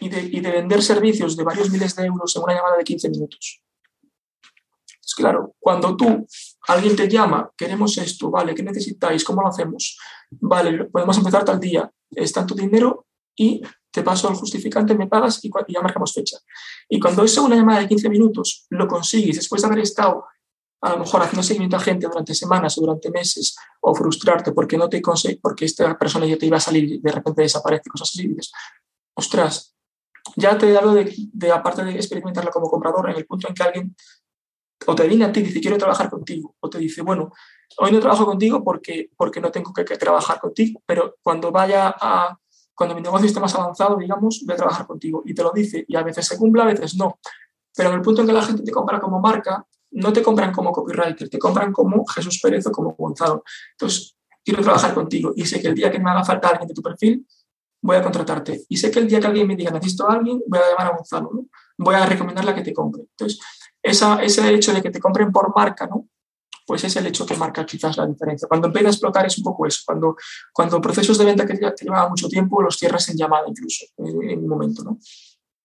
y 0.00 0.08
de, 0.08 0.50
vender 0.50 0.82
servicios 0.82 1.36
de 1.36 1.44
varios 1.44 1.70
miles 1.70 1.94
de 1.96 2.04
euros 2.06 2.34
en 2.36 2.42
una 2.42 2.54
llamada 2.54 2.76
de 2.76 2.84
15 2.84 3.10
minutos. 3.10 3.62
Entonces, 4.02 5.14
claro, 5.16 5.54
cuando 5.58 5.96
tú, 5.96 6.26
alguien 6.68 6.96
te 6.96 7.08
llama, 7.08 7.50
queremos 7.56 7.96
esto, 7.98 8.30
vale, 8.30 8.54
¿qué 8.54 8.62
necesitáis? 8.62 9.24
¿Cómo 9.24 9.42
lo 9.42 9.48
hacemos? 9.48 9.98
Vale, 10.30 10.84
podemos 10.84 11.16
empezar 11.18 11.44
tal 11.44 11.60
día, 11.60 11.90
es 12.10 12.32
tanto 12.32 12.54
dinero 12.54 13.06
y 13.34 13.62
te 13.90 14.02
paso 14.02 14.28
el 14.28 14.34
justificante, 14.34 14.94
me 14.94 15.06
pagas 15.06 15.44
y, 15.44 15.50
ya 15.68 15.80
marcamos 15.80 16.12
fecha. 16.12 16.38
Y 16.88 16.98
cuando 16.98 17.24
es 17.24 17.36
una 17.36 17.56
llamada 17.56 17.80
de 17.80 17.88
15 17.88 18.08
minutos 18.08 18.66
lo 18.70 18.88
consigues 18.88 19.36
después 19.36 19.62
de 19.62 19.68
haber 19.68 19.80
estado 19.80 20.24
a 20.82 20.90
lo 20.90 20.98
mejor 20.98 21.22
haciendo 21.22 21.42
seguimiento 21.42 21.76
a 21.76 21.80
gente 21.80 22.06
durante 22.06 22.34
semanas 22.34 22.76
o 22.76 22.80
durante 22.80 23.10
meses 23.10 23.56
o 23.80 23.94
frustrarte 23.94 24.52
porque 24.52 24.76
no 24.76 24.88
te 24.88 25.00
porque 25.40 25.64
esta 25.64 25.96
persona 25.96 26.26
ya 26.26 26.36
te 26.36 26.46
iba 26.46 26.56
a 26.56 26.60
salir 26.60 26.84
y 26.84 26.98
de 26.98 27.12
repente 27.12 27.42
desaparece, 27.42 27.88
cosas 27.88 28.10
así, 28.12 28.28
dices, 28.28 28.52
ostras, 29.14 29.74
ya 30.36 30.58
te 30.58 30.70
dado 30.72 30.94
de, 30.94 31.12
de, 31.32 31.52
aparte 31.52 31.84
de 31.84 31.92
experimentarla 31.92 32.50
como 32.50 32.68
comprador, 32.68 33.10
en 33.10 33.16
el 33.16 33.26
punto 33.26 33.48
en 33.48 33.54
que 33.54 33.62
alguien 33.62 33.96
o 34.86 34.94
te 34.94 35.06
viene 35.06 35.24
a 35.24 35.32
ti 35.32 35.40
y 35.40 35.44
dice, 35.44 35.60
quiero 35.60 35.78
trabajar 35.78 36.10
contigo, 36.10 36.56
o 36.58 36.68
te 36.68 36.78
dice, 36.78 37.02
bueno, 37.02 37.30
hoy 37.78 37.92
no 37.92 38.00
trabajo 38.00 38.26
contigo 38.26 38.64
porque, 38.64 39.10
porque 39.16 39.40
no 39.40 39.50
tengo 39.50 39.72
que, 39.72 39.84
que 39.84 39.96
trabajar 39.96 40.40
contigo, 40.40 40.82
pero 40.84 41.16
cuando 41.22 41.52
vaya 41.52 41.94
a, 42.00 42.36
cuando 42.74 42.96
mi 42.96 43.02
negocio 43.02 43.26
esté 43.26 43.38
más 43.38 43.54
avanzado, 43.54 43.96
digamos, 43.96 44.42
voy 44.44 44.54
a 44.54 44.56
trabajar 44.56 44.86
contigo. 44.86 45.22
Y 45.24 45.34
te 45.34 45.42
lo 45.42 45.52
dice, 45.52 45.84
y 45.86 45.94
a 45.94 46.02
veces 46.02 46.26
se 46.26 46.36
cumple, 46.36 46.62
a 46.62 46.66
veces 46.66 46.96
no. 46.96 47.18
Pero 47.76 47.90
en 47.90 47.94
el 47.96 48.02
punto 48.02 48.22
en 48.22 48.26
que 48.26 48.32
la 48.32 48.42
gente 48.42 48.62
te 48.62 48.72
compra 48.72 49.00
como 49.00 49.20
marca, 49.20 49.64
no 49.92 50.12
te 50.12 50.22
compran 50.22 50.52
como 50.52 50.72
copywriter, 50.72 51.28
te 51.28 51.38
compran 51.38 51.72
como 51.72 52.04
Jesús 52.06 52.40
Pérez 52.42 52.66
o 52.66 52.72
como 52.72 52.94
Gonzalo. 52.94 53.44
Entonces, 53.72 54.16
quiero 54.44 54.62
trabajar 54.62 54.94
contigo 54.94 55.32
y 55.36 55.46
sé 55.46 55.60
que 55.60 55.68
el 55.68 55.74
día 55.74 55.90
que 55.90 55.98
me 55.98 56.10
haga 56.10 56.24
falta 56.24 56.48
alguien 56.48 56.68
de 56.68 56.74
tu 56.74 56.82
perfil, 56.82 57.26
voy 57.82 57.96
a 57.96 58.02
contratarte. 58.02 58.64
Y 58.68 58.76
sé 58.76 58.90
que 58.90 59.00
el 59.00 59.08
día 59.08 59.20
que 59.20 59.26
alguien 59.26 59.46
me 59.46 59.56
diga, 59.56 59.70
necesito 59.70 60.08
a 60.08 60.14
alguien, 60.14 60.40
voy 60.46 60.58
a 60.58 60.70
llamar 60.70 60.92
a 60.92 60.96
Gonzalo, 60.96 61.30
¿no? 61.32 61.46
Voy 61.78 61.94
a 61.94 62.06
recomendarle 62.06 62.52
a 62.52 62.54
que 62.54 62.62
te 62.62 62.72
compre. 62.72 63.02
Entonces, 63.02 63.40
ese 63.82 64.54
hecho 64.54 64.72
de 64.72 64.82
que 64.82 64.90
te 64.90 65.00
compren 65.00 65.32
por 65.32 65.54
marca, 65.54 65.86
¿no? 65.86 66.08
Pues 66.64 66.84
es 66.84 66.94
el 66.94 67.06
hecho 67.06 67.26
que 67.26 67.36
marca 67.36 67.66
quizás 67.66 67.96
la 67.96 68.06
diferencia. 68.06 68.46
Cuando 68.46 68.68
empieza 68.68 68.88
a 68.88 68.92
explotar 68.92 69.26
es 69.26 69.36
un 69.38 69.44
poco 69.44 69.66
eso. 69.66 69.82
Cuando, 69.84 70.16
cuando 70.52 70.80
procesos 70.80 71.18
de 71.18 71.24
venta 71.24 71.44
que 71.44 71.54
te 71.54 71.84
llevan 71.84 72.08
mucho 72.08 72.28
tiempo, 72.28 72.62
los 72.62 72.76
cierras 72.76 73.08
en 73.08 73.16
llamada 73.16 73.44
incluso, 73.48 73.84
en, 73.98 74.30
en 74.30 74.38
un 74.38 74.48
momento, 74.48 74.84
¿no? 74.84 74.98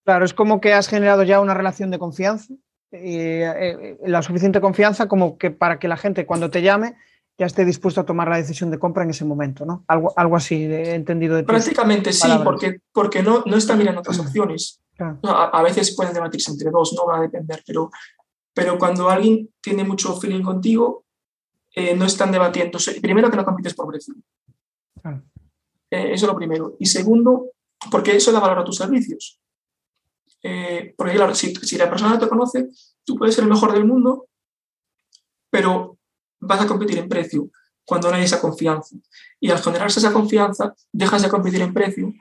Claro, 0.03 0.25
es 0.25 0.33
como 0.33 0.59
que 0.59 0.73
has 0.73 0.87
generado 0.87 1.21
ya 1.23 1.39
una 1.39 1.53
relación 1.53 1.91
de 1.91 1.99
confianza 1.99 2.53
eh, 2.91 3.43
eh, 3.43 3.97
la 4.05 4.21
suficiente 4.21 4.61
confianza 4.61 5.07
como 5.07 5.37
que 5.37 5.51
para 5.51 5.77
que 5.77 5.89
la 5.89 5.97
gente 5.97 6.25
cuando 6.25 6.49
te 6.49 6.61
llame 6.61 6.95
ya 7.37 7.45
esté 7.45 7.65
dispuesto 7.65 8.01
a 8.01 8.05
tomar 8.05 8.29
la 8.29 8.37
decisión 8.37 8.71
de 8.71 8.79
compra 8.79 9.03
en 9.03 9.11
ese 9.11 9.25
momento, 9.25 9.65
¿no? 9.65 9.83
Algo, 9.87 10.11
algo 10.15 10.35
así, 10.37 10.55
he 10.55 10.95
entendido 10.95 11.35
de 11.35 11.43
Prácticamente 11.43 12.11
sí, 12.11 12.27
porque, 12.43 12.81
porque 12.91 13.21
no, 13.21 13.43
no 13.45 13.57
está 13.57 13.75
mirando 13.75 13.99
otras 13.99 14.19
opciones. 14.19 14.81
A, 15.21 15.61
veces 15.61 15.95
pueden 15.95 16.13
debatirse 16.13 16.49
entre 16.49 16.71
dos, 16.71 16.93
no 16.93 17.05
va 17.05 17.17
a 17.17 17.21
depender, 17.21 17.61
pero, 17.67 17.91
pero 18.53 18.79
cuando 18.79 19.07
alguien 19.07 19.49
tiene 19.61 19.83
mucho 19.83 20.19
feeling 20.19 20.41
contigo, 20.41 21.05
eh, 21.75 21.95
no 21.95 22.05
están 22.05 22.31
debatiendo. 22.31 22.79
Primero, 22.99 23.29
que 23.29 23.37
no 23.37 23.45
compites 23.45 23.75
por 23.75 23.87
precio. 23.87 24.15
eso 25.91 26.13
es 26.13 26.23
lo 26.23 26.35
primero. 26.35 26.75
Y 26.79 26.87
segundo, 26.87 27.51
porque 27.91 28.15
eso 28.15 28.31
da 28.31 28.39
valor 28.39 28.59
a 28.59 28.63
tus 28.63 28.77
servicios. 28.77 29.39
Eh, 30.49 30.93
porque 30.95 31.15
claro, 31.15 31.35
si, 31.35 31.53
la 31.77 31.89
persona 31.89 32.11
no 32.11 32.19
te 32.19 32.29
conoce, 32.29 32.69
tú 33.03 33.17
puedes 33.17 33.35
ser 33.35 33.43
el 33.43 33.49
mejor 33.49 33.73
del 33.73 33.83
mundo, 33.83 34.29
pero 35.49 35.97
vas 36.39 36.61
a 36.61 36.67
competir 36.67 36.99
en 36.99 37.09
precio 37.09 37.49
cuando 37.85 38.09
no 38.09 38.15
hay 38.15 38.23
esa 38.23 38.39
confianza. 38.39 38.95
Y 39.41 39.51
al 39.51 39.59
generarse 39.59 39.99
esa 39.99 40.13
confianza, 40.13 40.73
dejas 40.93 41.21
de 41.21 41.29
competir 41.29 41.61
en 41.61 41.73
precio. 41.73 42.13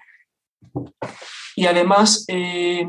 Y 1.54 1.66
además, 1.66 2.24
eh, 2.26 2.84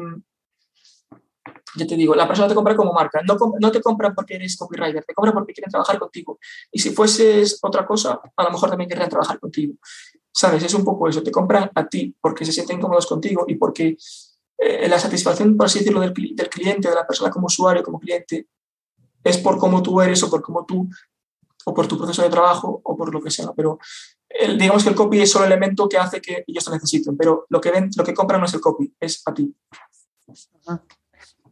te 1.75 1.95
digo, 1.95 2.15
la 2.15 2.27
persona 2.27 2.47
te 2.47 2.55
compra 2.55 2.75
como 2.75 2.93
marca. 2.93 3.21
No, 3.21 3.37
no 3.59 3.71
te 3.71 3.79
compra 3.79 4.15
porque 4.15 4.35
eres 4.37 4.57
copywriter, 4.57 5.05
te 5.05 5.13
compra 5.13 5.33
porque 5.33 5.53
quieren 5.53 5.69
trabajar 5.69 5.99
contigo. 5.99 6.39
Y 6.71 6.79
si 6.79 6.89
fueses 6.89 7.59
otra 7.61 7.85
cosa, 7.85 8.19
a 8.35 8.43
lo 8.43 8.49
mejor 8.49 8.69
también 8.69 8.89
querrían 8.89 9.09
trabajar 9.09 9.39
contigo. 9.39 9.75
¿Sabes? 10.31 10.63
Es 10.63 10.73
un 10.73 10.83
poco 10.83 11.07
eso. 11.07 11.21
Te 11.21 11.31
compran 11.31 11.69
a 11.75 11.87
ti 11.87 12.15
porque 12.19 12.43
se 12.43 12.51
sienten 12.51 12.81
cómodos 12.81 13.05
contigo 13.05 13.45
y 13.47 13.53
porque 13.55 13.97
eh, 14.57 14.87
la 14.87 14.99
satisfacción, 14.99 15.55
por 15.55 15.67
así 15.67 15.79
decirlo, 15.79 15.99
del, 15.99 16.13
del, 16.13 16.49
cliente, 16.49 16.89
de 16.89 16.95
la 16.95 17.05
persona 17.05 17.29
como 17.29 17.47
usuario, 17.47 17.83
como 17.83 17.99
cliente, 17.99 18.47
es 19.23 19.37
por 19.37 19.57
cómo 19.57 19.83
tú 19.83 20.01
eres 20.01 20.23
o 20.23 20.29
por 20.29 20.41
cómo 20.41 20.65
tú, 20.65 20.89
o 21.65 21.73
por 21.73 21.87
tu 21.87 21.97
proceso 21.97 22.23
de 22.23 22.29
trabajo 22.29 22.81
o 22.83 22.95
por 22.95 23.13
lo 23.13 23.21
que 23.21 23.29
sea. 23.29 23.51
Pero 23.55 23.77
digamos 24.57 24.83
que 24.83 24.89
el 24.89 24.95
copy 24.95 25.21
es 25.21 25.31
solo 25.31 25.45
el 25.45 25.51
elemento 25.51 25.87
que 25.87 25.97
hace 25.97 26.21
que 26.21 26.43
ellos 26.47 26.63
te 26.63 26.71
necesiten, 26.71 27.17
pero 27.17 27.45
lo 27.49 27.59
que, 27.59 27.71
ven, 27.71 27.89
lo 27.95 28.03
que 28.03 28.13
compran 28.13 28.39
no 28.39 28.45
es 28.45 28.53
el 28.53 28.61
copy, 28.61 28.93
es 28.99 29.21
a 29.25 29.33
ti. 29.33 29.53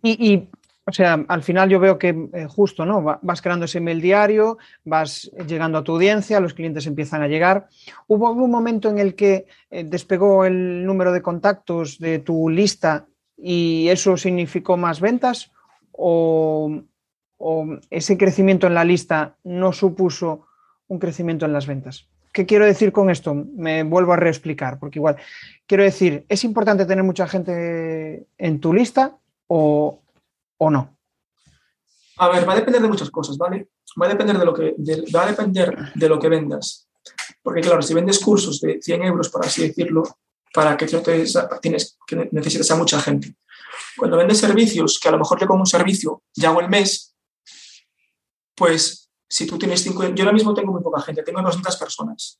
Y 0.02 0.50
o 0.88 0.92
sea, 0.92 1.26
al 1.28 1.42
final 1.42 1.70
yo 1.70 1.80
veo 1.80 1.98
que 1.98 2.30
eh, 2.34 2.46
justo, 2.48 2.86
¿no? 2.86 3.02
Vas 3.02 3.42
creando 3.42 3.66
ese 3.66 3.80
email 3.80 4.02
diario, 4.02 4.60
vas 4.84 5.32
llegando 5.48 5.80
a 5.80 5.84
tu 5.84 5.94
audiencia, 5.94 6.40
los 6.40 6.54
clientes 6.54 6.86
empiezan 6.86 7.24
a 7.24 7.28
llegar. 7.28 7.68
¿Hubo 8.08 8.28
algún 8.28 8.52
momento 8.52 8.90
en 8.90 9.00
el 9.00 9.16
que 9.16 9.48
eh, 9.72 9.84
despegó 9.84 10.46
el 10.46 10.86
número 10.86 11.12
de 11.12 11.24
contactos 11.24 11.98
de 11.98 12.20
tu 12.20 12.50
lista 12.50 13.08
y 13.36 13.88
eso 13.90 14.16
significó 14.16 14.78
más 14.78 15.02
ventas? 15.02 15.52
¿O, 15.92 16.82
o 17.38 17.66
ese 17.90 18.18
crecimiento 18.18 18.68
en 18.68 18.76
la 18.76 18.84
lista 18.84 19.38
no 19.44 19.74
supuso 19.74 20.46
un 20.88 21.00
crecimiento 21.00 21.48
en 21.48 21.54
las 21.54 21.66
ventas? 21.66 22.08
¿Qué 22.32 22.46
quiero 22.46 22.66
decir 22.66 22.92
con 22.92 23.10
esto? 23.10 23.34
Me 23.34 23.82
vuelvo 23.82 24.14
a 24.14 24.18
reexplicar, 24.18 24.78
porque 24.78 25.00
igual 25.00 25.16
quiero 25.66 25.84
decir, 25.84 26.26
¿es 26.30 26.44
importante 26.44 26.86
tener 26.86 27.04
mucha 27.04 27.28
gente 27.28 28.28
en 28.38 28.60
tu 28.60 28.74
lista 28.74 29.18
o, 29.48 30.05
o 30.58 30.70
no? 30.70 30.98
A 32.18 32.30
ver, 32.30 32.48
va 32.48 32.54
a 32.54 32.56
depender 32.58 32.82
de 32.82 32.88
muchas 32.88 33.10
cosas, 33.10 33.38
¿vale? 33.38 33.70
Va 34.02 34.06
a 34.06 34.10
depender 34.10 34.38
de 34.38 34.46
lo 34.46 34.54
que, 34.54 34.76
va 35.14 35.24
a 35.24 35.28
depender 35.28 35.92
de 35.94 36.10
lo 36.10 36.20
que 36.20 36.30
vendas. 36.30 36.88
Porque 37.42 37.62
claro, 37.62 37.82
si 37.82 37.94
vendes 37.94 38.20
cursos 38.20 38.60
de 38.62 38.80
100 38.82 39.04
euros, 39.04 39.30
por 39.30 39.46
así 39.46 39.68
decirlo, 39.68 40.04
para 40.54 40.78
que 40.78 40.86
te, 40.88 41.26
tienes 41.62 41.98
que 42.08 42.30
necesitas 42.32 42.72
a 42.72 42.76
mucha 42.76 43.00
gente. 43.02 43.36
Cuando 43.98 44.18
vendes 44.18 44.40
servicios, 44.40 45.00
que 45.00 45.10
a 45.10 45.12
lo 45.12 45.20
mejor 45.20 45.40
yo 45.40 45.48
como 45.48 45.60
un 45.60 45.66
servicio 45.66 46.24
ya 46.34 46.50
hago 46.50 46.62
el 46.62 46.70
mes, 46.70 47.16
pues 48.56 49.12
si 49.28 49.46
tú 49.46 49.58
tienes 49.58 49.84
cinco, 49.84 50.04
yo 50.08 50.24
ahora 50.24 50.34
mismo 50.34 50.54
tengo 50.54 50.72
muy 50.72 50.82
poca 50.82 51.02
gente, 51.02 51.24
tengo 51.24 51.42
200 51.42 51.76
personas. 51.76 52.40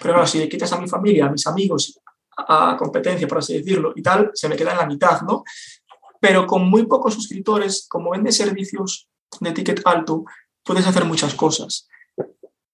Pero 0.00 0.14
claro, 0.14 0.26
si 0.26 0.38
le 0.38 0.48
quitas 0.48 0.72
a 0.72 0.80
mi 0.80 0.88
familia, 0.88 1.26
a 1.26 1.30
mis 1.30 1.46
amigos, 1.46 1.98
a 2.36 2.76
competencia, 2.78 3.26
por 3.26 3.38
así 3.38 3.54
decirlo, 3.58 3.92
y 3.96 4.02
tal, 4.02 4.30
se 4.34 4.48
me 4.48 4.56
queda 4.56 4.72
en 4.72 4.78
la 4.78 4.86
mitad, 4.86 5.22
¿no? 5.22 5.44
Pero 6.20 6.46
con 6.46 6.68
muy 6.68 6.86
pocos 6.86 7.14
suscriptores, 7.14 7.86
como 7.88 8.10
vendes 8.10 8.36
servicios 8.36 9.08
de 9.40 9.52
ticket 9.52 9.80
alto, 9.84 10.24
puedes 10.62 10.86
hacer 10.86 11.04
muchas 11.04 11.34
cosas. 11.34 11.88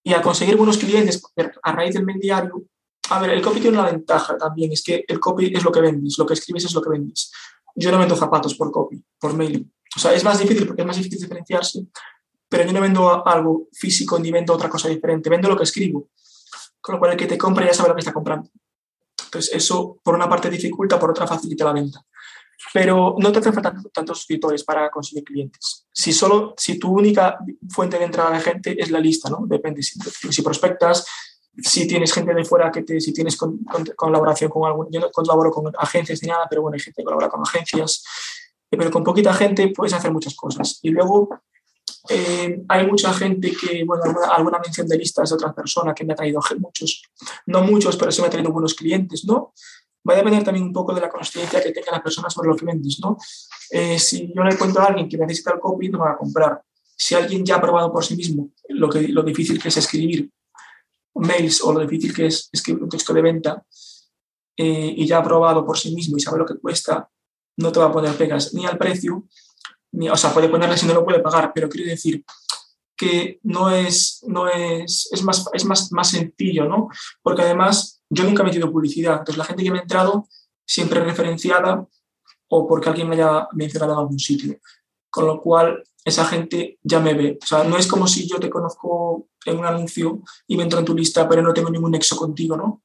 Y 0.04 0.14
a 0.14 0.22
conseguir 0.22 0.56
buenos 0.56 0.78
clientes 0.78 1.22
a 1.62 1.72
raíz 1.72 1.94
del 1.94 2.04
mail 2.04 2.18
diario, 2.18 2.64
a 3.10 3.20
ver, 3.20 3.30
el 3.30 3.42
copy 3.42 3.60
tiene 3.60 3.78
una 3.78 3.90
ventaja 3.90 4.36
también, 4.36 4.72
es 4.72 4.82
que 4.82 5.04
el 5.06 5.20
copy 5.20 5.52
es 5.54 5.62
lo 5.62 5.72
que 5.72 5.80
vendes, 5.80 6.16
lo 6.18 6.26
que 6.26 6.34
escribes 6.34 6.64
es 6.64 6.74
lo 6.74 6.82
que 6.82 6.90
vendes. 6.90 7.30
Yo 7.74 7.90
no 7.90 7.98
vendo 7.98 8.16
zapatos 8.16 8.54
por 8.54 8.70
copy, 8.70 9.04
por 9.18 9.34
mail. 9.34 9.70
O 9.94 10.00
sea, 10.00 10.12
es 10.12 10.24
más 10.24 10.38
difícil 10.38 10.66
porque 10.66 10.82
es 10.82 10.86
más 10.86 10.96
difícil 10.96 11.20
diferenciarse, 11.20 11.86
pero 12.48 12.64
yo 12.64 12.72
no 12.72 12.80
vendo 12.80 13.26
algo 13.26 13.68
físico 13.72 14.18
ni 14.18 14.30
vendo 14.30 14.54
otra 14.54 14.68
cosa 14.68 14.88
diferente, 14.88 15.28
vendo 15.28 15.48
lo 15.48 15.56
que 15.56 15.64
escribo. 15.64 16.08
Con 16.80 16.94
lo 16.94 16.98
cual 16.98 17.12
el 17.12 17.18
que 17.18 17.26
te 17.26 17.38
compra 17.38 17.66
ya 17.66 17.74
sabe 17.74 17.90
lo 17.90 17.94
que 17.94 18.00
está 18.00 18.12
comprando. 18.12 18.50
Entonces 19.24 19.54
eso 19.54 19.98
por 20.02 20.14
una 20.14 20.28
parte 20.28 20.50
dificulta, 20.50 20.98
por 20.98 21.10
otra 21.10 21.26
facilita 21.26 21.64
la 21.64 21.72
venta 21.72 22.04
pero 22.72 23.16
no 23.18 23.32
te 23.32 23.38
hacen 23.38 23.54
falta 23.54 23.74
tantos 23.92 24.18
suscriptores 24.18 24.64
para 24.64 24.90
conseguir 24.90 25.24
clientes. 25.24 25.86
Si 25.92 26.12
solo, 26.12 26.54
si 26.56 26.78
tu 26.78 26.90
única 26.92 27.38
fuente 27.68 27.98
de 27.98 28.04
entrada 28.04 28.30
de 28.30 28.40
gente 28.40 28.80
es 28.80 28.90
la 28.90 29.00
lista, 29.00 29.28
¿no? 29.30 29.44
Depende 29.46 29.82
si, 29.82 29.98
si 30.30 30.42
prospectas, 30.42 31.06
si 31.58 31.86
tienes 31.86 32.12
gente 32.12 32.34
de 32.34 32.44
fuera, 32.44 32.70
que 32.70 32.82
te, 32.82 33.00
si 33.00 33.12
tienes 33.12 33.36
colaboración 33.96 34.50
con 34.50 34.66
algún, 34.66 34.88
yo 34.90 35.00
no 35.00 35.10
colaboro 35.10 35.50
con 35.50 35.70
agencias 35.78 36.22
ni 36.22 36.28
nada, 36.28 36.46
pero 36.48 36.62
bueno, 36.62 36.74
hay 36.74 36.80
gente 36.80 37.02
que 37.02 37.04
colabora 37.04 37.28
con 37.28 37.42
agencias, 37.42 38.04
eh, 38.70 38.76
pero 38.76 38.90
con 38.90 39.04
poquita 39.04 39.34
gente 39.34 39.68
puedes 39.68 39.92
hacer 39.92 40.12
muchas 40.12 40.34
cosas. 40.34 40.78
Y 40.82 40.90
luego 40.90 41.28
eh, 42.08 42.62
hay 42.68 42.86
mucha 42.86 43.12
gente 43.12 43.52
que, 43.52 43.84
bueno, 43.84 44.04
alguna, 44.04 44.26
alguna, 44.28 44.58
mención 44.60 44.88
de 44.88 44.96
listas 44.96 45.28
de 45.28 45.34
otra 45.34 45.54
persona 45.54 45.94
que 45.94 46.04
me 46.04 46.14
ha 46.14 46.16
traído 46.16 46.40
muchos, 46.58 47.02
no 47.46 47.62
muchos, 47.62 47.96
pero 47.96 48.10
sí 48.10 48.22
me 48.22 48.28
ha 48.28 48.30
traído 48.30 48.50
buenos 48.50 48.74
clientes, 48.74 49.24
¿no? 49.24 49.52
Va 50.08 50.14
a 50.14 50.16
depender 50.16 50.42
también 50.42 50.66
un 50.66 50.72
poco 50.72 50.94
de 50.94 51.00
la 51.00 51.08
conciencia 51.08 51.62
que 51.62 51.72
tenga 51.72 51.92
la 51.92 52.02
persona 52.02 52.28
sobre 52.28 52.48
lo 52.48 52.56
que 52.56 52.64
vendes, 52.64 52.98
¿no? 53.00 53.16
Eh, 53.70 53.98
si 53.98 54.32
yo 54.34 54.42
le 54.42 54.56
cuento 54.56 54.80
a 54.80 54.86
alguien 54.86 55.08
que 55.08 55.16
necesita 55.16 55.52
el 55.52 55.60
copy, 55.60 55.88
no 55.88 56.00
va 56.00 56.12
a 56.12 56.16
comprar. 56.16 56.62
Si 56.96 57.14
alguien 57.14 57.44
ya 57.44 57.56
ha 57.56 57.60
probado 57.60 57.92
por 57.92 58.04
sí 58.04 58.16
mismo 58.16 58.50
lo, 58.68 58.88
que, 58.88 59.08
lo 59.08 59.22
difícil 59.22 59.60
que 59.60 59.68
es 59.68 59.76
escribir 59.76 60.30
mails 61.14 61.62
o 61.62 61.72
lo 61.72 61.80
difícil 61.80 62.14
que 62.14 62.26
es 62.26 62.48
escribir 62.52 62.82
un 62.82 62.88
texto 62.88 63.12
de 63.12 63.22
venta 63.22 63.64
eh, 64.56 64.94
y 64.96 65.06
ya 65.06 65.18
ha 65.18 65.22
probado 65.22 65.64
por 65.64 65.78
sí 65.78 65.94
mismo 65.94 66.16
y 66.16 66.20
sabe 66.20 66.38
lo 66.38 66.46
que 66.46 66.58
cuesta, 66.58 67.08
no 67.56 67.72
te 67.72 67.80
va 67.80 67.86
a 67.86 67.92
poner 67.92 68.16
pegas 68.16 68.54
ni 68.54 68.66
al 68.66 68.78
precio, 68.78 69.26
ni, 69.92 70.08
o 70.08 70.16
sea, 70.16 70.32
puede 70.32 70.48
ponerle 70.48 70.76
si 70.76 70.86
no 70.86 70.94
lo 70.94 71.04
puede 71.04 71.20
pagar, 71.20 71.52
pero 71.54 71.68
quiero 71.68 71.88
decir 71.88 72.24
que 72.96 73.40
no 73.42 73.70
es, 73.70 74.22
no 74.28 74.48
es, 74.48 75.08
es, 75.12 75.22
más, 75.22 75.48
es 75.52 75.64
más, 75.64 75.90
más 75.92 76.10
sencillo, 76.10 76.66
¿no? 76.66 76.88
Porque 77.22 77.42
además 77.42 78.01
yo 78.14 78.24
nunca 78.24 78.42
he 78.42 78.46
metido 78.46 78.70
publicidad, 78.70 79.14
entonces 79.20 79.38
la 79.38 79.44
gente 79.44 79.64
que 79.64 79.70
me 79.70 79.78
ha 79.78 79.82
entrado 79.82 80.28
siempre 80.66 81.02
referenciada 81.02 81.86
o 82.48 82.68
porque 82.68 82.90
alguien 82.90 83.08
me 83.08 83.14
haya 83.16 83.48
mencionado 83.52 83.94
en 83.94 83.98
algún 84.00 84.18
sitio. 84.18 84.58
Con 85.08 85.26
lo 85.26 85.40
cual 85.40 85.82
esa 86.04 86.26
gente 86.26 86.78
ya 86.82 87.00
me 87.00 87.14
ve. 87.14 87.38
O 87.42 87.46
sea, 87.46 87.64
no 87.64 87.78
es 87.78 87.86
como 87.86 88.06
si 88.06 88.28
yo 88.28 88.38
te 88.38 88.50
conozco 88.50 89.28
en 89.46 89.58
un 89.58 89.64
anuncio 89.64 90.20
y 90.46 90.58
me 90.58 90.64
entro 90.64 90.78
en 90.78 90.84
tu 90.84 90.94
lista, 90.94 91.26
pero 91.26 91.40
no 91.40 91.54
tengo 91.54 91.70
ningún 91.70 91.92
nexo 91.92 92.14
contigo, 92.16 92.54
¿no? 92.54 92.82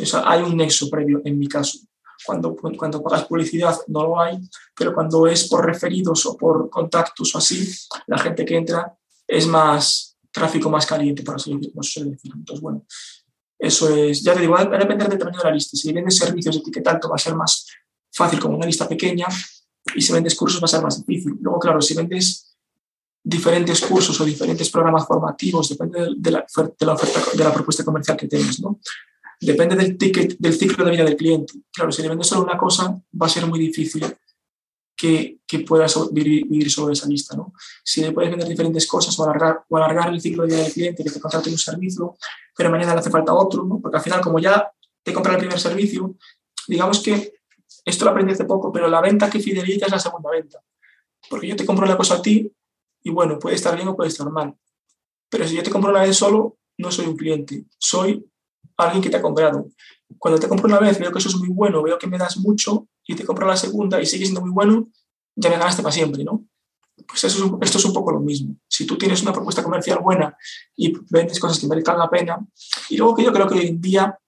O 0.00 0.06
sea, 0.06 0.22
hay 0.24 0.42
un 0.42 0.56
nexo 0.56 0.88
previo 0.88 1.20
en 1.24 1.36
mi 1.36 1.48
caso. 1.48 1.78
Cuando, 2.24 2.54
cuando 2.54 3.02
pagas 3.02 3.24
publicidad 3.24 3.76
no 3.88 4.04
lo 4.04 4.20
hay, 4.20 4.38
pero 4.76 4.94
cuando 4.94 5.26
es 5.26 5.48
por 5.48 5.66
referidos 5.66 6.24
o 6.26 6.36
por 6.36 6.70
contactos 6.70 7.34
o 7.34 7.38
así, 7.38 7.68
la 8.06 8.18
gente 8.18 8.44
que 8.44 8.56
entra 8.56 8.96
es 9.26 9.48
más 9.48 10.16
tráfico 10.30 10.70
más 10.70 10.86
caliente, 10.86 11.24
para 11.24 11.36
así 11.36 11.52
decir. 11.56 12.32
Entonces, 12.34 12.60
bueno, 12.60 12.84
eso 13.66 13.94
es, 13.94 14.22
ya 14.22 14.34
te 14.34 14.40
digo, 14.40 14.52
va 14.52 14.60
a 14.60 14.78
depender 14.78 15.08
del 15.08 15.18
tamaño 15.18 15.38
de 15.38 15.44
la 15.44 15.54
lista. 15.54 15.76
Si 15.76 15.92
vendes 15.92 16.16
servicios 16.16 16.56
etiquetando 16.56 17.08
va 17.08 17.16
a 17.16 17.18
ser 17.18 17.34
más 17.34 17.66
fácil 18.12 18.38
como 18.38 18.56
una 18.56 18.66
lista 18.66 18.88
pequeña 18.88 19.26
y 19.94 20.00
si 20.00 20.12
vendes 20.12 20.34
cursos 20.34 20.60
va 20.62 20.66
a 20.66 20.68
ser 20.68 20.82
más 20.82 21.04
difícil. 21.04 21.36
Luego, 21.40 21.58
claro, 21.58 21.80
si 21.80 21.94
vendes 21.94 22.56
diferentes 23.22 23.80
cursos 23.80 24.20
o 24.20 24.24
diferentes 24.24 24.70
programas 24.70 25.06
formativos, 25.06 25.68
depende 25.68 26.08
de 26.16 26.30
la, 26.30 26.46
de 26.78 26.86
la, 26.86 26.92
oferta, 26.92 27.20
de 27.34 27.44
la 27.44 27.52
propuesta 27.52 27.84
comercial 27.84 28.16
que 28.16 28.28
tengas, 28.28 28.60
¿no? 28.60 28.80
Depende 29.40 29.76
del, 29.76 29.98
ticket, 29.98 30.36
del 30.38 30.54
ciclo 30.54 30.84
de 30.84 30.90
vida 30.90 31.04
del 31.04 31.16
cliente. 31.16 31.54
Claro, 31.72 31.90
si 31.90 32.02
le 32.02 32.08
vendes 32.08 32.26
solo 32.26 32.44
una 32.44 32.56
cosa, 32.56 33.00
va 33.20 33.26
a 33.26 33.28
ser 33.28 33.46
muy 33.46 33.58
difícil 33.58 34.04
que, 34.96 35.40
que 35.46 35.58
puedas 35.60 35.98
vivir, 36.12 36.70
sobre 36.70 36.94
esa 36.94 37.08
lista. 37.08 37.36
¿no? 37.36 37.52
Si 37.82 38.00
le 38.00 38.12
puedes 38.12 38.30
vender 38.30 38.48
diferentes 38.48 38.86
cosas 38.86 39.18
o 39.18 39.24
alargar, 39.24 39.64
o 39.68 39.76
alargar 39.76 40.14
el 40.14 40.20
ciclo 40.20 40.44
de 40.44 40.54
vida 40.54 40.62
del 40.62 40.72
cliente, 40.72 41.04
que 41.04 41.10
te 41.10 41.20
contrate 41.20 41.50
un 41.50 41.58
servicio, 41.58 42.16
pero 42.56 42.70
mañana 42.70 42.94
le 42.94 43.00
hace 43.00 43.10
falta 43.10 43.34
otro, 43.34 43.64
¿no? 43.64 43.80
porque 43.80 43.96
al 43.96 44.02
final, 44.02 44.20
como 44.20 44.38
ya 44.38 44.70
te 45.02 45.12
compra 45.12 45.32
el 45.32 45.38
primer 45.38 45.58
servicio, 45.58 46.14
digamos 46.66 47.02
que 47.02 47.34
esto 47.84 48.04
lo 48.04 48.10
aprendí 48.10 48.32
hace 48.32 48.44
poco, 48.44 48.72
pero 48.72 48.88
la 48.88 49.00
venta 49.00 49.28
que 49.28 49.40
fideliza 49.40 49.86
es 49.86 49.92
la 49.92 49.98
segunda 49.98 50.30
venta. 50.30 50.60
Porque 51.28 51.48
yo 51.48 51.56
te 51.56 51.66
compro 51.66 51.84
una 51.84 51.96
cosa 51.96 52.16
a 52.16 52.22
ti 52.22 52.50
y 53.02 53.10
bueno, 53.10 53.38
puede 53.38 53.56
estar 53.56 53.74
bien 53.76 53.88
o 53.88 53.96
puede 53.96 54.08
estar 54.08 54.30
mal. 54.30 54.54
Pero 55.28 55.46
si 55.46 55.56
yo 55.56 55.62
te 55.62 55.70
compro 55.70 55.90
una 55.90 56.02
vez 56.02 56.16
solo, 56.16 56.58
no 56.78 56.90
soy 56.90 57.06
un 57.06 57.16
cliente, 57.16 57.64
soy 57.78 58.24
alguien 58.76 59.02
que 59.02 59.10
te 59.10 59.16
ha 59.16 59.22
comprado. 59.22 59.68
Cuando 60.18 60.40
te 60.40 60.48
compro 60.48 60.66
una 60.66 60.78
vez, 60.78 60.98
veo 60.98 61.12
que 61.12 61.18
eso 61.18 61.28
es 61.28 61.36
muy 61.36 61.48
bueno, 61.48 61.82
veo 61.82 61.98
que 61.98 62.06
me 62.06 62.18
das 62.18 62.36
mucho 62.38 62.88
y 63.06 63.14
te 63.14 63.24
compro 63.24 63.46
la 63.46 63.56
segunda 63.56 64.00
y 64.00 64.06
sigue 64.06 64.24
siendo 64.24 64.40
muy 64.40 64.50
bueno, 64.50 64.88
ya 65.36 65.50
me 65.50 65.58
ganaste 65.58 65.82
para 65.82 65.92
siempre, 65.92 66.24
¿no? 66.24 66.44
Pues 67.06 67.24
eso 67.24 67.58
esto 67.60 67.78
es 67.78 67.84
un 67.84 67.92
poco 67.92 68.12
lo 68.12 68.20
mismo. 68.20 68.56
Si 68.68 68.86
tú 68.86 68.96
tienes 68.96 69.22
una 69.22 69.32
propuesta 69.32 69.62
comercial 69.62 70.00
buena 70.00 70.36
y 70.76 70.92
vendes 71.10 71.38
cosas 71.38 71.58
que 71.58 71.66
merezcan 71.66 71.98
la 71.98 72.10
pena, 72.10 72.38
y 72.88 72.96
luego 72.96 73.14
que 73.14 73.24
yo 73.24 73.32
creo 73.32 73.48
que 73.48 73.58
hoy 73.58 73.66
en 73.66 73.80
día 73.80 74.18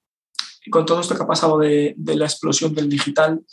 con 0.70 0.86
todo 0.86 1.00
esto 1.00 1.14
que 1.14 1.22
ha 1.22 1.26
pasado 1.26 1.58
de, 1.58 1.94
la 1.96 2.24
explosión 2.24 2.74
del 2.74 2.88
digital, 2.88 3.44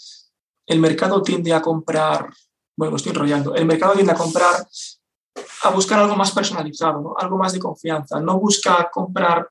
el 0.65 0.79
mercado 0.79 1.21
tiende 1.21 1.53
a 1.53 1.61
comprar, 1.61 2.29
bueno, 2.75 2.95
estoy 2.95 3.11
enrollando, 3.11 3.55
el 3.55 3.65
mercado 3.65 3.93
tiende 3.93 4.13
a 4.13 4.17
comprar, 4.17 4.67
a 5.63 5.69
buscar 5.69 5.99
algo 5.99 6.15
más 6.15 6.31
personalizado, 6.31 7.15
algo 7.19 7.37
más 7.37 7.53
de 7.53 7.59
confianza. 7.59 8.19
No 8.19 8.39
busca 8.39 8.89
comprar 8.91 9.49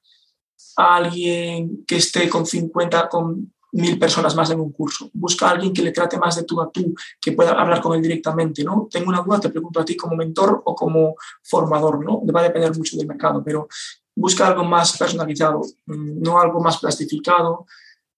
a 0.76 0.96
alguien 0.96 1.84
que 1.86 1.96
esté 1.96 2.28
con 2.28 2.46
50, 2.46 3.08
con 3.08 3.52
mil 3.72 3.98
personas 3.98 4.34
más 4.34 4.50
en 4.50 4.60
un 4.60 4.72
curso. 4.72 5.10
Busca 5.14 5.48
a 5.48 5.50
alguien 5.52 5.72
que 5.72 5.82
le 5.82 5.92
trate 5.92 6.18
más 6.18 6.36
de 6.36 6.44
tú 6.44 6.60
a 6.60 6.70
tú, 6.70 6.94
que 7.20 7.32
pueda 7.32 7.52
hablar 7.52 7.80
con 7.80 7.96
él 7.96 8.02
directamente, 8.02 8.62
¿no? 8.62 8.88
Tengo 8.90 9.08
una 9.08 9.22
duda, 9.22 9.40
te 9.40 9.48
pregunto 9.48 9.80
a 9.80 9.84
ti 9.84 9.96
como 9.96 10.16
mentor 10.16 10.62
o 10.64 10.74
como 10.74 11.16
formador, 11.42 12.04
¿no? 12.04 12.22
Va 12.26 12.40
a 12.40 12.44
depender 12.44 12.76
mucho 12.76 12.96
del 12.96 13.06
mercado, 13.06 13.42
pero 13.42 13.68
busca 14.14 14.46
algo 14.46 14.64
más 14.64 14.96
personalizado, 14.98 15.62
mm, 15.86 16.22
no 16.22 16.38
algo 16.38 16.60
más 16.60 16.78
plastificado, 16.78 17.66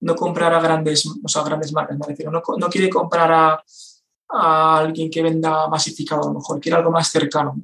no 0.01 0.17
comprar 0.17 0.61
grandes, 0.61 1.07
o 1.23 1.29
sea, 1.29 1.43
grandes 1.43 1.73
marcas, 1.73 1.99
me 1.99 2.07
refiero. 2.07 2.33
No, 2.33 2.43
no 2.59 2.69
quiere 2.69 2.91
comprar 2.91 3.33
a, 3.33 3.65
a, 4.31 4.79
alguien 4.79 5.09
que 5.09 5.23
venda 5.23 5.69
masificado, 5.69 6.23
a 6.23 6.27
lo 6.27 6.35
mejor, 6.35 6.61
quiere 6.61 6.77
algo 6.77 6.91
más 6.91 7.09
cercano. 7.09 7.57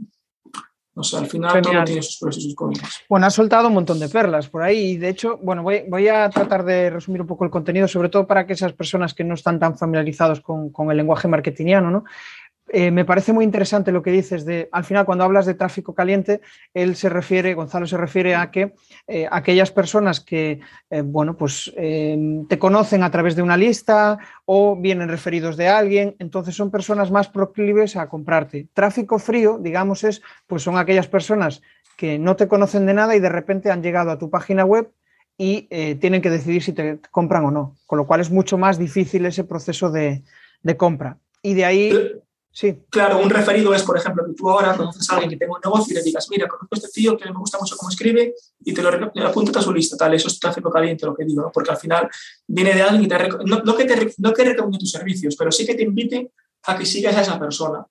O 0.94 1.05
sea, 1.05 1.20
al 1.20 1.26
final 1.26 1.62
todo 1.62 1.85
tiene 1.85 2.03
sus 2.03 2.18
pros 2.18 2.37
y 2.38 2.40
sus 2.42 2.55
contras. 2.55 3.00
Bueno, 3.09 3.26
has 3.26 3.35
soltado 3.35 3.68
un 3.68 3.74
montón 3.74 4.00
de 4.00 4.09
perlas 4.09 4.48
por 4.48 4.62
ahí 4.62 4.92
y 4.92 4.96
de 4.96 5.09
hecho, 5.09 5.38
bueno, 5.42 5.62
voy, 5.62 5.85
voy, 5.88 6.09
a 6.09 6.29
tratar 6.31 6.64
de 6.64 6.90
resumir 6.90 7.20
un 7.20 7.26
poco 7.26 7.44
el 7.44 7.50
contenido, 7.50 7.87
sobre 7.87 8.09
todo 8.09 8.26
para 8.26 8.46
que 8.46 8.55
esas 8.55 8.72
personas 8.72 9.14
que 9.14 9.24
no 9.24 9.35
están 9.35 9.59
tan 9.61 9.79
familiarizados 9.79 10.40
con, 10.40 10.70
con 10.70 10.90
el 10.90 10.96
lenguaje 10.96 11.29
marketingiano, 11.29 11.90
¿no? 11.90 12.05
Eh, 12.72 12.92
me 12.92 13.04
parece 13.04 13.33
muy 13.33 13.44
interesante 13.44 13.90
lo 13.90 14.00
que 14.00 14.12
dices 14.12 14.44
de, 14.44 14.68
al 14.70 14.85
final, 14.85 15.04
cuando 15.04 15.24
hablas 15.24 15.44
de 15.44 15.54
tráfico 15.54 15.92
caliente, 15.92 16.40
él 16.72 16.94
se 16.94 17.09
refiere, 17.09 17.54
Gonzalo 17.54 17.85
se 17.85 17.96
refiere 17.96 18.37
a 18.37 18.52
que 18.52 18.74
eh, 19.09 19.26
aquellas 19.30 19.72
personas 19.72 20.20
que, 20.20 20.61
eh, 20.88 21.02
bueno, 21.02 21.37
pues 21.37 21.72
te 21.74 22.59
conocen 22.59 23.02
a 23.02 23.11
través 23.11 23.35
de 23.35 23.42
una 23.42 23.56
lista 23.56 24.18
o 24.44 24.76
vienen 24.76 25.09
referidos 25.09 25.56
de 25.56 25.68
alguien, 25.68 26.14
entonces 26.20 26.54
son 26.54 26.70
personas 26.70 27.11
más 27.11 27.28
proclives 27.28 27.96
a 27.96 28.09
comprarte. 28.09 28.68
Tráfico 28.72 29.18
frío, 29.18 29.59
digamos, 29.61 30.04
es, 30.04 30.22
pues 30.46 30.62
son 30.62 30.78
aquellas 30.78 31.09
personas 31.09 31.62
que 31.96 32.18
no 32.18 32.37
te 32.37 32.46
conocen 32.46 32.87
de 32.87 32.94
nada 32.94 33.16
y 33.16 33.20
de 33.20 33.28
repente 33.28 33.70
han 33.70 33.83
llegado 33.83 34.12
a 34.12 34.18
tu 34.18 34.30
página 34.30 34.64
web 34.64 34.90
y 35.37 35.62
tienen 35.96 36.20
que 36.20 36.28
decidir 36.28 36.62
si 36.62 36.74
te 36.74 36.98
compran 37.11 37.46
o 37.46 37.50
no, 37.50 37.76
con 37.87 37.98
lo 37.98 38.06
cual 38.06 38.20
es 38.20 38.30
mucho 38.30 38.59
más 38.59 38.78
difícil 38.78 39.24
ese 39.24 39.44
proceso 39.44 39.90
de 39.90 40.22
compra. 40.76 41.16
Y 41.42 41.54
de 41.54 41.64
ahí 41.64 41.92
Sí. 42.53 42.77
Claro, 42.91 43.19
un 43.19 43.31
referido 43.31 43.73
es, 43.73 43.83
por 43.85 43.97
ejemplo, 43.97 44.25
que 44.27 44.35
tú 44.35 44.51
ahora 44.51 44.77
conoces 44.77 45.09
a 45.09 45.15
alguien 45.15 45.31
que 45.31 45.37
tenga 45.37 45.55
un 45.55 45.61
negocio 45.63 45.93
y 45.93 45.97
le 45.97 46.03
digas, 46.03 46.27
mira, 46.31 46.49
conozco 46.49 46.75
a 46.75 46.79
este 46.79 46.89
tío 46.89 47.17
que 47.17 47.31
me 47.31 47.39
gusta 47.39 47.59
mucho 47.59 47.77
cómo 47.77 47.91
escribe 47.91 48.35
y 48.65 48.75
te 48.75 48.83
lo 48.83 48.91
apuntas 49.27 49.57
a 49.59 49.63
su 49.63 49.73
lista, 49.73 49.97
tal, 49.97 50.15
eso 50.15 50.27
es 50.27 50.41
tráfico 50.41 50.69
caliente 50.69 51.07
lo 51.07 51.15
que 51.15 51.25
digo, 51.25 51.43
¿no? 51.43 51.53
porque 51.53 51.71
al 51.71 51.77
final 51.77 52.09
viene 52.47 52.75
de 52.75 52.83
alguien 52.83 53.05
y 53.05 53.09
te 53.09 53.29
no, 53.45 53.63
no, 53.63 53.77
que 53.77 53.85
te 53.85 54.15
no 54.19 54.33
que 54.33 54.45
recomiende 54.45 54.79
tus 54.79 54.91
servicios, 54.91 55.37
pero 55.37 55.53
sí 55.53 55.65
que 55.65 55.77
te 55.77 55.85
invite 55.85 56.33
a 56.65 56.77
que 56.77 56.85
sigas 56.85 57.17
a 57.17 57.23
esa 57.23 57.39
persona 57.39 57.87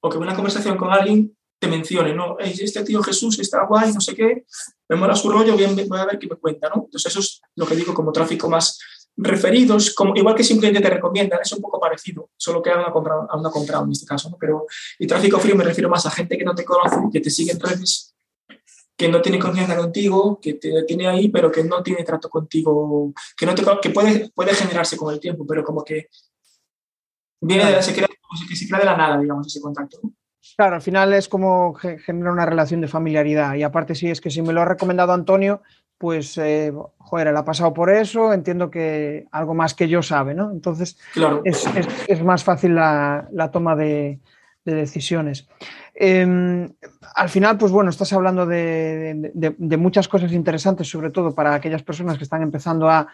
o 0.00 0.10
que 0.10 0.18
una 0.18 0.34
conversación 0.34 0.76
con 0.76 0.90
alguien 0.90 1.36
te 1.60 1.68
mencione, 1.68 2.14
¿no? 2.14 2.38
este 2.38 2.82
tío 2.82 3.02
Jesús 3.02 3.38
está 3.38 3.66
guay, 3.66 3.92
no 3.92 4.00
sé 4.00 4.14
qué, 4.14 4.44
me 4.88 4.96
mola 4.96 5.14
su 5.14 5.30
rollo, 5.30 5.54
voy 5.54 5.64
a 5.64 6.06
ver 6.06 6.18
qué 6.18 6.26
me 6.26 6.36
cuenta, 6.36 6.70
¿no? 6.70 6.84
Entonces 6.86 7.12
eso 7.12 7.20
es 7.20 7.42
lo 7.54 7.66
que 7.66 7.76
digo 7.76 7.92
como 7.92 8.10
tráfico 8.10 8.48
más 8.48 8.78
referidos, 9.22 9.94
como, 9.94 10.16
igual 10.16 10.34
que 10.34 10.44
simplemente 10.44 10.82
te 10.82 10.94
recomiendan, 10.94 11.40
es 11.42 11.52
un 11.52 11.60
poco 11.60 11.78
parecido, 11.78 12.30
solo 12.36 12.62
que 12.62 12.70
a 12.70 12.78
una 12.78 12.90
compra, 12.90 13.14
a 13.28 13.36
una 13.36 13.50
compra 13.50 13.80
en 13.80 13.92
este 13.92 14.06
caso, 14.06 14.30
¿no? 14.30 14.36
Pero 14.38 14.66
y 14.98 15.06
tráfico 15.06 15.38
frío 15.38 15.54
me 15.56 15.64
refiero 15.64 15.88
más 15.88 16.06
a 16.06 16.10
gente 16.10 16.38
que 16.38 16.44
no 16.44 16.54
te 16.54 16.64
conoce, 16.64 16.96
que 17.12 17.20
te 17.20 17.30
sigue 17.30 17.52
en 17.52 17.60
redes, 17.60 18.14
que 18.96 19.08
no 19.08 19.20
tiene 19.20 19.38
confianza 19.38 19.76
contigo, 19.76 20.38
que 20.40 20.54
te 20.54 20.84
tiene 20.84 21.06
ahí, 21.06 21.28
pero 21.28 21.50
que 21.50 21.64
no 21.64 21.82
tiene 21.82 22.04
trato 22.04 22.28
contigo, 22.28 23.12
que, 23.36 23.46
no 23.46 23.54
te, 23.54 23.62
que 23.82 23.90
puede, 23.90 24.30
puede 24.30 24.54
generarse 24.54 24.96
con 24.96 25.12
el 25.12 25.20
tiempo, 25.20 25.46
pero 25.46 25.64
como 25.64 25.84
que 25.84 26.08
viene, 27.40 27.82
se 27.82 27.92
crea, 27.92 28.08
que 28.48 28.56
se 28.56 28.66
crea 28.66 28.80
de 28.80 28.86
la 28.86 28.96
nada, 28.96 29.18
digamos, 29.18 29.46
ese 29.46 29.60
contacto. 29.60 30.00
Claro, 30.56 30.76
al 30.76 30.82
final 30.82 31.12
es 31.12 31.28
como 31.28 31.74
genera 31.74 32.32
una 32.32 32.46
relación 32.46 32.80
de 32.80 32.88
familiaridad. 32.88 33.54
Y 33.54 33.62
aparte, 33.62 33.94
sí, 33.94 34.08
es 34.08 34.20
que 34.20 34.30
si 34.30 34.42
me 34.42 34.52
lo 34.52 34.62
ha 34.62 34.66
recomendado 34.66 35.12
Antonio, 35.12 35.62
pues, 36.00 36.38
eh, 36.38 36.72
joder, 36.96 37.26
él 37.26 37.36
ha 37.36 37.44
pasado 37.44 37.74
por 37.74 37.90
eso, 37.90 38.32
entiendo 38.32 38.70
que 38.70 39.26
algo 39.32 39.52
más 39.52 39.74
que 39.74 39.86
yo 39.86 40.02
sabe, 40.02 40.32
¿no? 40.32 40.50
Entonces, 40.50 40.96
es, 41.44 42.24
más 42.24 42.42
fácil 42.42 42.74
la, 42.74 43.50
toma 43.52 43.76
de, 43.76 44.18
decisiones. 44.64 45.46
Em, 45.94 46.72
al 47.14 47.28
final, 47.28 47.58
pues 47.58 47.70
bueno, 47.70 47.90
estás 47.90 48.14
hablando 48.14 48.46
de, 48.46 49.34
muchas 49.78 50.08
cosas 50.08 50.32
interesantes, 50.32 50.88
sobre 50.88 51.10
todo 51.10 51.34
para 51.34 51.52
aquellas 51.52 51.82
personas 51.82 52.16
que 52.16 52.24
están 52.24 52.40
empezando 52.40 52.88
a, 52.88 53.06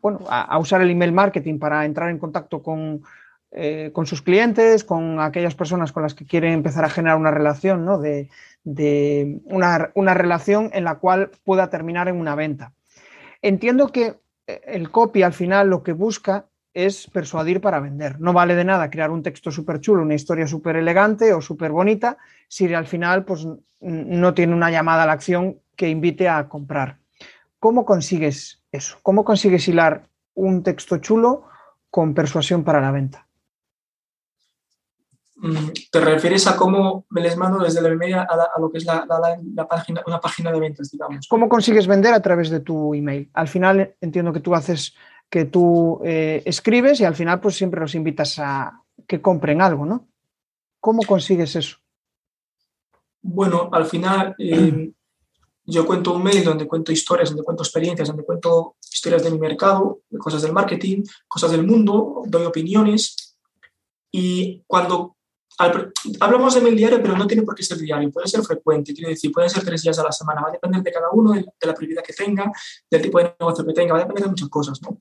bueno, 0.00 0.20
a, 0.30 0.58
usar 0.58 0.80
el 0.80 0.88
email 0.88 1.12
marketing 1.12 1.58
para 1.58 1.84
entrar 1.84 2.08
en 2.08 2.18
contacto 2.18 2.62
con, 2.62 3.02
eh, 3.50 3.90
con 3.94 4.06
sus 4.06 4.22
clientes, 4.22 4.84
con 4.84 5.20
aquellas 5.20 5.54
personas 5.54 5.92
con 5.92 6.02
las 6.02 6.14
que 6.14 6.26
quieren 6.26 6.52
empezar 6.52 6.84
a 6.84 6.90
generar 6.90 7.16
una 7.16 7.30
relación, 7.30 7.84
¿no? 7.84 7.98
De, 7.98 8.28
de 8.64 9.40
una, 9.44 10.14
relación 10.14 10.70
en 10.74 10.84
la 10.84 10.96
cual 10.96 11.30
pueda 11.44 11.70
terminar 11.70 12.08
en 12.08 12.16
una 12.16 12.34
venta. 12.34 12.74
Entiendo 13.40 13.88
que 13.88 14.16
eh, 14.46 14.60
el 14.66 14.90
copy 14.90 15.22
al 15.22 15.32
final 15.32 15.70
lo 15.70 15.82
que 15.82 15.92
busca 15.92 16.46
es 16.74 17.08
persuadir 17.08 17.62
para 17.62 17.80
vender. 17.80 18.20
No 18.20 18.34
vale 18.34 18.54
de 18.54 18.64
nada 18.64 18.90
crear 18.90 19.10
un 19.10 19.22
texto 19.22 19.50
súper 19.50 19.80
chulo, 19.80 20.02
una 20.02 20.14
historia 20.14 20.46
súper 20.46 20.76
elegante 20.76 21.32
o 21.32 21.40
súper 21.40 21.72
bonita, 21.72 22.18
si 22.46 22.72
al 22.74 22.86
final 22.86 23.24
pues, 23.24 23.46
no 23.80 24.34
tiene 24.34 24.54
una 24.54 24.70
llamada 24.70 25.04
a 25.04 25.06
la 25.06 25.12
acción 25.12 25.60
que 25.74 25.88
invite 25.88 26.28
a 26.28 26.48
comprar. 26.48 26.98
¿Cómo 27.58 27.86
consigues 27.86 28.62
eso? 28.70 28.98
¿Cómo 29.02 29.24
consigues 29.24 29.66
hilar 29.66 30.08
un 30.34 30.62
texto 30.62 30.98
chulo 30.98 31.44
con 31.90 32.12
persuasión 32.12 32.62
para 32.62 32.80
la 32.80 32.92
venta? 32.92 33.27
Mm, 35.40 35.68
¿Te 35.92 36.00
refieres 36.00 36.48
a 36.48 36.56
cómo 36.56 37.06
me 37.10 37.20
les 37.20 37.36
mando 37.36 37.58
desde 37.58 37.80
la 37.80 37.90
email 37.90 38.14
a, 38.14 38.50
lo 38.58 38.70
que 38.70 38.78
es 38.78 38.84
la, 38.84 39.06
página, 39.68 40.02
una 40.04 40.20
página 40.20 40.50
de 40.50 40.58
ventas, 40.58 40.90
digamos? 40.90 41.28
¿Cómo 41.28 41.48
consigues 41.48 41.86
vender 41.86 42.12
a 42.12 42.22
través 42.22 42.50
de 42.50 42.58
tu 42.58 42.92
email? 42.92 43.30
Al 43.34 43.46
final 43.46 43.94
entiendo 44.00 44.32
que 44.32 44.40
tú 44.40 44.54
haces, 44.54 44.94
que 45.30 45.44
tú 45.44 46.00
eh, 46.04 46.42
escribes 46.44 47.00
y 47.00 47.04
al 47.04 47.14
final 47.14 47.40
pues 47.40 47.54
siempre 47.54 47.80
los 47.80 47.94
invitas 47.94 48.38
a 48.40 48.82
que 49.06 49.22
compren 49.22 49.62
algo, 49.62 49.86
¿no? 49.86 50.08
¿Cómo 50.80 51.02
consigues 51.04 51.54
eso? 51.54 51.76
Bueno, 53.22 53.70
al 53.72 53.86
final 53.86 54.34
eh, 54.40 54.92
yo 55.64 55.86
cuento 55.86 56.14
un 56.14 56.24
mail 56.24 56.42
donde 56.42 56.66
cuento 56.66 56.90
historias, 56.90 57.30
donde 57.30 57.44
cuento 57.44 57.62
experiencias, 57.62 58.08
donde 58.08 58.24
cuento 58.24 58.74
historias 58.90 59.22
de 59.22 59.30
mi 59.30 59.38
mercado, 59.38 60.00
cosas 60.18 60.42
del 60.42 60.52
marketing, 60.52 61.04
cosas 61.28 61.52
del 61.52 61.64
mundo, 61.64 62.22
doy 62.26 62.44
opiniones 62.44 63.36
y 64.10 64.64
cuando 64.66 65.17
hablamos 66.20 66.54
de 66.54 66.60
mail 66.60 66.76
diario, 66.76 67.02
pero 67.02 67.16
no 67.16 67.26
tiene 67.26 67.42
por 67.42 67.54
qué 67.54 67.62
ser 67.62 67.78
diario, 67.78 68.10
puede 68.10 68.28
ser 68.28 68.42
frecuente, 68.42 68.94
quiere 68.94 69.10
decir, 69.10 69.32
puede 69.32 69.48
ser 69.48 69.64
tres 69.64 69.82
días 69.82 69.98
a 69.98 70.04
la 70.04 70.12
semana, 70.12 70.40
va 70.40 70.48
a 70.48 70.52
depender 70.52 70.82
de 70.82 70.92
cada 70.92 71.10
uno, 71.10 71.32
de, 71.32 71.44
la 71.62 71.74
prioridad 71.74 72.02
que 72.02 72.12
tenga, 72.12 72.50
del 72.90 73.02
tipo 73.02 73.18
de 73.18 73.34
negocio 73.38 73.66
que 73.66 73.72
tenga, 73.72 73.92
va 73.92 73.98
a 73.98 74.02
depender 74.02 74.24
de 74.24 74.30
muchas 74.30 74.48
cosas, 74.48 74.80
¿no? 74.82 74.98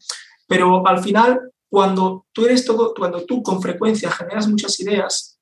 Pero 0.47 0.87
al 0.87 1.03
final, 1.03 1.51
cuando 1.69 2.25
tú 2.31 2.45
eres 2.45 2.65
todo, 2.65 2.93
cuando 2.97 3.23
tú 3.25 3.43
con 3.43 3.61
frecuencia 3.61 4.09
generas 4.11 4.47
muchas 4.47 4.79
ideas, 4.79 5.39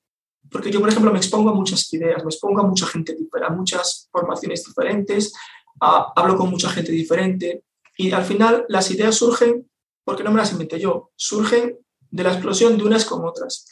porque 0.50 0.70
yo, 0.70 0.80
por 0.80 0.90
ejemplo, 0.90 1.10
me 1.10 1.18
expongo 1.18 1.50
a 1.50 1.54
muchas 1.54 1.92
ideas, 1.92 2.22
me 2.22 2.30
expongo 2.30 2.60
a 2.60 2.66
mucha 2.66 2.86
gente, 2.86 3.16
a 3.42 3.50
muchas 3.50 4.08
formaciones 4.12 4.64
diferentes, 4.64 5.32
hablo 5.80 6.36
con 6.36 6.50
mucha 6.50 6.68
gente 6.68 6.92
diferente, 6.92 7.64
y 7.96 8.12
al 8.12 8.24
final 8.24 8.66
las 8.68 8.90
ideas 8.90 9.14
surgen, 9.14 9.68
porque 10.04 10.22
no 10.22 10.30
me 10.30 10.38
las 10.38 10.52
inventé 10.52 10.78
yo, 10.78 11.10
surgen 11.16 11.78
de 12.10 12.22
la 12.22 12.32
explosión 12.32 12.76
de 12.76 12.84
unas 12.84 13.04
con 13.04 13.24
otras. 13.24 13.66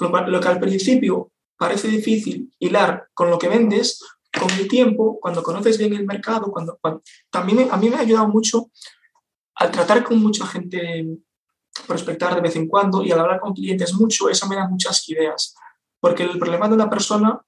Lo 0.00 0.40
que 0.40 0.48
al 0.48 0.60
principio 0.60 1.30
parece 1.56 1.88
difícil 1.88 2.50
hilar 2.58 3.08
con 3.12 3.30
lo 3.30 3.38
que 3.38 3.48
vendes, 3.48 4.02
con 4.38 4.50
el 4.52 4.66
tiempo, 4.68 5.18
cuando 5.20 5.42
conoces 5.42 5.76
bien 5.76 5.92
el 5.94 6.06
mercado, 6.06 6.50
cuando, 6.50 6.78
también 7.30 7.68
a 7.70 7.76
mí 7.76 7.90
me 7.90 7.96
ha 7.96 8.00
ayudado 8.00 8.28
mucho 8.28 8.70
al 9.56 9.70
tratar 9.70 10.02
con 10.02 10.18
mucha 10.18 10.46
gente, 10.46 11.06
prospectar 11.86 12.34
de 12.34 12.40
vez 12.40 12.56
en 12.56 12.66
cuando 12.66 13.04
y 13.04 13.12
al 13.12 13.20
hablar 13.20 13.40
con 13.40 13.52
clientes 13.52 13.92
mucho, 13.94 14.30
eso 14.30 14.48
me 14.48 14.56
da 14.56 14.66
muchas 14.68 15.06
ideas. 15.08 15.54
Porque 16.00 16.22
el 16.22 16.38
problema 16.38 16.66
de 16.66 16.74
una 16.74 16.88
persona 16.88 17.38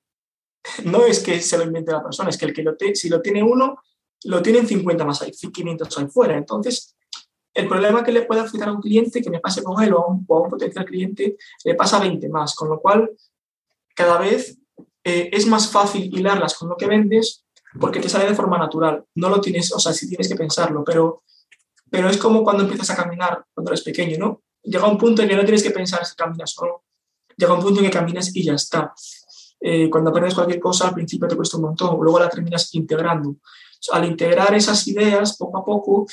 no 0.84 1.04
es 1.04 1.20
que 1.20 1.40
se 1.40 1.56
lo 1.56 1.64
invente 1.64 1.92
la 1.92 2.02
persona, 2.02 2.30
es 2.30 2.36
que 2.36 2.44
el 2.44 2.52
que 2.52 2.62
lo 2.62 2.76
si 2.94 3.08
lo 3.08 3.22
tiene 3.22 3.42
uno, 3.42 3.78
lo 4.24 4.42
tienen 4.42 4.66
50 4.66 5.04
más 5.04 5.22
ahí, 5.22 5.30
500 5.30 5.98
ahí 5.98 6.06
fuera. 6.08 6.36
Entonces, 6.36 6.94
el 7.54 7.68
problema 7.68 8.02
que 8.02 8.12
le 8.12 8.22
puede 8.22 8.40
afectar 8.40 8.68
a 8.68 8.72
un 8.72 8.80
cliente 8.80 9.22
que 9.22 9.30
me 9.30 9.40
pase 9.40 9.62
con 9.62 9.82
él 9.82 9.92
o 9.92 10.00
a 10.00 10.06
un, 10.08 10.24
potencial 10.24 10.84
cliente 10.84 11.36
le 11.64 11.74
pasa 11.74 11.98
a 11.98 12.00
20 12.00 12.28
más, 12.28 12.54
con 12.54 12.68
lo 12.68 12.80
cual 12.80 13.10
cada 13.94 14.18
vez 14.18 14.58
eh, 15.04 15.30
es 15.32 15.46
más 15.46 15.70
fácil 15.70 16.04
hilarlas 16.12 16.54
con 16.54 16.68
lo 16.68 16.76
que 16.76 16.86
vendes 16.86 17.44
porque 17.78 18.00
te 18.00 18.08
sale 18.08 18.26
de 18.26 18.34
forma 18.34 18.58
natural. 18.58 19.04
No 19.14 19.28
lo 19.28 19.40
tienes, 19.40 19.72
o 19.72 19.78
sea, 19.78 19.92
si 19.92 20.08
tienes 20.08 20.28
que 20.28 20.34
pensarlo, 20.34 20.84
pero, 20.84 21.22
pero 21.90 22.08
es 22.08 22.16
como 22.18 22.42
cuando 22.42 22.62
empiezas 22.62 22.90
a 22.90 22.96
caminar 22.96 23.44
cuando 23.54 23.70
eres 23.70 23.82
pequeño, 23.82 24.18
¿no? 24.18 24.42
Llega 24.62 24.86
un 24.86 24.98
punto 24.98 25.22
en 25.22 25.28
que 25.28 25.36
no 25.36 25.42
tienes 25.42 25.62
que 25.62 25.70
pensar 25.70 26.04
si 26.06 26.14
caminas 26.14 26.50
solo. 26.50 26.84
Llega 27.36 27.54
un 27.54 27.60
punto 27.60 27.80
en 27.80 27.86
que 27.86 27.92
caminas 27.92 28.34
y 28.34 28.44
ya 28.44 28.54
está. 28.54 28.92
Eh, 29.60 29.88
cuando 29.90 30.10
aprendes 30.10 30.34
cualquier 30.34 30.60
cosa, 30.60 30.88
al 30.88 30.94
principio 30.94 31.28
te 31.28 31.36
cuesta 31.36 31.56
un 31.56 31.64
montón, 31.64 31.98
luego 32.00 32.18
la 32.18 32.28
terminas 32.28 32.74
integrando. 32.74 33.36
Al 33.90 34.04
integrar 34.04 34.54
esas 34.54 34.86
ideas 34.86 35.36
poco 35.36 35.58
a 35.58 35.64
poco, 35.64 36.06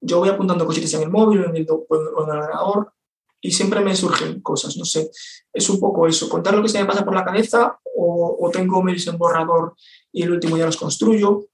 yo 0.00 0.18
voy 0.18 0.28
apuntando 0.28 0.66
cositas 0.66 0.92
en 0.94 1.02
el 1.02 1.10
móvil 1.10 1.42
o 1.42 1.50
en 1.50 1.56
el, 1.56 1.66
ordenador 1.68 2.92
y 3.40 3.52
siempre 3.52 3.80
me 3.80 3.96
surgen 3.96 4.40
cosas, 4.40 4.76
no 4.76 4.84
sé. 4.84 5.10
Es 5.52 5.68
un 5.70 5.80
poco 5.80 6.06
eso, 6.06 6.28
contar 6.28 6.54
lo 6.54 6.62
que 6.62 6.68
se 6.68 6.78
me 6.78 6.86
pasa 6.86 7.04
por 7.04 7.14
la 7.14 7.24
cabeza 7.24 7.78
o, 7.96 8.38
o 8.40 8.50
tengo 8.50 8.82
mails 8.82 9.06
en 9.06 9.18
borrador 9.18 9.74
y 10.12 10.22
el 10.22 10.32
último 10.32 10.56
ya 10.56 10.66
los 10.66 10.76
construyo, 10.76 11.46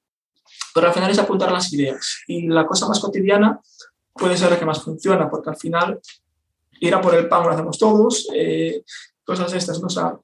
pero 0.74 0.88
al 0.88 0.94
final 0.94 1.10
es 1.10 1.18
apuntar 1.18 1.52
las 1.52 1.72
ideas. 1.72 2.22
Y 2.26 2.48
la 2.48 2.66
cosa 2.66 2.88
más 2.88 3.00
cotidiana 3.00 3.60
puede 4.12 4.36
ser 4.36 4.50
la 4.50 4.58
que 4.58 4.66
más 4.66 4.82
funciona, 4.82 5.28
porque 5.30 5.50
al 5.50 5.56
final 5.56 6.00
ir 6.80 6.94
a 6.94 7.00
por 7.00 7.14
el 7.14 7.28
pan 7.28 7.44
lo 7.44 7.50
hacemos 7.50 7.78
todos, 7.78 8.28
eh, 8.34 8.82
cosas 9.24 9.52
estas, 9.52 9.80
¿no? 9.80 9.88
O 9.88 10.20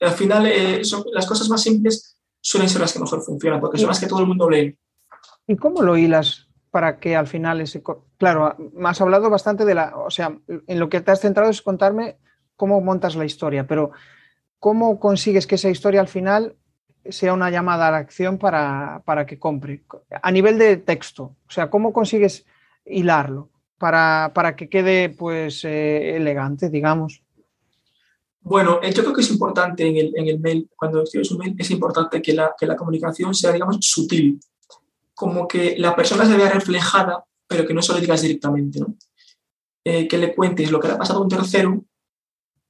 al 0.00 0.12
final 0.12 0.46
eh, 0.46 0.84
son, 0.84 1.04
las 1.12 1.26
cosas 1.26 1.48
más 1.48 1.62
simples 1.62 2.16
suelen 2.40 2.68
ser 2.68 2.80
las 2.80 2.92
que 2.92 2.98
mejor 2.98 3.22
funcionan, 3.22 3.60
porque 3.60 3.78
son 3.78 3.88
las 3.88 4.00
que 4.00 4.06
todo 4.06 4.20
el 4.20 4.26
mundo 4.26 4.48
lee. 4.48 4.76
¿Y 5.46 5.56
cómo 5.56 5.82
lo 5.82 5.96
hilas 5.96 6.49
para 6.70 6.98
que 6.98 7.16
al 7.16 7.26
final 7.26 7.60
ese... 7.60 7.82
Claro, 8.18 8.56
me 8.74 8.88
has 8.88 9.00
hablado 9.00 9.28
bastante 9.28 9.64
de 9.64 9.74
la... 9.74 9.96
O 9.96 10.10
sea, 10.10 10.38
en 10.48 10.78
lo 10.78 10.88
que 10.88 11.00
te 11.00 11.10
has 11.10 11.20
centrado 11.20 11.50
es 11.50 11.62
contarme 11.62 12.16
cómo 12.56 12.80
montas 12.80 13.16
la 13.16 13.24
historia, 13.24 13.66
pero 13.66 13.90
¿cómo 14.58 15.00
consigues 15.00 15.46
que 15.46 15.56
esa 15.56 15.70
historia 15.70 16.00
al 16.00 16.08
final 16.08 16.56
sea 17.06 17.32
una 17.32 17.50
llamada 17.50 17.88
a 17.88 17.90
la 17.90 17.96
acción 17.96 18.38
para, 18.38 19.02
que 19.26 19.38
compre? 19.38 19.82
A 20.22 20.30
nivel 20.30 20.58
de 20.58 20.76
texto, 20.76 21.36
o 21.48 21.50
sea, 21.50 21.70
¿cómo 21.70 21.92
consigues 21.92 22.46
hilarlo 22.84 23.50
para, 23.78 24.54
que 24.56 24.68
quede 24.68 25.08
pues 25.08 25.64
eh, 25.64 26.16
elegante, 26.16 26.68
digamos? 26.68 27.24
Bueno, 28.42 28.80
yo 28.82 29.02
creo 29.02 29.14
que 29.14 29.22
es 29.22 29.30
importante 29.30 29.86
en 29.86 29.96
el, 29.96 30.12
en 30.16 30.28
el 30.28 30.40
mail, 30.40 30.70
cuando 30.76 31.02
escribes 31.02 31.30
un 31.32 31.38
mail, 31.38 31.56
es 31.58 31.70
importante 31.70 32.22
que 32.22 32.32
la, 32.32 32.54
que 32.58 32.66
la 32.66 32.76
comunicación 32.76 33.34
sea, 33.34 33.52
digamos, 33.52 33.78
sutil 33.80 34.38
como 35.20 35.46
que 35.46 35.74
la 35.76 35.94
persona 35.94 36.24
se 36.24 36.34
vea 36.34 36.48
reflejada, 36.48 37.22
pero 37.46 37.66
que 37.66 37.74
no 37.74 37.82
se 37.82 37.92
lo 37.92 38.00
digas 38.00 38.22
directamente, 38.22 38.80
¿no? 38.80 38.96
Eh, 39.84 40.08
que 40.08 40.16
le 40.16 40.34
cuentes 40.34 40.70
lo 40.70 40.80
que 40.80 40.88
le 40.88 40.94
ha 40.94 40.98
pasado 40.98 41.18
a 41.18 41.22
un 41.22 41.28
tercero, 41.28 41.84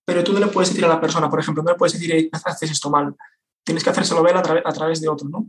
pero 0.05 0.25
tú 0.25 0.33
no 0.33 0.41
le 0.41 0.49
puedes 0.49 0.71
decir 0.71 0.85
a 0.85 0.89
la 0.89 1.01
persona, 1.01 1.31
por 1.31 1.39
ejemplo, 1.39 1.63
no 1.63 1.71
le 1.71 1.77
puedes 1.77 1.93
decir, 1.93 2.29
haces 2.33 2.73
esto 2.73 2.91
mal, 2.91 3.15
tienes 3.63 3.85
que 3.85 3.91
hacérselo 3.91 4.25
ver 4.25 4.37
a, 4.37 4.41
a 4.41 4.73
través 4.73 5.01
de 5.01 5.09
otro, 5.09 5.29
¿no? 5.29 5.49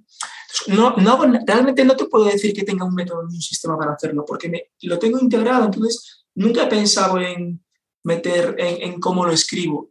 no, 0.67 0.95
no, 0.97 1.41
realmente 1.47 1.83
no 1.83 1.95
te 1.95 2.05
puedo 2.05 2.25
decir 2.25 2.53
que 2.53 2.61
tenga 2.61 2.85
un 2.85 2.93
método 2.93 3.23
ni 3.23 3.33
un 3.33 3.41
sistema 3.41 3.79
para 3.79 3.93
hacerlo, 3.93 4.23
porque 4.23 4.47
me, 4.47 4.69
lo 4.83 4.99
tengo 4.99 5.17
integrado, 5.17 5.65
entonces 5.65 6.23
nunca 6.35 6.65
he 6.65 6.67
pensado 6.67 7.19
en 7.19 7.65
meter 8.03 8.53
en, 8.59 8.91
en, 8.91 8.99
cómo 8.99 9.25
lo 9.25 9.31
escribo. 9.31 9.89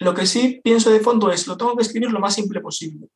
Lo 0.00 0.12
que 0.12 0.26
sí 0.26 0.60
pienso 0.64 0.90
de 0.90 0.98
fondo 0.98 1.30
es, 1.30 1.46
lo 1.46 1.56
tengo 1.56 1.76
que 1.76 1.82
escribir 1.82 2.10
lo 2.10 2.18
más 2.18 2.34
simple 2.34 2.60
posible, 2.60 3.10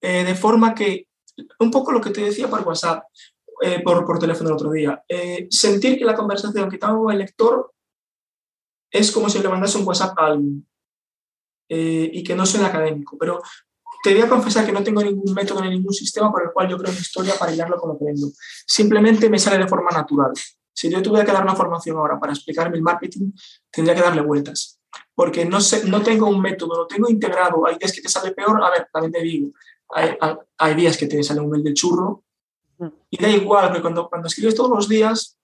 eh, 0.00 0.24
de 0.24 0.34
forma 0.34 0.74
que 0.74 1.09
un 1.58 1.70
poco 1.70 1.92
lo 1.92 2.00
que 2.00 2.10
te 2.10 2.22
decía 2.22 2.48
por 2.48 2.66
WhatsApp, 2.66 3.04
eh, 3.62 3.80
por, 3.82 4.04
por, 4.04 4.18
teléfono 4.18 4.50
el 4.50 4.56
otro 4.56 4.70
día. 4.70 5.02
Eh, 5.08 5.46
sentir 5.50 5.98
que 5.98 6.04
la 6.04 6.14
conversación 6.14 6.70
que 6.70 6.78
tengo 6.78 7.10
el 7.10 7.18
lector 7.18 7.72
es 8.90 9.12
como 9.12 9.28
si 9.28 9.38
le 9.38 9.48
mandase 9.48 9.78
un 9.78 9.86
WhatsApp 9.86 10.18
a 10.18 10.26
alguien 10.26 10.66
eh, 11.68 12.10
y 12.12 12.24
que 12.24 12.34
no 12.34 12.44
suene 12.44 12.66
académico. 12.66 13.16
Pero 13.18 13.40
te 14.02 14.14
voy 14.14 14.22
a 14.22 14.28
confesar 14.28 14.66
que 14.66 14.72
no 14.72 14.82
tengo 14.82 15.02
ningún 15.02 15.32
método 15.34 15.60
ni 15.62 15.70
ningún 15.70 15.92
sistema 15.92 16.32
por 16.32 16.42
el 16.42 16.52
cual 16.52 16.68
yo 16.68 16.78
creo 16.78 16.92
mi 16.92 16.98
historia 16.98 17.34
para 17.38 17.52
hilarlo 17.52 17.76
con 17.76 17.90
lo 17.90 17.98
que 17.98 18.06
vendo. 18.06 18.28
Simplemente 18.66 19.28
me 19.28 19.38
sale 19.38 19.58
de 19.58 19.68
forma 19.68 19.90
natural. 19.90 20.32
Si 20.72 20.90
yo 20.90 21.02
tuviera 21.02 21.26
que 21.26 21.32
dar 21.32 21.42
una 21.42 21.54
formación 21.54 21.98
ahora 21.98 22.18
para 22.18 22.32
explicarme 22.32 22.76
el 22.76 22.82
marketing, 22.82 23.32
tendría 23.70 23.94
que 23.94 24.02
darle 24.02 24.22
vueltas. 24.22 24.80
Porque 25.14 25.44
no, 25.44 25.60
sé, 25.60 25.84
no 25.86 26.02
tengo 26.02 26.26
un 26.26 26.40
método, 26.40 26.78
lo 26.78 26.86
tengo 26.86 27.08
integrado. 27.08 27.66
Hay 27.66 27.76
días 27.76 27.92
que 27.92 28.00
te 28.00 28.08
sale 28.08 28.32
peor, 28.32 28.62
a 28.62 28.70
ver, 28.70 28.88
también 28.92 29.12
te 29.12 29.20
digo, 29.20 29.52
hay, 29.92 30.74
días 30.74 30.96
que 30.96 31.06
te 31.06 31.22
sale 31.22 31.40
un 31.40 31.50
mail 31.50 31.64
de 31.64 31.74
churro 31.74 32.24
y 33.10 33.22
da 33.22 33.28
igual, 33.28 33.68
porque 33.68 33.82
cuando, 33.82 34.08
cuando 34.08 34.28
escribes 34.28 34.54
todos 34.54 34.70
los 34.70 34.88
días, 34.88 35.38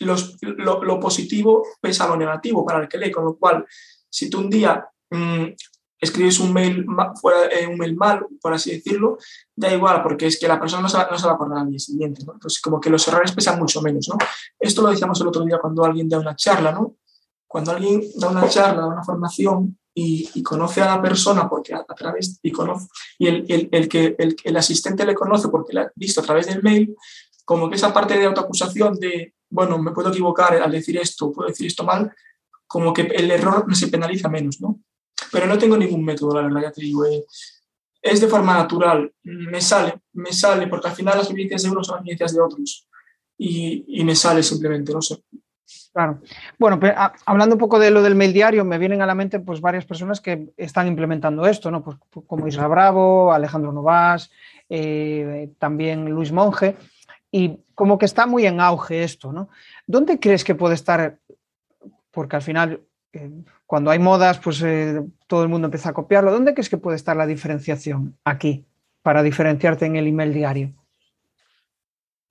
los, 0.00 0.36
lo, 0.40 1.00
positivo 1.00 1.66
pesa 1.80 2.08
lo 2.08 2.16
negativo 2.16 2.64
para 2.64 2.80
el 2.80 2.88
que 2.88 2.98
lee, 2.98 3.10
con 3.10 3.24
lo 3.24 3.36
cual, 3.36 3.66
si 4.08 4.30
tú 4.30 4.38
un 4.38 4.50
día 4.50 4.88
mm, 5.10 5.46
escribes 6.00 6.38
un 6.40 6.52
mail, 6.52 6.86
fuera, 7.20 7.52
eh, 7.52 7.66
un 7.66 7.76
mail 7.76 7.96
mal, 7.96 8.26
por 8.40 8.54
así 8.54 8.70
decirlo, 8.70 9.18
da 9.54 9.72
igual, 9.72 10.02
porque 10.02 10.26
es 10.26 10.38
que 10.38 10.48
la 10.48 10.58
persona 10.58 10.82
no 10.82 10.88
se, 10.88 10.98
no 10.98 11.18
se 11.18 11.26
va 11.26 11.32
a 11.32 11.34
acordar 11.34 11.58
al 11.58 11.70
día 11.70 11.78
siguiente, 11.78 12.24
¿no? 12.24 12.34
Entonces, 12.34 12.60
como 12.60 12.80
que 12.80 12.88
los 12.88 13.06
errores 13.08 13.32
pesan 13.32 13.58
mucho 13.58 13.82
menos, 13.82 14.08
¿no? 14.08 14.16
Esto 14.58 14.82
lo 14.82 14.90
decíamos 14.90 15.20
el 15.20 15.28
otro 15.28 15.44
día 15.44 15.58
cuando 15.58 15.84
alguien 15.84 16.08
da 16.08 16.18
una 16.18 16.36
charla, 16.36 16.72
¿no? 16.72 16.96
Cuando 17.46 17.72
alguien 17.72 18.02
da 18.16 18.28
una 18.30 18.48
charla, 18.48 18.82
da 18.82 18.86
una 18.86 19.04
formación, 19.04 19.78
y, 19.94 20.42
conoce 20.42 20.80
a 20.80 20.96
la 20.96 21.02
persona 21.02 21.48
porque 21.48 21.74
a, 21.74 21.84
través 21.84 22.38
y 22.42 22.50
conoce 22.50 22.88
y 23.18 23.26
el, 23.26 23.68
el, 23.72 23.88
que 23.88 24.14
el, 24.18 24.36
el, 24.42 24.56
asistente 24.56 25.04
le 25.04 25.14
conoce 25.14 25.48
porque 25.48 25.72
le 25.72 25.80
ha 25.80 25.92
visto 25.94 26.20
a 26.20 26.24
través 26.24 26.46
del 26.46 26.62
mail 26.62 26.94
como 27.44 27.68
que 27.68 27.76
esa 27.76 27.92
parte 27.92 28.16
de 28.16 28.26
autoacusación 28.26 28.94
de 28.98 29.34
bueno 29.48 29.78
me 29.78 29.92
puedo 29.92 30.10
equivocar 30.10 30.54
al 30.54 30.70
decir 30.70 30.96
esto 30.98 31.32
puedo 31.32 31.48
decir 31.48 31.66
esto 31.66 31.84
mal 31.84 32.12
como 32.66 32.92
que 32.92 33.02
el 33.02 33.30
error 33.30 33.64
se 33.74 33.88
penaliza 33.88 34.28
menos 34.28 34.60
no 34.60 34.80
pero 35.32 35.46
no 35.46 35.58
tengo 35.58 35.76
ningún 35.76 36.04
método 36.04 36.34
la 36.34 36.42
verdad 36.42 36.62
ya 36.62 36.72
te 36.72 36.82
digo 36.82 37.04
eh, 37.04 37.24
es 38.00 38.20
de 38.20 38.28
forma 38.28 38.54
natural 38.54 39.12
me 39.24 39.60
sale 39.60 40.00
me 40.12 40.32
sale 40.32 40.68
porque 40.68 40.88
al 40.88 40.94
final 40.94 41.16
las 41.16 41.26
experiencias 41.26 41.64
de 41.64 41.70
unos 41.70 41.86
son 41.86 42.04
las 42.06 42.32
de 42.32 42.40
otros 42.40 42.88
y, 43.36 44.00
y 44.00 44.04
me 44.04 44.14
sale 44.14 44.42
simplemente 44.42 44.92
no 44.92 45.02
sé 45.02 45.22
Claro. 45.92 46.20
Bueno, 46.56 46.78
hablando 47.26 47.56
un 47.56 47.58
poco 47.58 47.80
de 47.80 47.90
lo 47.90 48.02
del 48.02 48.14
mail 48.14 48.32
diario, 48.32 48.64
me 48.64 48.78
vienen 48.78 49.02
a 49.02 49.06
la 49.06 49.14
mente 49.14 49.40
pues 49.40 49.60
varias 49.60 49.84
personas 49.84 50.20
que 50.20 50.52
están 50.56 50.86
implementando 50.86 51.46
esto, 51.46 51.70
¿no? 51.70 51.82
Pues 51.82 51.96
como 52.26 52.46
Isra 52.46 52.68
Bravo, 52.68 53.32
Alejandro 53.32 53.72
Novás, 53.72 54.30
eh, 54.68 55.50
también 55.58 56.08
Luis 56.08 56.30
Monge, 56.30 56.76
y 57.32 57.58
como 57.74 57.98
que 57.98 58.06
está 58.06 58.26
muy 58.26 58.46
en 58.46 58.60
auge 58.60 59.02
esto, 59.02 59.32
¿no? 59.32 59.48
¿Dónde 59.86 60.20
crees 60.20 60.44
que 60.44 60.54
puede 60.54 60.74
estar? 60.74 61.18
Porque 62.12 62.36
al 62.36 62.42
final, 62.42 62.82
eh, 63.12 63.30
cuando 63.66 63.90
hay 63.90 63.98
modas, 63.98 64.38
pues 64.38 64.62
eh, 64.62 65.02
todo 65.26 65.42
el 65.42 65.48
mundo 65.48 65.66
empieza 65.66 65.90
a 65.90 65.94
copiarlo. 65.94 66.30
¿Dónde 66.30 66.54
crees 66.54 66.68
que 66.68 66.78
puede 66.78 66.96
estar 66.96 67.16
la 67.16 67.26
diferenciación 67.26 68.16
aquí 68.24 68.64
para 69.02 69.24
diferenciarte 69.24 69.86
en 69.86 69.96
el 69.96 70.06
email 70.06 70.32
diario? 70.32 70.72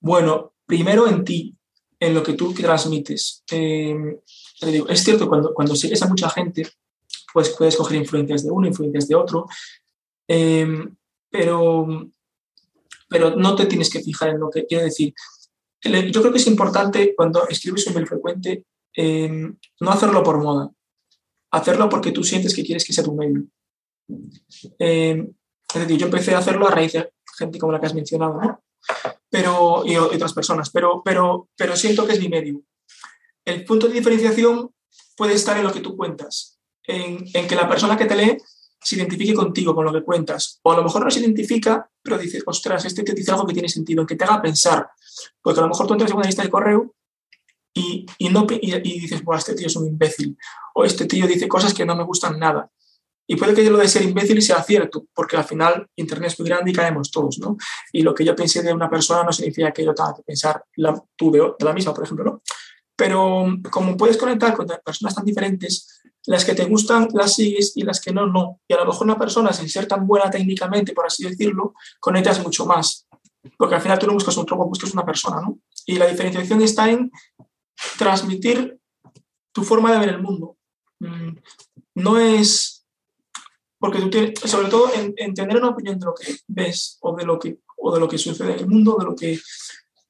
Bueno, 0.00 0.52
primero 0.64 1.06
en 1.08 1.24
ti, 1.24 1.56
en 2.00 2.14
lo 2.14 2.22
que 2.22 2.32
tú 2.32 2.52
transmites. 2.54 3.44
Eh, 3.52 4.18
es 4.88 5.04
cierto, 5.04 5.28
cuando, 5.28 5.54
cuando 5.54 5.76
sigues 5.76 6.02
a 6.02 6.08
mucha 6.08 6.30
gente, 6.30 6.66
pues 7.32 7.50
puedes 7.50 7.76
coger 7.76 7.98
influencias 7.98 8.42
de 8.42 8.50
uno, 8.50 8.66
influencias 8.66 9.06
de 9.06 9.14
otro, 9.14 9.46
eh, 10.26 10.66
pero, 11.30 12.10
pero 13.08 13.36
no 13.36 13.54
te 13.54 13.66
tienes 13.66 13.90
que 13.90 14.00
fijar 14.00 14.30
en 14.30 14.40
lo 14.40 14.50
que 14.50 14.66
quiero 14.66 14.84
decir. 14.84 15.14
Yo 15.82 16.20
creo 16.20 16.32
que 16.32 16.38
es 16.38 16.46
importante 16.46 17.14
cuando 17.14 17.46
escribes 17.48 17.86
un 17.86 17.94
mail 17.94 18.06
frecuente 18.06 18.64
eh, 18.96 19.52
no 19.80 19.90
hacerlo 19.90 20.22
por 20.22 20.38
moda. 20.38 20.70
hacerlo 21.52 21.88
porque 21.88 22.12
tú 22.12 22.22
sientes 22.22 22.54
que 22.54 22.64
quieres 22.64 22.84
que 22.84 22.92
sea 22.92 23.04
tu 23.04 23.14
medio. 23.14 23.44
Eh, 24.78 25.26
es 25.74 25.80
decir, 25.80 25.98
yo 25.98 26.06
empecé 26.06 26.34
a 26.34 26.38
hacerlo 26.38 26.66
a 26.66 26.70
raíz 26.70 26.92
de 26.92 27.12
gente 27.38 27.58
como 27.58 27.72
la 27.72 27.80
que 27.80 27.86
has 27.86 27.94
mencionado, 27.94 28.40
¿no? 28.40 28.62
Pero, 29.28 29.82
y, 29.84 29.96
otras 29.96 30.32
personas, 30.32 30.70
pero, 30.70 31.02
pero, 31.04 31.48
pero 31.56 31.76
siento 31.76 32.06
que 32.06 32.14
es 32.14 32.20
mi 32.20 32.28
medio. 32.28 32.62
El 33.44 33.64
punto 33.64 33.86
de 33.88 33.94
diferenciación 33.94 34.74
puede 35.16 35.34
estar 35.34 35.56
en 35.56 35.64
lo 35.64 35.72
que 35.72 35.80
tú 35.80 35.96
cuentas, 35.96 36.58
en, 36.84 37.24
que 37.32 37.54
la 37.54 37.68
persona 37.68 37.96
que 37.96 38.06
te 38.06 38.16
lee 38.16 38.36
se 38.82 38.96
identifique 38.96 39.34
contigo, 39.34 39.74
con 39.74 39.84
lo 39.84 39.92
que 39.92 40.02
cuentas. 40.02 40.58
O 40.62 40.72
a 40.72 40.76
lo 40.76 40.82
mejor 40.82 41.04
no 41.04 41.10
se 41.10 41.20
identifica, 41.20 41.88
pero 42.02 42.18
dice, 42.18 42.40
ostras, 42.46 42.84
este 42.84 43.02
te 43.02 43.12
dice 43.12 43.30
algo 43.30 43.46
que 43.46 43.52
tiene 43.52 43.68
sentido, 43.68 44.06
que 44.06 44.16
te 44.16 44.24
haga 44.24 44.40
pensar. 44.40 44.88
Porque 45.42 45.60
a 45.60 45.62
lo 45.62 45.68
mejor 45.68 45.86
tú 45.86 45.92
entras 45.92 46.10
en 46.10 46.16
una 46.16 46.26
lista 46.26 46.42
de 46.42 46.50
correo 46.50 46.94
y, 47.74 48.06
y 48.18 48.28
no, 48.30 48.46
y, 48.48 49.00
dices, 49.00 49.22
este 49.36 49.54
tío 49.54 49.66
es 49.66 49.76
un 49.76 49.86
imbécil. 49.86 50.36
O 50.74 50.84
este 50.84 51.04
tío 51.04 51.26
dice 51.26 51.46
cosas 51.48 51.74
que 51.74 51.84
no 51.84 51.94
me 51.94 52.04
gustan 52.04 52.38
nada. 52.38 52.70
Y 53.32 53.36
puede 53.36 53.54
que 53.54 53.70
lo 53.70 53.78
de 53.78 53.86
ser 53.86 54.02
imbécil 54.02 54.42
sea 54.42 54.60
cierto, 54.60 55.06
porque 55.14 55.36
al 55.36 55.44
final 55.44 55.86
Internet 55.94 56.32
es 56.32 56.40
muy 56.40 56.48
grande 56.48 56.72
y 56.72 56.74
caemos 56.74 57.12
todos, 57.12 57.38
¿no? 57.38 57.56
Y 57.92 58.02
lo 58.02 58.12
que 58.12 58.24
yo 58.24 58.34
piense 58.34 58.60
de 58.60 58.72
una 58.72 58.90
persona 58.90 59.22
no 59.22 59.32
significa 59.32 59.70
que 59.70 59.84
yo 59.84 59.94
tenga 59.94 60.14
que 60.16 60.22
pensar 60.24 60.64
la, 60.74 61.00
tú 61.14 61.30
de, 61.30 61.38
de 61.56 61.64
la 61.64 61.72
misma, 61.72 61.94
por 61.94 62.02
ejemplo, 62.02 62.24
¿no? 62.24 62.42
Pero 62.96 63.46
como 63.70 63.96
puedes 63.96 64.16
conectar 64.16 64.52
con 64.52 64.66
personas 64.84 65.14
tan 65.14 65.24
diferentes, 65.24 66.02
las 66.26 66.44
que 66.44 66.54
te 66.54 66.64
gustan 66.64 67.06
las 67.12 67.36
sigues 67.36 67.76
y 67.76 67.82
las 67.82 68.00
que 68.00 68.12
no, 68.12 68.26
no. 68.26 68.58
Y 68.66 68.74
a 68.74 68.78
lo 68.78 68.86
mejor 68.86 69.04
una 69.04 69.16
persona, 69.16 69.52
sin 69.52 69.68
ser 69.68 69.86
tan 69.86 70.08
buena 70.08 70.28
técnicamente, 70.28 70.92
por 70.92 71.06
así 71.06 71.22
decirlo, 71.22 71.74
conectas 72.00 72.42
mucho 72.42 72.66
más. 72.66 73.06
Porque 73.56 73.76
al 73.76 73.80
final 73.80 74.00
tú 74.00 74.08
no 74.08 74.14
buscas 74.14 74.36
un 74.38 74.44
tropo, 74.44 74.66
buscas 74.66 74.92
una 74.92 75.06
persona, 75.06 75.40
¿no? 75.40 75.60
Y 75.86 75.98
la 75.98 76.08
diferenciación 76.08 76.62
está 76.62 76.90
en 76.90 77.12
transmitir 77.96 78.76
tu 79.52 79.62
forma 79.62 79.92
de 79.92 80.00
ver 80.00 80.08
el 80.08 80.20
mundo. 80.20 80.56
Mm, 80.98 81.36
no 81.94 82.18
es 82.18 82.79
porque 83.80 83.98
tú 83.98 84.10
tienes, 84.10 84.38
sobre 84.38 84.68
todo 84.68 84.90
en, 84.94 85.34
tener 85.34 85.56
una 85.56 85.70
opinión 85.70 85.98
de 85.98 86.04
lo 86.04 86.14
que 86.14 86.36
ves 86.46 86.98
o 87.00 87.16
de 87.16 87.24
lo 87.24 87.38
que, 87.38 87.60
o 87.78 87.92
de 87.92 87.98
lo 87.98 88.06
que 88.06 88.18
sucede 88.18 88.52
en 88.52 88.58
el 88.60 88.68
mundo, 88.68 88.96
de 88.98 89.06
lo 89.06 89.16
que, 89.16 89.40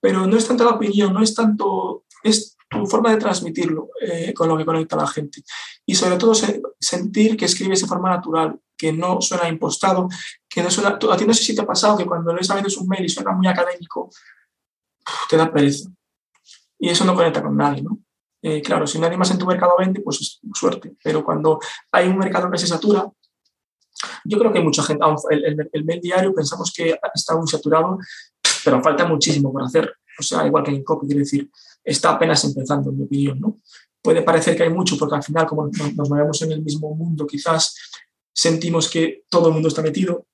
pero 0.00 0.26
no 0.26 0.36
es 0.36 0.46
tanto 0.46 0.64
la 0.64 0.72
opinión, 0.72 1.14
no 1.14 1.22
es 1.22 1.32
tanto, 1.34 2.04
es 2.24 2.56
tu 2.68 2.84
forma 2.86 3.12
de 3.12 3.18
transmitirlo 3.18 3.90
eh, 4.00 4.34
con 4.34 4.48
lo 4.48 4.56
que 4.56 4.64
conecta 4.64 4.96
a 4.96 5.00
la 5.00 5.06
gente. 5.06 5.42
Y 5.86 5.94
sobre 5.94 6.16
todo 6.16 6.32
sentir 6.80 7.36
que 7.36 7.44
escribes 7.44 7.80
de 7.80 7.86
forma 7.86 8.10
natural, 8.10 8.58
que 8.76 8.92
no 8.92 9.20
suena 9.20 9.48
impostado, 9.48 10.08
que 10.48 10.62
no 10.62 10.70
suena... 10.70 10.98
A 11.10 11.16
ti 11.16 11.24
no 11.24 11.34
sé 11.34 11.44
si 11.44 11.54
te 11.54 11.62
ha 11.62 11.66
pasado 11.66 11.96
que 11.96 12.06
cuando 12.06 12.34
lees 12.34 12.50
a 12.50 12.56
veces 12.56 12.76
un 12.76 12.88
mail 12.88 13.04
y 13.04 13.08
suena 13.08 13.32
muy 13.32 13.46
académico, 13.46 14.10
te 15.28 15.36
da 15.36 15.52
pereza. 15.52 15.88
Y 16.78 16.88
eso 16.88 17.04
no 17.04 17.14
conecta 17.14 17.42
con 17.42 17.56
nadie, 17.56 17.82
¿no? 17.82 17.98
Eh, 18.42 18.62
claro, 18.62 18.86
si 18.86 18.98
nadie 18.98 19.18
más 19.18 19.30
en 19.30 19.38
tu 19.38 19.46
mercado 19.46 19.74
vende, 19.78 20.00
pues 20.00 20.20
es 20.20 20.40
suerte. 20.54 20.96
Pero 21.02 21.24
cuando 21.24 21.60
hay 21.92 22.08
un 22.08 22.18
mercado 22.18 22.50
que 22.50 22.58
se 22.58 22.66
satura, 22.66 23.10
yo 24.24 24.38
creo 24.38 24.52
que 24.52 24.58
hay 24.58 24.64
mucha 24.64 24.82
gente, 24.82 25.04
el, 25.30 25.44
el, 25.44 25.70
el 25.72 25.84
mail 25.84 26.00
diario 26.00 26.34
pensamos 26.34 26.72
que 26.74 26.98
está 27.14 27.36
muy 27.36 27.48
saturado, 27.48 27.98
pero 28.64 28.82
falta 28.82 29.06
muchísimo 29.06 29.52
por 29.52 29.62
hacer. 29.62 29.92
O 30.18 30.22
sea, 30.22 30.46
igual 30.46 30.64
que 30.64 30.70
en 30.70 30.84
copy, 30.84 31.06
quiero 31.06 31.20
decir, 31.20 31.50
está 31.82 32.10
apenas 32.10 32.44
empezando, 32.44 32.90
en 32.90 32.98
mi 32.98 33.04
opinión, 33.04 33.40
¿no? 33.40 33.60
Puede 34.02 34.22
parecer 34.22 34.56
que 34.56 34.62
hay 34.62 34.70
mucho, 34.70 34.96
porque 34.98 35.16
al 35.16 35.22
final, 35.22 35.46
como 35.46 35.68
nos 35.68 36.10
movemos 36.10 36.40
en 36.42 36.52
el 36.52 36.62
mismo 36.62 36.94
mundo, 36.94 37.26
quizás 37.26 37.74
sentimos 38.32 38.88
que 38.88 39.24
todo 39.28 39.48
el 39.48 39.54
mundo 39.54 39.68
está 39.68 39.82
metido, 39.82 40.26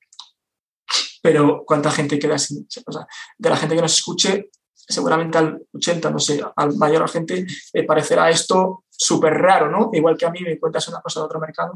pero 1.22 1.64
¿cuánta 1.66 1.90
gente 1.90 2.18
queda 2.18 2.36
así? 2.36 2.66
O 2.86 2.92
sea, 2.92 3.06
de 3.38 3.50
la 3.50 3.56
gente 3.56 3.74
que 3.74 3.82
nos 3.82 3.96
escuche, 3.96 4.50
seguramente 4.74 5.38
al 5.38 5.60
80, 5.72 6.10
no 6.10 6.18
sé, 6.18 6.40
al 6.54 6.76
mayor 6.76 7.08
gente 7.08 7.44
le 7.72 7.84
parecerá 7.84 8.30
esto 8.30 8.84
súper 8.96 9.34
raro, 9.34 9.70
¿no? 9.70 9.90
Igual 9.92 10.16
que 10.16 10.26
a 10.26 10.30
mí 10.30 10.40
me 10.40 10.58
cuentas 10.58 10.88
una 10.88 11.00
cosa 11.00 11.20
de 11.20 11.26
otro 11.26 11.38
mercado 11.38 11.74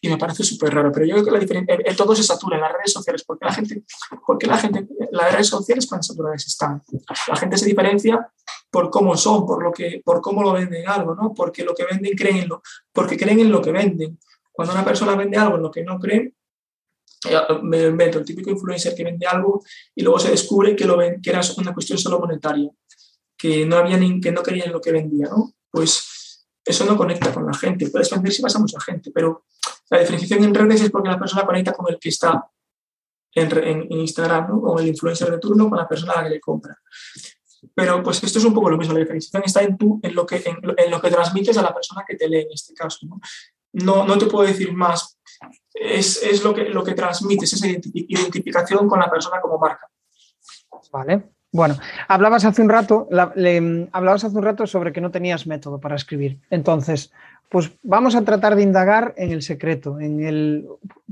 y 0.00 0.08
me 0.08 0.16
parece 0.16 0.44
súper 0.44 0.74
raro. 0.74 0.92
Pero 0.92 1.06
yo 1.06 1.14
creo 1.14 1.24
que 1.24 1.30
la 1.32 1.38
diferencia, 1.38 1.76
todo 1.96 2.14
se 2.14 2.22
satura 2.22 2.56
en 2.56 2.62
las 2.62 2.72
redes 2.72 2.92
sociales. 2.92 3.24
¿Por 3.24 3.38
qué 3.38 3.46
la 3.46 3.52
gente, 3.52 3.82
porque 4.26 4.46
la 4.46 4.56
gente, 4.56 4.86
las 5.10 5.32
redes 5.32 5.48
sociales 5.48 5.86
cuán 5.86 6.02
saturadas 6.02 6.46
están? 6.46 6.82
La 7.28 7.36
gente 7.36 7.56
se 7.58 7.66
diferencia 7.66 8.30
por 8.70 8.90
cómo 8.90 9.16
son, 9.16 9.44
por, 9.46 9.62
lo 9.62 9.72
que, 9.72 10.00
por 10.04 10.20
cómo 10.20 10.42
lo 10.42 10.52
venden 10.52 10.88
algo, 10.88 11.14
¿no? 11.14 11.34
Porque 11.34 11.64
lo 11.64 11.74
que 11.74 11.84
venden 11.84 12.16
creen 12.16 12.36
en 12.38 12.48
lo, 12.48 12.62
porque 12.92 13.16
creen 13.16 13.40
en 13.40 13.50
lo 13.50 13.60
que 13.60 13.72
venden. 13.72 14.18
Cuando 14.52 14.74
una 14.74 14.84
persona 14.84 15.16
vende 15.16 15.36
algo 15.36 15.56
en 15.56 15.62
lo 15.62 15.70
que 15.70 15.82
no 15.82 15.98
cree, 15.98 16.34
eh, 17.28 17.36
me 17.62 17.82
invento 17.84 18.18
el 18.18 18.24
típico 18.24 18.50
influencer 18.50 18.94
que 18.94 19.04
vende 19.04 19.26
algo 19.26 19.62
y 19.94 20.02
luego 20.02 20.18
se 20.18 20.30
descubre 20.30 20.74
que, 20.74 20.86
lo 20.86 20.96
ven, 20.96 21.20
que 21.20 21.30
era 21.30 21.40
una 21.58 21.74
cuestión 21.74 21.98
solo 21.98 22.18
monetaria, 22.18 22.70
que 23.36 23.66
no, 23.66 23.76
había 23.76 23.96
ni, 23.96 24.20
que 24.20 24.32
no 24.32 24.42
en 24.46 24.72
lo 24.72 24.80
que 24.80 24.92
vendía, 24.92 25.28
¿no? 25.28 25.52
Pues 25.70 26.09
eso 26.64 26.84
no 26.84 26.96
conecta 26.96 27.32
con 27.32 27.46
la 27.46 27.54
gente. 27.54 27.88
Puedes 27.90 28.10
vender 28.10 28.32
si 28.32 28.42
vas 28.42 28.56
a 28.56 28.58
mucha 28.58 28.80
gente, 28.80 29.10
pero 29.12 29.44
la 29.90 30.00
diferenciación 30.00 30.44
en 30.44 30.54
redes 30.54 30.82
es 30.82 30.90
porque 30.90 31.08
la 31.08 31.18
persona 31.18 31.44
conecta 31.44 31.72
con 31.72 31.86
el 31.92 31.98
que 31.98 32.08
está 32.08 32.48
en, 33.34 33.58
en, 33.58 33.92
Instagram, 33.92 34.48
¿no? 34.48 34.60
con 34.60 34.80
el 34.80 34.88
influencer 34.88 35.30
de 35.30 35.38
turno, 35.38 35.68
con 35.68 35.78
la 35.78 35.88
persona 35.88 36.12
a 36.12 36.16
la 36.16 36.24
que 36.24 36.34
le 36.34 36.40
compra. 36.40 36.76
Pero 37.74 38.02
pues 38.02 38.22
esto 38.22 38.38
es 38.38 38.44
un 38.44 38.54
poco 38.54 38.70
lo 38.70 38.78
mismo, 38.78 38.94
la 38.94 39.00
diferenciación 39.00 39.42
está 39.44 39.62
en, 39.62 39.76
tú, 39.76 40.00
en, 40.02 40.14
lo, 40.14 40.24
que, 40.24 40.42
en, 40.44 40.90
lo 40.90 41.00
que 41.00 41.10
transmites 41.10 41.56
a 41.58 41.62
la 41.62 41.74
persona 41.74 42.04
que 42.06 42.16
te 42.16 42.28
lee 42.28 42.40
en 42.40 42.52
este 42.52 42.74
caso. 42.74 43.06
¿no? 43.06 43.20
No, 43.72 44.04
no 44.04 44.18
te 44.18 44.26
puedo 44.26 44.46
decir 44.46 44.72
más 44.72 45.18
es, 45.72 46.22
es, 46.22 46.42
lo, 46.42 46.54
que, 46.54 46.64
lo 46.64 46.84
que 46.84 46.94
transmites, 46.94 47.52
esa 47.52 47.66
identificación 47.66 48.88
con 48.88 49.00
la 49.00 49.10
persona 49.10 49.40
como 49.40 49.58
marca. 49.58 49.88
Vale. 50.92 51.30
Bueno, 51.52 51.76
hablabas 52.06 52.44
hace 52.44 52.62
un 52.62 52.68
rato, 52.68 53.08
hablabas 53.10 54.24
hace 54.24 54.36
un 54.36 54.42
rato 54.42 54.66
sobre 54.66 54.92
que 54.92 55.00
no 55.00 55.10
tenías 55.10 55.46
método 55.46 55.80
para 55.80 55.96
escribir. 55.96 56.38
Entonces, 56.48 57.12
pues 57.48 57.72
vamos 57.82 58.14
a 58.14 58.22
tratar 58.22 58.54
de 58.54 58.62
indagar 58.62 59.14
en 59.16 59.32
el 59.32 59.42
secreto, 59.42 59.98
en 59.98 60.22
el 60.22 60.68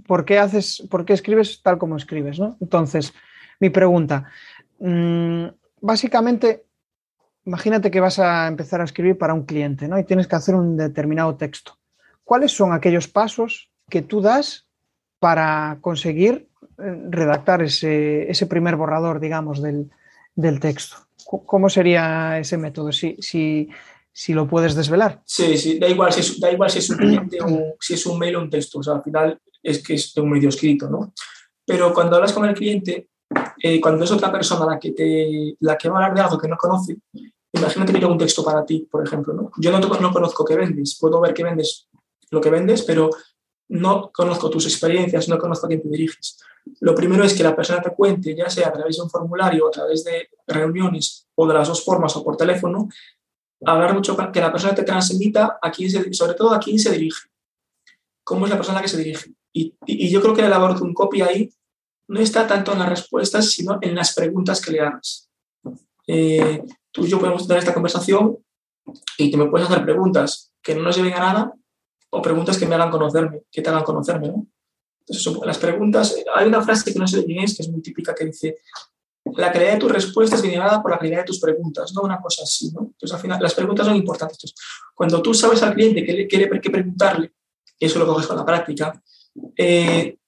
por 0.06 0.24
qué 0.24 0.38
haces, 0.38 0.86
por 0.88 1.04
qué 1.04 1.14
escribes 1.14 1.60
tal 1.62 1.78
como 1.78 1.96
escribes, 1.96 2.38
¿no? 2.38 2.56
Entonces, 2.60 3.12
mi 3.58 3.70
pregunta, 3.70 4.30
mmm, 4.78 5.46
básicamente, 5.80 6.64
imagínate 7.44 7.90
que 7.90 7.98
vas 7.98 8.20
a 8.20 8.46
empezar 8.46 8.80
a 8.80 8.84
escribir 8.84 9.18
para 9.18 9.34
un 9.34 9.44
cliente, 9.44 9.88
¿no? 9.88 9.98
Y 9.98 10.04
tienes 10.04 10.28
que 10.28 10.36
hacer 10.36 10.54
un 10.54 10.76
determinado 10.76 11.34
texto. 11.34 11.72
¿Cuáles 12.22 12.52
son 12.52 12.72
aquellos 12.72 13.08
pasos 13.08 13.72
que 13.90 14.02
tú 14.02 14.20
das 14.20 14.68
para 15.18 15.78
conseguir 15.80 16.48
eh, 16.78 17.06
redactar 17.10 17.62
ese 17.62 18.46
primer 18.48 18.76
borrador, 18.76 19.18
digamos, 19.18 19.60
del, 19.60 19.90
del, 20.38 20.60
texto. 20.60 20.96
¿Cómo 21.24 21.68
sería 21.68 22.38
ese 22.38 22.56
método? 22.56 22.92
Si, 22.92 23.16
si, 23.18 23.68
si, 24.12 24.32
lo 24.32 24.48
puedes 24.48 24.74
desvelar. 24.74 25.20
Sí, 25.24 25.58
sí, 25.58 25.78
da 25.78 25.88
igual 25.88 26.12
si 26.12 26.20
es, 26.20 26.40
da 26.40 26.50
igual 26.50 26.70
si 26.70 26.78
es 26.78 26.90
un 26.90 26.96
cliente 26.98 27.38
o 27.42 27.76
si 27.80 27.94
es 27.94 28.06
un 28.06 28.18
mail 28.18 28.36
o 28.36 28.42
un 28.42 28.50
texto. 28.50 28.78
O 28.78 28.82
sea, 28.82 28.94
al 28.94 29.02
final 29.02 29.38
es 29.62 29.82
que 29.82 29.94
es 29.94 30.16
un 30.16 30.30
medio 30.30 30.48
escrito, 30.48 30.88
¿no? 30.88 31.12
Pero 31.66 31.92
cuando 31.92 32.16
hablas 32.16 32.32
con 32.32 32.48
el 32.48 32.54
cliente, 32.54 33.08
eh, 33.62 33.80
cuando 33.80 34.04
es 34.04 34.10
otra 34.10 34.32
persona 34.32 34.64
la 34.64 34.78
que, 34.78 34.92
te, 34.92 35.56
la 35.60 35.76
que 35.76 35.88
va 35.88 35.96
a 35.96 35.98
hablar 36.06 36.14
de 36.14 36.22
algo 36.22 36.38
que 36.38 36.48
no 36.48 36.56
conoce, 36.56 36.96
imagínate 37.52 37.92
que 37.92 38.00
yo 38.00 38.08
un 38.08 38.18
texto 38.18 38.42
para 38.42 38.64
ti, 38.64 38.88
por 38.90 39.06
ejemplo, 39.06 39.34
¿no? 39.34 39.50
Yo 39.58 39.70
no, 39.70 39.80
no 39.80 40.12
conozco 40.12 40.44
qué 40.44 40.56
vendes, 40.56 40.96
puedo 40.98 41.20
ver 41.20 41.34
que 41.34 41.44
vendes 41.44 41.88
lo 42.30 42.40
que 42.40 42.50
vendes, 42.50 42.82
pero 42.82 43.10
no 43.68 44.10
conozco 44.12 44.50
tus 44.50 44.66
experiencias, 44.66 45.28
no 45.28 45.38
conozco 45.38 45.66
a 45.66 45.68
quién 45.68 45.82
te 45.82 45.88
diriges. 45.88 46.38
Lo 46.80 46.94
primero 46.94 47.24
es 47.24 47.34
que 47.34 47.42
la 47.42 47.54
persona 47.54 47.80
te 47.80 47.90
cuente, 47.90 48.34
ya 48.34 48.48
sea 48.48 48.68
a 48.68 48.72
través 48.72 48.96
de 48.96 49.02
un 49.02 49.10
formulario, 49.10 49.68
a 49.68 49.70
través 49.70 50.04
de 50.04 50.28
reuniones 50.46 51.26
o 51.34 51.46
de 51.46 51.54
las 51.54 51.68
dos 51.68 51.84
formas 51.84 52.14
o 52.16 52.24
por 52.24 52.36
teléfono, 52.36 52.88
hablar 53.64 53.94
mucho 53.94 54.16
que 54.32 54.40
la 54.40 54.52
persona 54.52 54.74
te 54.74 54.84
transmita 54.84 55.58
a 55.60 55.70
quién 55.70 55.90
se, 55.90 56.12
sobre 56.12 56.34
todo 56.34 56.52
a 56.52 56.60
quién 56.60 56.78
se 56.78 56.92
dirige, 56.92 57.28
cómo 58.24 58.46
es 58.46 58.50
la 58.50 58.56
persona 58.56 58.80
que 58.80 58.88
se 58.88 58.98
dirige. 58.98 59.32
Y, 59.52 59.74
yo 60.10 60.20
creo 60.20 60.34
que 60.34 60.42
la 60.42 60.48
labor 60.48 60.78
de 60.78 60.82
un 60.82 60.94
copy 60.94 61.22
ahí 61.22 61.52
no 62.08 62.20
está 62.20 62.46
tanto 62.46 62.72
en 62.72 62.78
las 62.78 62.88
respuestas, 62.88 63.50
sino 63.50 63.78
en 63.82 63.94
las 63.94 64.14
preguntas 64.14 64.60
que 64.60 64.72
le 64.72 64.80
hagas. 64.80 65.28
Eh, 66.06 66.62
tú 66.90 67.04
y 67.04 67.08
yo 67.08 67.18
podemos 67.18 67.46
tener 67.46 67.58
esta 67.58 67.74
conversación 67.74 68.38
y 69.18 69.30
te 69.30 69.36
me 69.36 69.46
puedes 69.46 69.68
hacer 69.68 69.84
preguntas 69.84 70.52
que 70.62 70.74
no 70.74 70.82
nos 70.82 70.96
lleven 70.96 71.14
a 71.14 71.18
nada, 71.18 71.52
o 72.10 72.22
preguntas 72.22 72.56
que 72.58 72.66
me 72.66 72.74
hagan 72.74 72.90
conocerme, 72.90 73.42
que 73.50 73.62
te 73.62 73.68
hagan 73.68 73.84
conocerme, 73.84 74.28
¿no? 74.28 74.46
Entonces, 75.00 75.46
las 75.46 75.58
preguntas, 75.58 76.16
hay 76.34 76.46
una 76.46 76.62
frase 76.62 76.92
que 76.92 76.98
no 76.98 77.06
sé 77.06 77.18
de 77.18 77.24
quién 77.24 77.42
es, 77.42 77.56
que 77.56 77.62
es 77.62 77.70
muy 77.70 77.80
típica, 77.80 78.14
que 78.14 78.26
dice, 78.26 78.58
la 79.36 79.50
calidad 79.50 79.72
de 79.72 79.78
tus 79.78 79.90
respuestas 79.90 80.42
viene 80.42 80.58
dada 80.58 80.82
por 80.82 80.90
la 80.90 80.98
calidad 80.98 81.18
de 81.18 81.24
tus 81.24 81.40
preguntas, 81.40 81.92
no 81.94 82.02
una 82.02 82.20
cosa 82.20 82.42
así, 82.42 82.70
¿no? 82.72 82.80
Entonces, 82.92 83.14
al 83.14 83.20
final, 83.20 83.42
las 83.42 83.54
preguntas 83.54 83.86
son 83.86 83.96
importantes. 83.96 84.36
Entonces, 84.36 84.58
cuando 84.94 85.22
tú 85.22 85.32
sabes 85.32 85.62
al 85.62 85.74
cliente 85.74 86.04
qué, 86.04 86.26
quiere, 86.26 86.60
qué 86.60 86.70
preguntarle, 86.70 87.32
y 87.78 87.86
eso 87.86 87.98
lo 87.98 88.06
coges 88.06 88.26
con 88.26 88.36
la 88.36 88.44
práctica, 88.44 89.02
eh, 89.56 90.18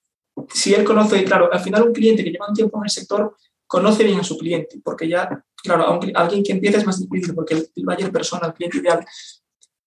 si 0.52 0.74
él 0.74 0.84
conoce, 0.84 1.22
claro, 1.24 1.52
al 1.52 1.60
final 1.60 1.82
un 1.82 1.92
cliente 1.92 2.24
que 2.24 2.30
lleva 2.30 2.48
un 2.48 2.54
tiempo 2.54 2.78
en 2.78 2.84
el 2.84 2.90
sector 2.90 3.36
conoce 3.66 4.02
bien 4.02 4.18
a 4.18 4.24
su 4.24 4.36
cliente, 4.36 4.80
porque 4.82 5.08
ya, 5.08 5.44
claro, 5.62 6.00
alguien 6.14 6.42
que 6.42 6.52
empieza 6.52 6.78
es 6.78 6.86
más 6.86 6.98
difícil, 6.98 7.34
porque 7.34 7.54
el, 7.54 7.70
el 7.76 8.10
persona, 8.10 8.48
el 8.48 8.54
cliente 8.54 8.78
ideal, 8.78 9.04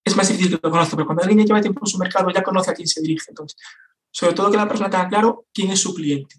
es 0.03 0.15
más 0.15 0.27
difícil 0.27 0.59
que 0.59 0.67
lo 0.67 0.71
conozca, 0.71 0.95
pero 0.95 1.05
cuando 1.05 1.23
alguien 1.23 1.45
lleva 1.45 1.61
tiempo 1.61 1.79
en 1.81 1.87
su 1.87 1.97
mercado 1.97 2.29
ya 2.29 2.43
conoce 2.43 2.71
a 2.71 2.73
quién 2.73 2.87
se 2.87 3.01
dirige. 3.01 3.25
Entonces, 3.29 3.57
sobre 4.11 4.33
todo 4.33 4.51
que 4.51 4.57
la 4.57 4.67
persona 4.67 4.89
tenga 4.89 5.07
claro 5.07 5.45
quién 5.53 5.71
es 5.71 5.79
su 5.79 5.93
cliente. 5.93 6.35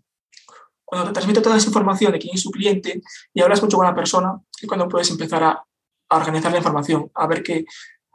Cuando 0.85 1.09
te 1.09 1.15
transmite 1.15 1.41
toda 1.41 1.57
esa 1.57 1.69
información 1.69 2.13
de 2.13 2.19
quién 2.19 2.35
es 2.35 2.43
su 2.43 2.51
cliente 2.51 3.01
y 3.33 3.41
hablas 3.41 3.63
mucho 3.63 3.77
con 3.77 3.87
la 3.87 3.95
persona, 3.95 4.39
es 4.61 4.69
cuando 4.69 4.89
puedes 4.89 5.11
empezar 5.11 5.43
a, 5.43 5.65
organizar 6.11 6.53
la 6.53 6.59
información, 6.59 7.11
a 7.15 7.27
ver 7.27 7.43
qué, 7.43 7.65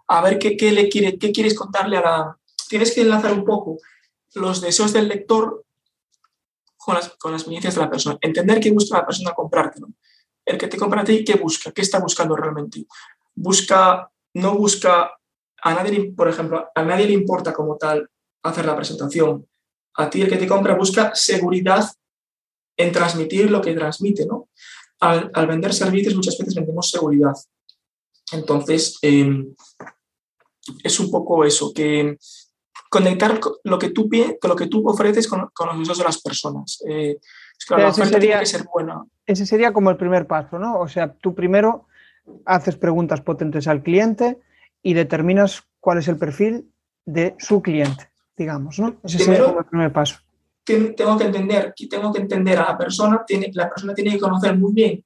a 0.07 0.21
ver 0.21 0.39
qué, 0.39 0.71
le 0.71 0.87
quiere, 0.87 1.17
qué 1.17 1.31
quieres 1.33 1.53
contarle 1.53 1.97
a 1.97 2.01
la, 2.01 2.37
tienes 2.69 2.93
que 2.93 3.01
enlazar 3.01 3.33
un 3.33 3.43
poco 3.43 3.77
los 4.35 4.61
deseos 4.61 4.93
del 4.93 5.09
lector 5.09 5.65
con 6.77 6.95
las, 6.95 7.09
con 7.17 7.33
las 7.33 7.41
experiencias 7.41 7.75
de 7.75 7.81
la 7.81 7.89
persona. 7.89 8.17
Entender 8.21 8.59
qué 8.61 8.71
busca 8.71 8.99
la 8.99 9.05
persona 9.05 9.33
comprarte. 9.33 9.81
El 10.45 10.57
que 10.57 10.67
te 10.67 10.77
compra 10.77 11.01
a 11.01 11.03
ti, 11.03 11.25
¿qué 11.25 11.35
busca? 11.35 11.71
¿Qué 11.71 11.81
está 11.81 11.99
buscando 11.99 12.35
realmente? 12.35 12.85
Busca, 13.35 14.09
no 14.35 14.55
busca, 14.55 15.18
a 15.61 15.73
nadie, 15.73 16.11
por 16.15 16.27
ejemplo, 16.29 16.69
a 16.73 16.83
nadie 16.83 17.07
le 17.07 17.13
importa 17.13 17.53
como 17.53 17.77
tal 17.77 18.09
hacer 18.43 18.65
la 18.65 18.75
presentación. 18.75 19.45
A 19.95 20.09
ti 20.09 20.21
el 20.21 20.29
que 20.29 20.37
te 20.37 20.47
compra 20.47 20.75
busca 20.75 21.11
seguridad 21.13 21.85
en 22.77 22.91
transmitir 22.91 23.51
lo 23.51 23.61
que 23.61 23.73
transmite, 23.73 24.25
¿no? 24.25 24.49
Al, 25.01 25.47
vender 25.47 25.73
servicios 25.73 26.15
muchas 26.15 26.37
veces 26.37 26.55
vendemos 26.55 26.89
seguridad. 26.89 27.33
Entonces, 28.31 28.97
em, 29.01 29.53
es 30.83 30.99
un 30.99 31.09
poco 31.09 31.43
eso, 31.43 31.73
que 31.73 32.17
conectar 32.89 33.39
lo 33.63 33.79
que 33.79 33.89
tú, 33.89 34.09
lo 34.43 34.55
que 34.55 34.67
tú 34.67 34.87
ofreces 34.87 35.27
con, 35.27 35.41
los 35.41 35.79
deseos 35.79 35.97
de 35.99 36.03
las 36.03 36.21
personas. 36.21 36.83
Eh, 36.87 37.17
la 37.69 37.89
oferta 37.89 38.19
tiene 38.19 38.39
que 38.39 38.45
ser 38.45 38.65
buena. 38.71 39.03
Ese 39.25 39.45
sería 39.45 39.73
como 39.73 39.89
el 39.89 39.97
primer 39.97 40.27
paso, 40.27 40.57
¿no? 40.57 40.79
O 40.79 40.87
sea, 40.87 41.13
tú 41.13 41.35
primero 41.35 41.87
haces 42.45 42.75
preguntas 42.77 43.21
potentes 43.21 43.67
al 43.67 43.83
cliente 43.83 44.39
y 44.81 44.93
determinas 44.93 45.63
cuál 45.79 45.99
es 45.99 46.07
el 46.07 46.17
perfil 46.17 46.71
de 47.05 47.35
su 47.39 47.61
cliente, 47.61 48.09
digamos, 48.37 48.79
¿no? 48.79 48.99
Ese 49.03 49.19
sería 49.19 49.45
como 49.45 49.59
el 49.59 49.65
primer 49.65 49.91
paso. 49.91 50.17
Tengo 50.63 51.17
que 51.17 51.25
entender, 51.25 51.73
tengo 51.89 52.13
que 52.13 52.21
entender 52.21 52.59
a 52.59 52.69
la 52.69 52.77
persona, 52.77 53.23
tiene, 53.25 53.49
la 53.53 53.69
persona 53.69 53.93
tiene 53.93 54.11
que 54.11 54.19
conocer 54.19 54.55
muy 54.55 54.73
bien 54.73 55.03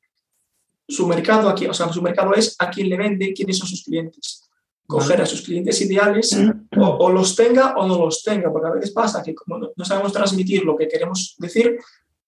su 0.86 1.07
mercado, 1.07 1.47
aquí, 1.47 1.65
o 1.65 1.74
sea, 1.74 1.91
su 1.93 2.01
mercado 2.01 2.34
es 2.34 2.55
a 2.59 2.69
quién 2.69 2.89
le 2.89 2.97
vende, 2.97 3.34
quiénes 3.34 3.57
son 3.57 3.67
sus 3.67 3.84
clientes 3.84 4.43
coger 4.88 5.21
a 5.21 5.26
sus 5.26 5.41
clientes 5.41 5.82
ideales 5.82 6.38
o, 6.78 7.09
los 7.09 7.36
tenga 7.36 7.74
o 7.76 7.88
no 7.88 7.97
los 7.97 8.24
tenga, 8.24 8.51
porque 8.51 8.67
a 8.67 8.71
veces 8.71 8.91
pasa 8.91 9.24
que 9.24 9.34
como 9.34 9.57
no, 9.76 9.86
sabemos 9.86 10.13
transmitir 10.13 10.63
lo 10.63 10.76
que 10.76 10.88
queremos 10.88 11.36
decir, 11.39 11.78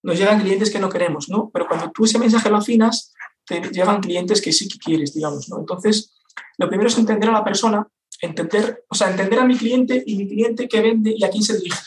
nos 0.02 0.18
llegan 0.18 0.40
clientes 0.40 0.70
que 0.70 0.78
no 0.78 0.88
queremos, 0.88 1.28
¿no? 1.28 1.50
Pero 1.52 1.66
cuando 1.66 1.90
tú 1.90 2.04
ese 2.04 2.18
mensaje 2.18 2.50
lo 2.50 2.56
afinas, 2.56 3.12
te 3.44 3.60
llegan 3.60 4.00
clientes 4.00 4.40
que 4.40 4.52
sí 4.52 4.68
que 4.68 4.78
quieres, 4.78 5.14
digamos, 5.14 5.48
¿no? 5.48 5.58
Entonces, 5.58 6.12
lo 6.58 6.68
primero 6.68 6.88
es 6.88 6.98
entender 6.98 7.28
a 7.30 7.32
la 7.32 7.44
persona, 7.44 7.86
entender, 8.20 8.84
o 8.88 8.94
sea, 8.94 9.10
entender 9.10 9.38
a 9.38 9.44
mi 9.44 9.56
cliente 9.56 10.02
y 10.04 10.16
mi 10.16 10.28
cliente 10.28 10.68
qué 10.68 10.80
vende 10.80 11.14
y 11.16 11.24
a 11.24 11.30
quién 11.30 11.42
se 11.42 11.56
dirige, 11.56 11.78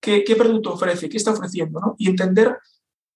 qué, 0.00 0.24
qué 0.24 0.36
producto 0.36 0.72
ofrece, 0.72 1.08
qué 1.08 1.16
está 1.16 1.32
ofreciendo, 1.32 1.80
¿no? 1.80 1.94
Y 1.98 2.08
entender 2.08 2.58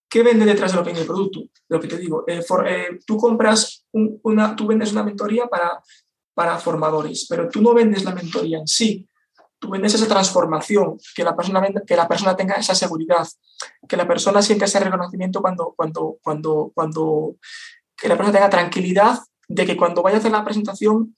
qué 0.09 0.23
vende 0.23 0.45
detrás 0.45 0.73
de 0.73 0.79
lo 0.79 0.85
que 0.85 0.91
el 0.91 1.07
producto, 1.07 1.41
lo 1.69 1.81
que 1.81 1.89
te 1.89 1.97
digo. 1.97 2.25
Eh, 2.27 2.45
eh, 2.67 2.99
tú 3.07 3.17
compras 3.17 3.87
una, 3.93 4.55
tú 4.55 4.67
vendes 4.67 4.93
una 4.93 5.03
mentoría 5.03 5.47
para 5.47 5.83
para 6.35 6.59
formadores, 6.59 7.27
pero 7.29 7.49
tú 7.49 7.61
no 7.61 7.75
vendes 7.75 8.05
la 8.05 8.15
mentoría 8.15 8.59
en 8.59 8.67
sí, 8.67 9.07
tú 9.59 9.71
vendes 9.71 9.95
esa 9.95 10.09
transformación, 10.09 10.99
que 11.15 11.25
la 11.25 11.37
persona, 11.37 11.63
que 11.87 11.97
la 11.97 12.09
persona 12.09 12.37
tenga 12.37 12.55
esa 12.55 12.75
seguridad, 12.75 13.27
que 13.89 13.97
la 13.97 14.09
persona 14.09 14.43
sienta 14.43 14.65
ese 14.65 14.81
reconocimiento 14.81 15.41
cuando, 15.41 15.75
cuando, 15.77 16.19
cuando, 16.23 16.73
cuando, 16.75 17.37
que 17.97 18.09
la 18.09 18.17
persona 18.17 18.37
tenga 18.37 18.51
tranquilidad 18.51 19.19
de 19.49 19.67
que 19.67 19.77
cuando 19.77 20.03
vaya 20.03 20.17
a 20.17 20.21
hacer 20.21 20.33
la 20.33 20.45
presentación 20.45 21.17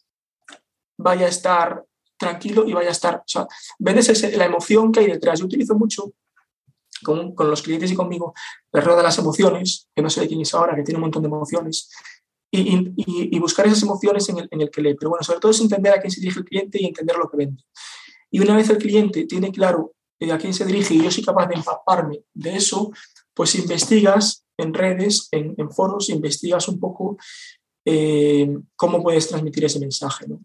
vaya 0.98 1.26
a 1.26 1.28
estar 1.28 1.84
tranquilo 2.16 2.66
y 2.66 2.72
vaya 2.72 2.88
a 2.88 2.92
estar, 2.92 3.16
o 3.16 3.24
sea, 3.26 3.46
vendes 3.78 4.36
la 4.36 4.44
emoción 4.44 4.92
que 4.92 5.00
hay 5.00 5.06
detrás. 5.06 5.40
Yo 5.40 5.46
utilizo 5.46 5.74
mucho 5.74 6.12
con, 7.02 7.34
con 7.34 7.50
los 7.50 7.62
clientes 7.62 7.90
y 7.90 7.94
conmigo 7.94 8.34
el 8.72 8.82
rueda 8.82 8.98
de 8.98 9.02
las 9.04 9.18
emociones, 9.18 9.88
que 9.94 10.02
no 10.02 10.10
sé 10.10 10.22
de 10.22 10.28
quién 10.28 10.40
es 10.40 10.54
ahora, 10.54 10.74
que 10.74 10.82
tiene 10.82 10.98
un 10.98 11.02
montón 11.02 11.22
de 11.22 11.28
emociones, 11.28 11.90
y, 12.56 13.38
buscar 13.38 13.66
esas 13.66 13.82
emociones 13.82 14.28
en 14.28 14.38
el, 14.38 14.48
en 14.50 14.60
el, 14.60 14.70
que 14.70 14.80
lee. 14.80 14.94
Pero 14.94 15.10
bueno, 15.10 15.24
sobre 15.24 15.40
todo 15.40 15.50
es 15.50 15.60
entender 15.60 15.92
a 15.92 16.00
quién 16.00 16.10
se 16.10 16.20
dirige 16.20 16.40
el 16.40 16.44
cliente 16.44 16.78
y 16.80 16.86
entender 16.86 17.16
lo 17.16 17.28
que 17.28 17.36
vende. 17.36 17.62
Y 18.30 18.40
una 18.40 18.56
vez 18.56 18.70
el 18.70 18.78
cliente 18.78 19.26
tiene 19.26 19.50
claro 19.50 19.94
eh, 20.20 20.32
a 20.32 20.38
quién 20.38 20.54
se 20.54 20.64
dirige 20.64 20.94
y 20.94 21.02
yo 21.02 21.10
soy 21.10 21.24
capaz 21.24 21.46
de 21.46 21.54
empaparme 21.54 22.24
de 22.32 22.56
eso, 22.56 22.92
pues 23.34 23.54
investigas 23.56 24.44
en 24.56 24.72
redes, 24.72 25.28
en, 25.32 25.70
foros, 25.70 26.08
investigas 26.10 26.68
un 26.68 26.78
poco 26.78 27.16
eh, 27.84 28.58
cómo 28.76 29.02
puedes 29.02 29.28
transmitir 29.28 29.64
ese 29.64 29.80
mensaje. 29.80 30.26
¿no? 30.28 30.40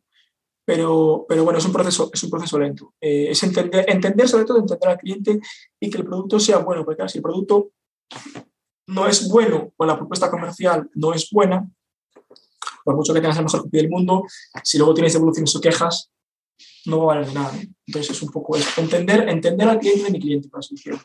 Pero, 0.65 1.25
pero, 1.27 1.43
bueno, 1.43 1.59
es 1.59 1.65
un 1.65 1.73
proceso, 1.73 2.09
es 2.13 2.23
un 2.23 2.29
proceso 2.29 2.59
lento. 2.59 2.93
Eh, 3.01 3.27
es 3.31 3.41
entender, 3.43 3.85
entender, 3.87 4.27
sobre 4.27 4.45
todo, 4.45 4.59
entender 4.59 4.89
al 4.89 4.97
cliente 4.97 5.39
y 5.79 5.89
que 5.89 5.97
el 5.97 6.05
producto 6.05 6.39
sea 6.39 6.59
bueno, 6.59 6.83
porque 6.85 6.97
claro, 6.97 7.09
si 7.09 7.17
el 7.17 7.23
producto 7.23 7.71
no 8.87 9.07
es 9.07 9.27
bueno 9.29 9.73
o 9.77 9.85
la 9.85 9.97
propuesta 9.97 10.29
comercial 10.29 10.89
no 10.95 11.13
es 11.13 11.29
buena, 11.31 11.67
por 12.83 12.95
mucho 12.95 13.13
que 13.13 13.21
tengas 13.21 13.37
el 13.37 13.45
mejor 13.45 13.63
copy 13.63 13.77
del 13.77 13.89
mundo, 13.89 14.25
si 14.63 14.77
luego 14.77 14.93
tienes 14.93 15.13
devoluciones 15.13 15.55
o 15.55 15.61
quejas, 15.61 16.11
no 16.85 17.05
va 17.05 17.13
a 17.13 17.17
valer 17.17 17.33
nada. 17.33 17.51
Entonces 17.87 18.15
es 18.15 18.21
un 18.21 18.29
poco 18.29 18.55
eso, 18.55 18.81
entender, 18.81 19.27
entender 19.29 19.67
al 19.67 19.79
cliente 19.79 20.03
de 20.03 20.11
mi 20.11 20.19
cliente, 20.19 20.49
por 20.49 20.59
así 20.59 20.75
decirlo. 20.75 20.99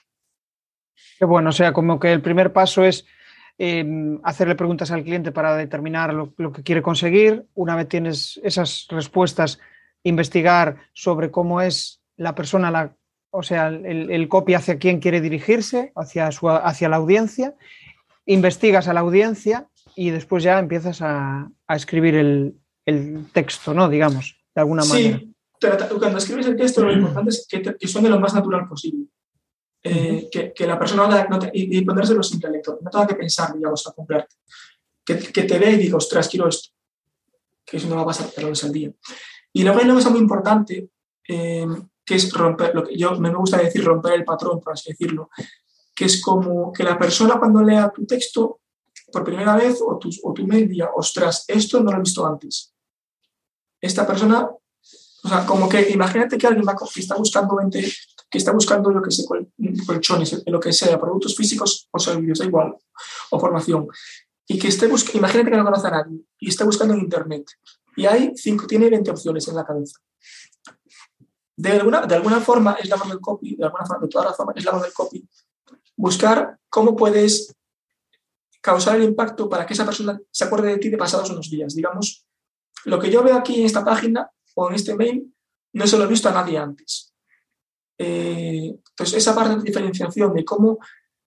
Qué 1.18 1.24
bueno, 1.24 1.50
o 1.50 1.52
sea, 1.52 1.72
como 1.72 1.98
que 1.98 2.12
el 2.12 2.22
primer 2.22 2.52
paso 2.52 2.84
es 2.84 3.04
em, 3.58 4.18
hacerle 4.22 4.54
preguntas 4.54 4.90
al 4.90 5.04
cliente 5.04 5.32
para 5.32 5.56
determinar 5.56 6.12
lo, 6.12 6.52
que 6.52 6.62
quiere 6.62 6.82
conseguir. 6.82 7.46
Una 7.54 7.76
vez 7.76 7.88
tienes 7.88 8.40
esas 8.42 8.86
respuestas, 8.90 9.58
investigar 10.02 10.76
sobre 10.92 11.30
cómo 11.30 11.60
es 11.60 12.00
la 12.16 12.34
persona, 12.34 12.70
la, 12.70 12.96
o 13.30 13.42
sea, 13.42 13.68
el, 13.68 14.10
el, 14.10 14.28
copy 14.28 14.54
hacia 14.54 14.78
quién 14.78 15.00
quiere 15.00 15.20
dirigirse, 15.20 15.92
hacia, 15.96 16.30
su, 16.32 16.48
hacia 16.48 16.88
la 16.88 16.96
audiencia. 16.96 17.54
Investigas 18.26 18.88
a 18.88 18.94
la 18.94 19.00
audiencia 19.00 19.68
y 19.96 20.10
después 20.10 20.42
ya 20.42 20.58
empiezas 20.58 21.00
a, 21.02 21.50
escribir 21.68 22.14
el, 22.14 22.54
texto, 23.32 23.72
¿no? 23.72 23.88
Digamos, 23.88 24.36
de 24.54 24.60
alguna 24.60 24.84
manera. 24.84 25.18
Sí, 25.18 25.34
cuando 25.98 26.18
escribes 26.18 26.46
el 26.46 26.56
texto 26.56 26.84
lo 26.84 26.92
importante 26.92 27.30
es 27.30 27.46
que, 27.48 27.62
que 27.62 27.88
suene 27.88 28.10
lo 28.10 28.20
más 28.20 28.34
natural 28.34 28.68
posible. 28.68 29.06
Eh, 29.86 30.30
que, 30.30 30.66
la 30.66 30.78
persona 30.78 31.26
no 31.28 31.38
y, 31.52 31.76
y, 31.76 31.84
ponérselo 31.84 32.22
simple 32.22 32.46
al 32.46 32.54
lector, 32.54 32.78
no 32.80 32.88
tenga 32.88 33.06
que 33.06 33.16
pensar, 33.16 33.54
digamos, 33.54 33.86
a 33.86 33.92
comprarte. 33.92 34.36
Que, 35.04 35.14
te 35.14 35.58
vea 35.58 35.70
y 35.72 35.76
diga, 35.76 35.98
ostras, 35.98 36.26
quiero 36.26 36.48
esto. 36.48 36.70
Que 37.66 37.76
eso 37.76 37.88
no 37.88 37.96
va 37.96 38.02
a 38.02 38.06
pasar 38.06 38.30
pero 38.34 38.48
al 38.48 38.72
día. 38.72 38.90
Y 39.52 39.62
luego 39.62 39.78
hay 39.78 39.84
una 39.84 39.94
cosa 39.94 40.08
muy 40.08 40.20
importante, 40.20 40.88
eh, 41.28 41.66
que 42.02 42.14
es 42.14 42.32
romper, 42.32 42.74
lo 42.74 42.82
que 42.84 42.96
yo 42.96 43.14
me 43.20 43.32
gusta 43.34 43.58
decir 43.58 43.84
romper 43.84 44.14
el 44.14 44.24
patrón, 44.24 44.58
por 44.60 44.72
así 44.72 44.90
decirlo, 44.90 45.28
que 45.94 46.06
es 46.06 46.22
como 46.22 46.72
que 46.72 46.82
la 46.82 46.98
persona 46.98 47.38
cuando 47.38 47.62
lea 47.62 47.92
tu 47.94 48.06
texto 48.06 48.60
por 49.12 49.22
primera 49.22 49.54
vez 49.54 49.80
o 49.86 49.98
tu, 49.98 50.10
o 50.22 50.32
tu 50.32 50.46
media, 50.46 50.90
ostras, 50.94 51.44
esto 51.46 51.80
no 51.80 51.92
lo 51.92 51.98
he 51.98 52.00
visto 52.00 52.26
antes. 52.26 52.74
Esta 53.80 54.06
persona, 54.06 54.48
o 54.48 55.28
sea, 55.28 55.44
como 55.44 55.68
que 55.68 55.90
imagínate 55.90 56.38
que 56.38 56.46
alguien 56.46 56.66
va, 56.66 56.74
que 56.74 57.00
está 57.00 57.16
buscando 57.16 57.56
20, 57.56 57.86
que 58.34 58.38
está 58.38 58.50
buscando 58.50 58.90
lo 58.90 59.00
que 59.00 59.12
sé, 59.12 59.24
colchones, 59.86 60.42
lo 60.44 60.58
que 60.58 60.72
sea, 60.72 60.98
productos 60.98 61.36
físicos 61.36 61.88
o 61.92 62.00
servicios, 62.00 62.40
da 62.40 62.46
igual, 62.46 62.76
o 63.30 63.38
formación, 63.38 63.86
y 64.48 64.58
que 64.58 64.66
esté 64.66 64.88
buscando, 64.88 65.18
imagínate 65.18 65.52
que 65.52 65.56
no 65.56 65.64
conoce 65.64 65.86
a 65.86 65.90
nadie 65.92 66.18
y 66.40 66.48
está 66.48 66.64
buscando 66.64 66.94
en 66.94 67.00
internet 67.02 67.46
y 67.94 68.06
hay 68.06 68.32
cinco, 68.34 68.66
tiene 68.66 68.90
20 68.90 69.08
opciones 69.08 69.46
en 69.46 69.54
la 69.54 69.64
cabeza. 69.64 70.00
De 71.56 71.70
alguna, 71.70 72.06
de 72.06 72.16
alguna 72.16 72.40
forma 72.40 72.72
es 72.72 72.88
la 72.88 72.96
mano 72.96 73.12
del 73.12 73.20
copy, 73.20 73.54
de 73.54 73.64
alguna 73.66 73.86
forma, 73.86 74.02
de 74.02 74.08
todas 74.08 74.26
las 74.26 74.36
formas 74.36 74.56
es 74.56 74.64
la 74.64 74.72
mano 74.72 74.82
del 74.82 74.92
copy, 74.92 75.28
buscar 75.94 76.58
cómo 76.68 76.96
puedes 76.96 77.54
causar 78.60 78.96
el 78.96 79.04
impacto 79.04 79.48
para 79.48 79.64
que 79.64 79.74
esa 79.74 79.84
persona 79.84 80.20
se 80.28 80.42
acuerde 80.42 80.70
de 80.70 80.78
ti 80.78 80.88
de 80.88 80.98
pasados 80.98 81.30
unos 81.30 81.48
días. 81.48 81.72
Digamos, 81.72 82.26
lo 82.84 82.98
que 82.98 83.12
yo 83.12 83.22
veo 83.22 83.36
aquí 83.36 83.60
en 83.60 83.66
esta 83.66 83.84
página 83.84 84.28
o 84.56 84.70
en 84.70 84.74
este 84.74 84.96
mail 84.96 85.32
no 85.72 85.86
se 85.86 85.96
lo 85.96 86.02
he 86.02 86.08
visto 86.08 86.28
a 86.28 86.32
nadie 86.32 86.58
antes. 86.58 87.13
Eh, 87.98 88.76
entonces, 88.90 89.18
esa 89.18 89.34
parte 89.34 89.56
de 89.56 89.62
diferenciación 89.62 90.34
de 90.34 90.44
cómo, 90.44 90.78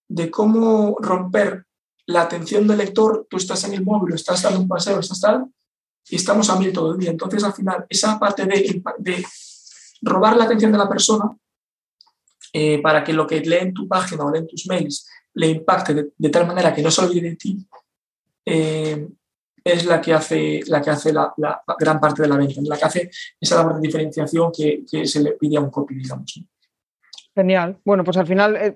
de 0.08 0.30
cómo 0.30 0.98
romper 1.00 1.66
la 2.06 2.22
atención 2.22 2.68
del 2.68 2.78
lector, 2.78 3.28
tú 3.30 3.38
estás 3.38 3.64
en 3.66 3.74
el 3.74 3.84
móvil, 3.84 4.16
estás 4.16 4.42
dando 4.42 4.60
un 4.60 4.68
paseo, 4.68 5.00
estás 5.00 5.20
tal, 5.20 5.46
y 6.10 6.16
estamos 6.16 6.50
a 6.50 6.58
mil 6.58 6.72
todo 6.72 6.94
el 6.94 7.00
día. 7.00 7.12
Entonces, 7.12 7.44
al 7.44 7.54
final, 7.54 7.86
esa 7.90 8.18
parte 8.18 8.46
de, 8.46 8.82
de 9.00 9.26
robar 10.02 10.38
la 10.38 10.46
atención 10.46 10.72
de 10.72 10.78
la 10.78 10.90
persona 10.90 11.36
eh, 12.54 12.82
para 12.82 13.04
que 13.04 13.14
lo 13.14 13.28
que 13.28 13.42
lee 13.42 13.58
en 13.58 13.74
tu 13.74 13.88
página 13.88 14.24
o 14.24 14.32
lee 14.32 14.40
en 14.40 14.48
tus 14.48 14.68
mails 14.68 15.08
le 15.34 15.48
impacte 15.48 16.12
de, 16.18 16.30
tal 16.30 16.48
manera 16.48 16.74
que 16.74 16.82
no 16.82 16.90
se 16.90 17.02
olvide 17.02 17.30
de 17.30 17.36
ti, 17.36 17.68
eh, 18.46 19.08
es 19.64 19.86
la 19.86 20.02
que 20.02 20.14
hace, 20.14 20.62
la, 20.66 20.82
que 20.82 20.90
hace 20.90 21.12
la, 21.14 21.34
gran 21.78 22.00
parte 22.00 22.24
de 22.24 22.30
la 22.30 22.38
venta, 22.38 22.62
la 22.64 22.78
que 22.78 22.86
hace 22.86 23.12
esa 23.40 23.58
labor 23.58 23.76
de 23.76 23.82
diferenciación 23.82 24.52
que, 24.52 24.84
se 25.06 25.22
le 25.22 25.34
pide 25.34 25.58
a 25.58 25.62
un 25.62 25.70
copy, 25.70 25.96
digamos. 25.96 26.42
Genial. 27.38 27.78
Bueno, 27.86 28.04
pues 28.04 28.18
al 28.18 28.26
final, 28.26 28.56
eh, 28.56 28.76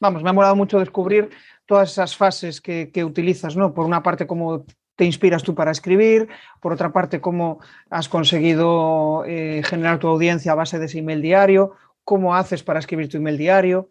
vamos, 0.00 0.22
me 0.24 0.30
ha 0.30 0.32
molado 0.32 0.56
mucho 0.56 0.80
descubrir 0.80 1.30
todas 1.64 1.92
esas 1.92 2.16
fases 2.16 2.60
que, 2.60 3.04
utilizas, 3.04 3.56
¿no? 3.56 3.72
Por 3.72 3.86
una 3.86 4.02
parte, 4.02 4.26
cómo 4.26 4.64
te 4.96 5.04
inspiras 5.04 5.44
tú 5.44 5.54
para 5.54 5.70
escribir, 5.70 6.26
por 6.60 6.72
otra 6.72 6.92
parte, 6.92 7.20
cómo 7.20 7.60
has 7.88 8.08
conseguido 8.08 9.24
eh, 9.26 9.62
generar 9.64 10.00
tu 10.00 10.08
audiencia 10.08 10.50
a 10.50 10.56
base 10.56 10.80
de 10.80 10.86
ese 10.86 10.98
email 10.98 11.22
diario, 11.22 11.70
cómo 12.02 12.34
haces 12.34 12.64
para 12.64 12.80
escribir 12.80 13.08
tu 13.08 13.18
email 13.18 13.38
diario. 13.38 13.88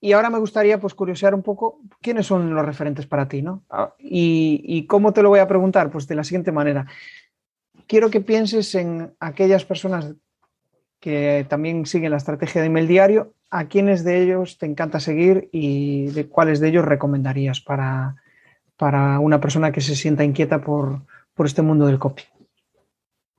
Y 0.00 0.12
ahora 0.12 0.30
me 0.30 0.38
gustaría 0.38 0.80
pues 0.80 0.94
curiosear 0.94 1.34
un 1.34 1.42
poco 1.42 1.78
quiénes 2.00 2.24
son 2.24 2.54
los 2.54 2.64
referentes 2.64 3.04
para 3.04 3.28
ti, 3.28 3.42
¿no? 3.42 3.64
Ah, 3.68 3.92
y, 3.98 4.86
cómo 4.86 5.12
te 5.12 5.22
lo 5.22 5.28
voy 5.28 5.40
a 5.40 5.46
preguntar, 5.46 5.90
pues 5.90 6.08
de 6.08 6.14
la 6.14 6.24
siguiente 6.24 6.52
manera. 6.52 6.86
Quiero 7.86 8.08
que 8.08 8.22
pienses 8.22 8.74
en 8.74 9.12
aquellas 9.20 9.66
personas 9.66 10.14
que 11.00 11.46
también 11.48 11.86
siguen 11.86 12.10
la 12.10 12.18
estrategia 12.18 12.60
de 12.60 12.68
email 12.68 12.86
diario, 12.86 13.34
¿a 13.50 13.66
quiénes 13.66 14.04
de 14.04 14.22
ellos 14.22 14.58
te 14.58 14.66
encanta 14.66 15.00
seguir 15.00 15.48
y 15.50 16.06
de 16.08 16.28
cuáles 16.28 16.60
de 16.60 16.68
ellos 16.68 16.84
recomendarías 16.84 17.60
para, 17.60 18.16
para 18.76 19.18
una 19.18 19.40
persona 19.40 19.72
que 19.72 19.80
se 19.80 19.96
sienta 19.96 20.24
inquieta 20.24 20.60
por, 20.60 21.02
por 21.34 21.46
este 21.46 21.62
mundo 21.62 21.86
del 21.86 21.98
copy? 21.98 22.22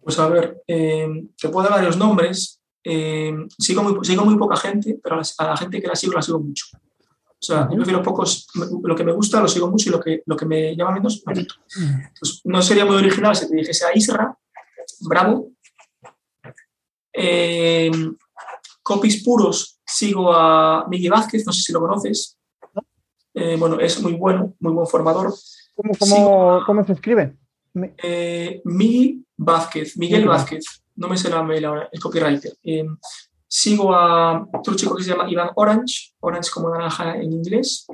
Pues 0.01 0.17
a 0.17 0.27
ver, 0.27 0.63
eh, 0.67 1.07
te 1.39 1.49
puedo 1.49 1.69
dar 1.69 1.77
varios 1.77 1.97
nombres. 1.97 2.59
Eh, 2.83 3.31
sigo, 3.59 3.83
muy, 3.83 4.03
sigo 4.03 4.25
muy 4.25 4.35
poca 4.37 4.55
gente, 4.57 4.99
pero 5.01 5.17
a 5.17 5.45
la, 5.45 5.55
gente 5.55 5.79
que 5.79 5.87
la 5.87 5.95
sigo 5.95 6.13
la 6.13 6.21
sigo 6.23 6.39
mucho. 6.39 6.65
O 6.73 7.43
sea, 7.43 7.67
yo 7.69 7.75
prefiero 7.75 8.03
pocos, 8.03 8.47
lo 8.83 8.95
que 8.95 9.03
me 9.03 9.11
gusta 9.11 9.41
lo 9.41 9.47
sigo 9.47 9.69
mucho 9.69 9.89
y 9.89 9.91
lo 9.91 9.99
que, 9.99 10.23
lo 10.25 10.35
que 10.35 10.45
me 10.45 10.75
llama 10.75 10.91
menos 10.91 11.23
me 11.25 11.45
no 12.43 12.61
sería 12.61 12.85
muy 12.85 12.95
original 12.95 13.35
si 13.35 13.47
te 13.47 13.55
dijese 13.55 13.85
a 13.85 13.95
Isra, 13.95 14.35
bravo. 15.01 15.51
Eh, 17.13 17.91
copies 18.83 19.23
puros, 19.23 19.79
sigo 19.85 20.33
a 20.33 20.85
Miguel 20.87 21.11
Vázquez, 21.11 21.45
no 21.45 21.53
sé 21.53 21.61
si 21.61 21.73
lo 21.73 21.79
conoces. 21.79 22.37
bueno, 23.33 23.79
es 23.79 24.01
muy 24.01 24.13
bueno, 24.13 24.55
muy 24.59 24.73
buen 24.73 24.87
formador. 24.87 25.33
¿Cómo, 25.75 25.93
cómo, 25.97 26.63
¿cómo 26.65 26.85
se 26.85 26.93
escribe? 26.93 27.37
Eh, 27.73 28.61
Miguel 28.65 29.25
Vázquez, 29.37 29.97
Miguel 29.97 30.27
Vázquez, 30.27 30.65
no 30.95 31.07
me 31.07 31.17
sé 31.17 31.29
la 31.29 31.43
mail 31.43 31.65
ahora, 31.65 31.89
el 31.91 31.99
copywriter. 31.99 32.53
Eh, 32.63 32.85
sigo 33.47 33.93
a 33.93 34.45
otro 34.53 34.75
chico 34.75 34.95
que 34.95 35.03
se 35.03 35.11
llama 35.11 35.29
Iván 35.29 35.51
Orange, 35.55 36.13
Orange 36.19 36.51
como 36.51 36.69
naranja 36.69 37.15
en 37.15 37.31
inglés. 37.31 37.87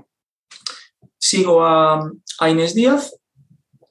Sigo 1.18 1.64
a, 1.64 2.12
Inés 2.50 2.74
Díaz, 2.74 3.16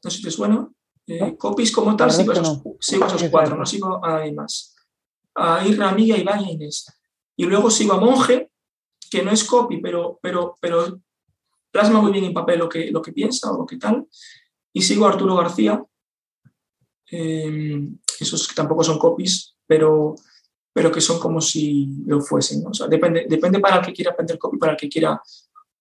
no 0.02 0.10
sé 0.10 0.18
si 0.18 0.22
te 0.24 0.30
suena. 0.30 0.68
Eh, 1.06 1.36
copies 1.36 1.70
como 1.70 1.96
tal, 1.96 2.10
sigo, 2.10 2.32
esos, 2.32 2.62
sigo 2.80 3.06
esos 3.06 3.24
cuatro, 3.30 3.56
no 3.56 3.64
sigo 3.64 4.04
a 4.04 4.18
nadie 4.18 4.32
más. 4.32 4.75
A 5.36 5.66
Irra, 5.66 5.90
Amiga, 5.90 6.16
y 6.16 6.50
Inés. 6.50 6.86
Y 7.36 7.44
luego 7.44 7.70
sigo 7.70 7.92
a 7.92 8.00
Monje, 8.00 8.50
que 9.10 9.22
no 9.22 9.30
es 9.30 9.44
copy, 9.44 9.78
pero, 9.80 10.18
pero, 10.22 10.56
pero 10.60 11.00
plasma 11.70 12.00
muy 12.00 12.12
bien 12.12 12.24
en 12.24 12.32
papel 12.32 12.58
lo 12.58 12.68
que, 12.68 12.90
lo 12.90 13.02
que 13.02 13.12
piensa 13.12 13.52
o 13.52 13.58
lo 13.58 13.66
que 13.66 13.76
tal. 13.76 14.06
Y 14.72 14.82
sigo 14.82 15.06
a 15.06 15.10
Arturo 15.10 15.36
García, 15.36 15.82
eh, 17.10 17.88
esos 18.18 18.48
que 18.48 18.54
tampoco 18.54 18.82
son 18.82 18.98
copies, 18.98 19.54
pero, 19.66 20.14
pero 20.72 20.90
que 20.90 21.00
son 21.00 21.18
como 21.18 21.40
si 21.40 22.02
lo 22.06 22.20
fuesen. 22.20 22.64
depende, 22.88 23.26
depende 23.28 23.60
para 23.60 23.76
el 23.76 23.86
que 23.86 23.92
quiera 23.92 24.12
aprender 24.12 24.38
copy, 24.38 24.58
para 24.58 24.72
el 24.72 24.78
que 24.78 24.88
quiera 24.88 25.20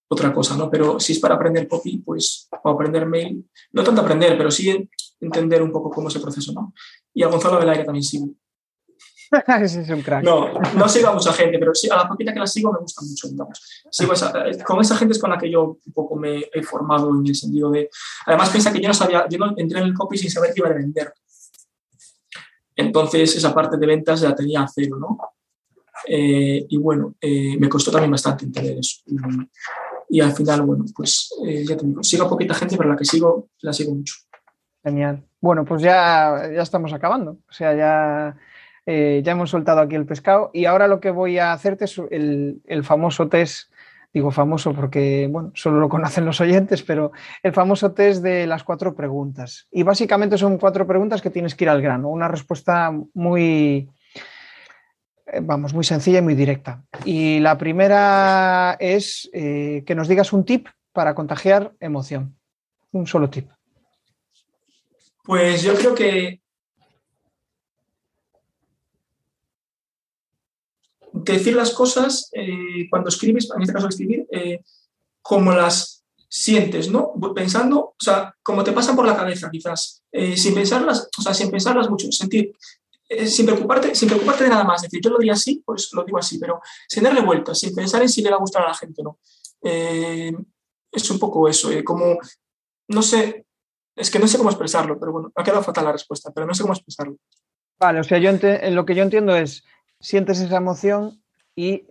otra 0.07 0.33
cosa, 0.33 0.55
¿no? 0.55 0.69
Pero 0.69 0.99
si 0.99 1.13
es 1.13 1.19
para 1.19 1.35
aprender 1.35 1.67
copy, 1.67 1.97
pues, 1.97 2.47
o 2.63 2.69
aprender 2.69 3.05
mail, 3.05 3.43
no 3.71 3.83
tanto 3.83 4.01
aprender, 4.01 4.37
pero 4.37 4.51
sí 4.51 4.89
entender 5.19 5.61
un 5.61 5.71
poco 5.71 5.89
cómo 5.89 6.09
es 6.09 6.15
el 6.15 6.21
proceso, 6.21 6.53
¿no? 6.53 6.73
Y 7.13 7.23
a 7.23 7.27
Gonzalo 7.27 7.59
Velaire 7.59 7.83
también 7.83 8.03
sigo. 8.03 8.29
No, 10.23 10.59
no 10.75 10.89
sigo 10.89 11.09
a 11.09 11.13
mucha 11.13 11.33
gente, 11.33 11.57
pero 11.59 11.73
sí, 11.73 11.89
a 11.89 11.95
la 11.95 12.07
poquita 12.07 12.33
que 12.33 12.39
la 12.39 12.47
sigo 12.47 12.71
me 12.71 12.79
gusta 12.79 13.01
mucho, 13.03 13.27
con 14.65 14.81
esa 14.81 14.97
gente 14.97 15.13
es 15.13 15.19
con 15.19 15.29
la 15.29 15.37
que 15.37 15.49
yo 15.49 15.77
un 15.85 15.93
poco 15.93 16.15
me 16.15 16.45
he 16.53 16.63
formado 16.63 17.09
en 17.09 17.25
el 17.25 17.35
sentido 17.35 17.71
de... 17.71 17.89
Además 18.25 18.49
piensa 18.49 18.71
que 18.71 18.81
yo 18.81 18.87
no 18.87 18.93
sabía, 18.93 19.27
yo 19.29 19.37
no 19.37 19.53
entré 19.57 19.79
en 19.79 19.85
el 19.85 19.93
copy 19.93 20.17
sin 20.17 20.29
saber 20.29 20.51
qué 20.53 20.61
iba 20.61 20.69
a 20.69 20.73
vender. 20.73 21.13
Entonces 22.75 23.35
esa 23.35 23.53
parte 23.53 23.77
de 23.77 23.87
ventas 23.87 24.21
la 24.21 24.35
tenía 24.35 24.63
a 24.63 24.67
cero, 24.67 24.97
¿no? 24.99 25.17
Eh, 26.07 26.65
y 26.69 26.77
bueno, 26.77 27.15
eh, 27.21 27.57
me 27.57 27.69
costó 27.69 27.91
también 27.91 28.11
bastante 28.11 28.45
entender 28.45 28.77
eso. 28.79 29.01
Y, 30.09 30.21
al 30.21 30.33
final, 30.33 30.61
bueno, 30.61 30.85
pues 30.95 31.33
eh, 31.45 31.65
ya 31.65 31.75
te 31.75 31.85
digo, 31.85 32.03
sigo 32.03 32.25
a 32.25 32.29
poquita 32.29 32.53
gente, 32.53 32.77
pero 32.77 32.89
la 32.89 32.95
que 32.95 33.05
sigo, 33.05 33.49
la 33.61 33.73
sigo 33.73 33.95
mucho. 33.95 34.15
Genial. 34.83 35.23
Bueno, 35.41 35.65
pues 35.65 35.81
ya, 35.81 36.51
ya 36.53 36.61
estamos 36.61 36.93
acabando. 36.93 37.39
O 37.49 37.53
sea, 37.53 37.75
ya 37.75 38.37
eh, 38.85 39.21
ya 39.23 39.31
hemos 39.31 39.49
soltado 39.49 39.79
aquí 39.79 39.95
el 39.95 40.05
pescado 40.05 40.51
y 40.53 40.65
ahora 40.65 40.87
lo 40.87 40.99
que 40.99 41.09
voy 41.09 41.39
a 41.39 41.53
hacerte 41.53 41.85
es 41.85 41.99
el, 42.11 42.83
famoso 42.83 43.27
test, 43.27 43.71
digo 44.13 44.29
famoso 44.29 44.73
porque, 44.73 45.27
bueno, 45.31 45.51
solo 45.55 45.79
lo 45.79 45.89
conocen 45.89 46.25
los 46.25 46.39
oyentes, 46.39 46.83
pero 46.83 47.11
el 47.41 47.51
famoso 47.51 47.93
test 47.93 48.21
de 48.21 48.45
las 48.45 48.63
cuatro 48.63 48.95
preguntas. 48.95 49.67
Y 49.71 49.83
básicamente 49.83 50.37
son 50.37 50.57
cuatro 50.57 50.85
preguntas 50.85 51.21
que 51.21 51.31
tienes 51.31 51.55
que 51.55 51.63
ir 51.63 51.69
al 51.69 51.81
grano, 51.81 52.09
una 52.09 52.27
respuesta 52.27 52.93
muy, 53.13 53.89
eh, 55.25 55.39
vamos, 55.41 55.73
muy 55.73 55.83
sencilla 55.83 56.19
y 56.19 56.23
muy 56.23 56.35
directa. 56.35 56.83
Y 57.05 57.39
la 57.39 57.57
primera 57.57 58.77
es 58.79 59.29
eh, 59.33 59.83
que 59.85 59.95
nos 59.95 60.07
digas 60.07 60.31
un 60.31 60.45
tip 60.45 60.67
para 60.93 61.15
contagiar 61.15 61.73
emoción. 61.79 62.37
Un 62.91 63.07
solo 63.07 63.29
tip. 63.29 63.49
Pues 65.23 65.63
yo 65.63 65.73
creo 65.73 65.95
que 65.95 66.39
decir 71.23 71.55
las 71.55 71.71
cosas 71.71 72.29
eh, 72.33 72.87
cuando 72.89 73.09
escribes, 73.09 73.49
en 73.55 73.61
este 73.61 73.73
caso 73.73 73.87
escribir, 73.87 74.27
eh, 74.31 74.61
como 75.21 75.51
las 75.51 76.03
sientes, 76.27 76.89
¿no? 76.89 77.13
Pensando, 77.33 77.79
o 77.79 77.95
sea, 77.97 78.35
como 78.43 78.63
te 78.63 78.71
pasan 78.71 78.95
por 78.95 79.05
la 79.05 79.15
cabeza 79.15 79.49
quizás, 79.49 80.03
eh, 80.11 80.35
sin 80.35 80.53
pensarlas, 80.53 81.09
o 81.17 81.21
sea, 81.21 81.33
sin 81.33 81.49
pensarlas 81.49 81.89
mucho, 81.89 82.11
sentir, 82.11 82.53
sin, 83.25 83.45
preocuparte, 83.45 83.95
sin 83.95 84.09
preocuparte 84.09 84.43
de 84.43 84.49
nada 84.49 84.63
más, 84.63 84.83
es 84.83 84.89
decir, 84.89 85.01
yo 85.01 85.11
lo 85.11 85.17
diría 85.19 85.33
así, 85.33 85.61
pues 85.65 85.89
lo 85.93 86.03
digo 86.03 86.17
así, 86.17 86.37
pero 86.37 86.59
sin 86.87 87.03
darle 87.03 87.21
vueltas, 87.21 87.59
sin 87.59 87.73
pensar 87.73 88.01
en 88.01 88.09
si 88.09 88.21
le 88.21 88.29
va 88.31 88.37
a 88.37 88.39
gustar 88.39 88.63
a 88.63 88.69
la 88.69 88.73
gente, 88.73 89.03
¿no? 89.03 89.19
es 89.61 91.09
un 91.09 91.17
poco 91.17 91.47
eso, 91.49 91.69
como, 91.83 92.19
no 92.89 93.01
sé, 93.01 93.45
es 93.95 94.11
que 94.11 94.19
no 94.19 94.27
sé 94.27 94.37
cómo 94.37 94.49
expresarlo, 94.49 94.99
pero 94.99 95.11
bueno, 95.11 95.31
ha 95.35 95.43
quedado 95.43 95.63
fatal 95.63 95.85
la 95.85 95.91
respuesta, 95.93 96.31
pero 96.33 96.45
no 96.45 96.53
sé 96.53 96.61
cómo 96.61 96.73
expresarlo. 96.73 97.17
Vale, 97.79 97.99
o 97.99 98.03
sea, 98.03 98.17
yo 98.19 98.31
lo 98.31 98.85
que 98.85 98.95
yo 98.95 99.03
entiendo 99.03 99.35
es 99.35 99.63
sientes 100.05 100.39
esa 100.39 100.57
emoción 100.57 101.19
y 101.55 101.87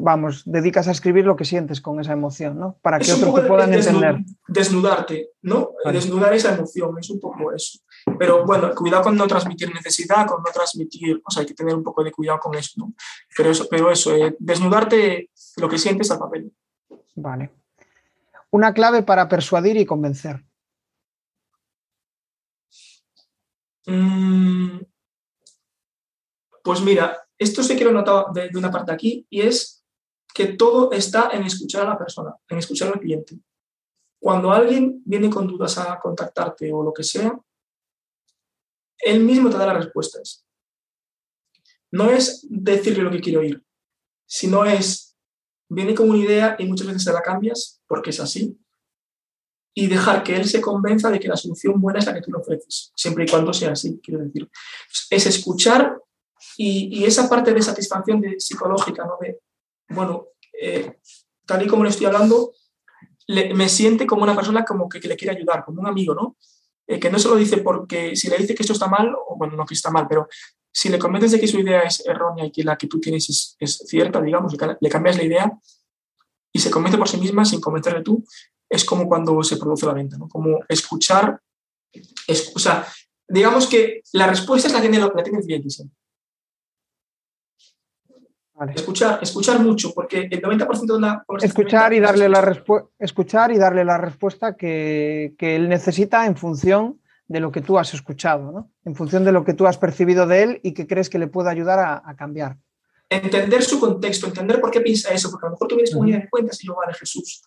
vamos, 0.00 0.42
dedicas 0.46 0.88
a 0.88 0.90
escribir 0.90 1.26
lo 1.26 1.36
que 1.36 1.44
sientes 1.44 1.80
con 1.80 2.00
esa 2.00 2.12
emoción, 2.12 2.58
¿no? 2.58 2.78
Para 2.80 2.98
que 2.98 3.12
otros 3.12 3.34
te 3.34 3.42
puedan 3.42 3.72
entender. 3.72 4.16
Desnudarte, 4.48 5.30
¿no? 5.42 5.72
Desnudar 5.92 6.32
esa 6.32 6.54
emoción, 6.54 6.98
es 6.98 7.10
un 7.10 7.20
poco 7.20 7.52
eso. 7.52 7.80
Pero 8.18 8.46
bueno, 8.46 8.74
cuidado 8.74 9.04
con 9.04 9.16
no 9.16 9.26
transmitir 9.26 9.72
necesidad, 9.72 10.26
con 10.26 10.42
no 10.42 10.50
transmitir, 10.52 11.20
o 11.24 11.30
sea, 11.30 11.42
hay 11.42 11.46
que 11.46 11.54
tener 11.54 11.74
un 11.74 11.84
poco 11.84 12.02
de 12.02 12.10
cuidado 12.10 12.38
con 12.40 12.54
eso, 12.54 12.72
¿no? 12.76 12.94
Pero 13.36 13.50
eso, 13.50 13.66
pero 13.70 13.90
eso 13.90 14.16
eh, 14.16 14.34
desnudarte 14.38 15.30
lo 15.58 15.68
que 15.68 15.78
sientes 15.78 16.10
al 16.10 16.18
papel. 16.18 16.50
Vale. 17.14 17.50
Una 18.50 18.72
clave 18.72 19.02
para 19.02 19.28
persuadir 19.28 19.76
y 19.76 19.84
convencer. 19.84 20.42
Mm, 23.86 24.78
pues 26.66 26.80
mira, 26.80 27.24
esto 27.38 27.62
sí 27.62 27.76
quiero 27.76 27.92
notar 27.92 28.32
de, 28.34 28.50
una 28.58 28.72
parte 28.72 28.90
aquí 28.90 29.24
y 29.30 29.42
es 29.42 29.84
que 30.34 30.46
todo 30.46 30.90
está 30.90 31.30
en 31.32 31.44
escuchar 31.44 31.86
a 31.86 31.90
la 31.90 31.96
persona, 31.96 32.34
en 32.48 32.58
escuchar 32.58 32.92
al 32.92 32.98
cliente. 32.98 33.38
Cuando 34.18 34.50
alguien 34.50 35.00
viene 35.04 35.30
con 35.30 35.46
dudas 35.46 35.78
a 35.78 35.96
contactarte 36.00 36.72
o 36.72 36.82
lo 36.82 36.92
que 36.92 37.04
sea, 37.04 37.38
él 38.98 39.20
mismo 39.20 39.48
te 39.48 39.58
da 39.58 39.66
las 39.68 39.84
respuestas. 39.84 40.44
No 41.92 42.10
es 42.10 42.44
decirle 42.50 43.04
lo 43.04 43.12
que 43.12 43.20
quiere 43.20 43.38
oír, 43.38 43.64
sino 44.26 44.64
es, 44.64 45.16
viene 45.68 45.94
con 45.94 46.10
una 46.10 46.18
idea 46.18 46.56
y 46.58 46.66
muchas 46.66 46.88
veces 46.88 47.04
se 47.04 47.12
la 47.12 47.22
cambias 47.22 47.80
porque 47.86 48.10
es 48.10 48.18
así, 48.18 48.58
y 49.72 49.86
dejar 49.86 50.24
que 50.24 50.34
él 50.34 50.48
se 50.48 50.60
convenza 50.60 51.10
de 51.10 51.20
que 51.20 51.28
la 51.28 51.36
solución 51.36 51.80
buena 51.80 52.00
es 52.00 52.06
la 52.06 52.14
que 52.14 52.22
tú 52.22 52.32
le 52.32 52.38
ofreces, 52.38 52.92
siempre 52.96 53.22
y 53.22 53.28
cuando 53.28 53.52
sea 53.52 53.70
así, 53.70 54.00
quiero 54.02 54.24
decir. 54.24 54.50
Es 55.10 55.26
escuchar 55.26 55.96
y, 56.56 57.04
esa 57.04 57.28
parte 57.28 57.52
de 57.52 57.62
satisfacción 57.62 58.20
de, 58.20 58.40
psicológica, 58.40 59.04
¿no? 59.04 59.18
De, 59.20 59.40
bueno, 59.88 60.28
eh, 60.60 60.98
tal 61.44 61.64
y 61.64 61.66
como 61.66 61.84
le 61.84 61.90
estoy 61.90 62.06
hablando, 62.06 62.52
me 63.28 63.68
siente 63.68 64.06
como 64.06 64.22
una 64.22 64.34
persona 64.34 64.64
como 64.64 64.88
que, 64.88 65.00
le 65.00 65.16
quiere 65.16 65.36
ayudar, 65.36 65.64
como 65.64 65.80
un 65.80 65.86
amigo, 65.86 66.14
¿no? 66.14 66.36
Eh, 66.86 67.00
que 67.00 67.10
no 67.10 67.18
se 67.18 67.28
lo 67.28 67.36
dice 67.36 67.58
porque 67.58 68.14
si 68.14 68.28
le 68.28 68.38
dice 68.38 68.54
que 68.54 68.62
esto 68.62 68.72
está 68.72 68.86
mal, 68.86 69.12
o 69.14 69.36
bueno, 69.36 69.56
no 69.56 69.66
que 69.66 69.74
está 69.74 69.90
mal, 69.90 70.06
pero 70.08 70.28
si 70.72 70.88
le 70.88 70.98
convences 70.98 71.32
de 71.32 71.40
que 71.40 71.48
su 71.48 71.58
idea 71.58 71.80
es 71.80 72.04
errónea 72.06 72.46
y 72.46 72.52
que 72.52 72.62
la 72.62 72.76
que 72.76 72.86
tú 72.86 73.00
tienes 73.00 73.28
es, 73.28 73.56
es 73.58 73.78
cierta, 73.86 74.20
digamos, 74.20 74.54
le 74.80 74.90
cambias 74.90 75.16
la 75.16 75.24
idea 75.24 75.52
y 76.52 76.58
se 76.58 76.70
convence 76.70 76.98
por 76.98 77.08
sí 77.08 77.16
misma 77.16 77.44
sin 77.44 77.60
convencerle 77.60 78.02
tú, 78.02 78.24
es 78.68 78.84
como 78.84 79.08
cuando 79.08 79.42
se 79.42 79.56
produce 79.56 79.86
la 79.86 79.94
venta, 79.94 80.16
¿no? 80.16 80.28
Como 80.28 80.60
escuchar, 80.68 81.40
es, 82.26 82.52
o 82.54 82.58
sea, 82.58 82.86
digamos 83.28 83.66
que 83.66 84.02
la 84.12 84.26
respuesta 84.26 84.68
es 84.68 84.74
la 84.74 84.80
tiene, 84.80 84.98
la 84.98 85.22
tiene 85.22 85.38
el 85.38 85.44
cliente 85.44 85.70
siempre. 85.70 85.96
Escuchar, 88.74 89.18
escuchar 89.20 89.60
mucho, 89.60 89.92
porque 89.92 90.28
el 90.30 90.40
90% 90.40 90.86
de 90.86 90.92
una 90.94 91.24
escuchar 91.42 91.92
y 91.92 92.00
darle 92.00 92.26
la 92.26 92.62
escuchar 92.98 93.52
y 93.52 93.58
darle 93.58 93.84
la 93.84 93.98
respuesta 93.98 94.56
que, 94.56 95.34
él 95.38 95.68
necesita 95.68 96.24
en 96.24 96.36
función 96.36 96.98
de 97.28 97.40
lo 97.40 97.52
que 97.52 97.60
tú 97.60 97.78
has 97.78 97.92
escuchado, 97.92 98.52
¿no? 98.52 98.70
en 98.84 98.94
función 98.94 99.24
de 99.24 99.32
lo 99.32 99.44
que 99.44 99.52
tú 99.52 99.66
has 99.66 99.76
percibido 99.76 100.26
de 100.26 100.42
él 100.42 100.60
y 100.62 100.72
que 100.72 100.86
crees 100.86 101.10
que 101.10 101.18
le 101.18 101.26
puede 101.26 101.50
ayudar 101.50 102.02
a, 102.02 102.16
cambiar. 102.16 102.56
Entender 103.10 103.62
su 103.62 103.78
contexto, 103.78 104.26
entender 104.26 104.58
por 104.58 104.70
qué 104.70 104.80
piensa 104.80 105.12
eso, 105.12 105.30
porque 105.30 105.46
a 105.46 105.48
lo 105.48 105.54
mejor 105.54 105.68
tú 105.68 105.74
vienes 105.74 105.94
con 105.94 106.06
una 106.06 106.18
de 106.18 106.28
cuentas 106.28 106.62
y 106.64 106.66
yo, 106.66 106.74
vale, 106.76 106.94
Jesús. 106.94 107.42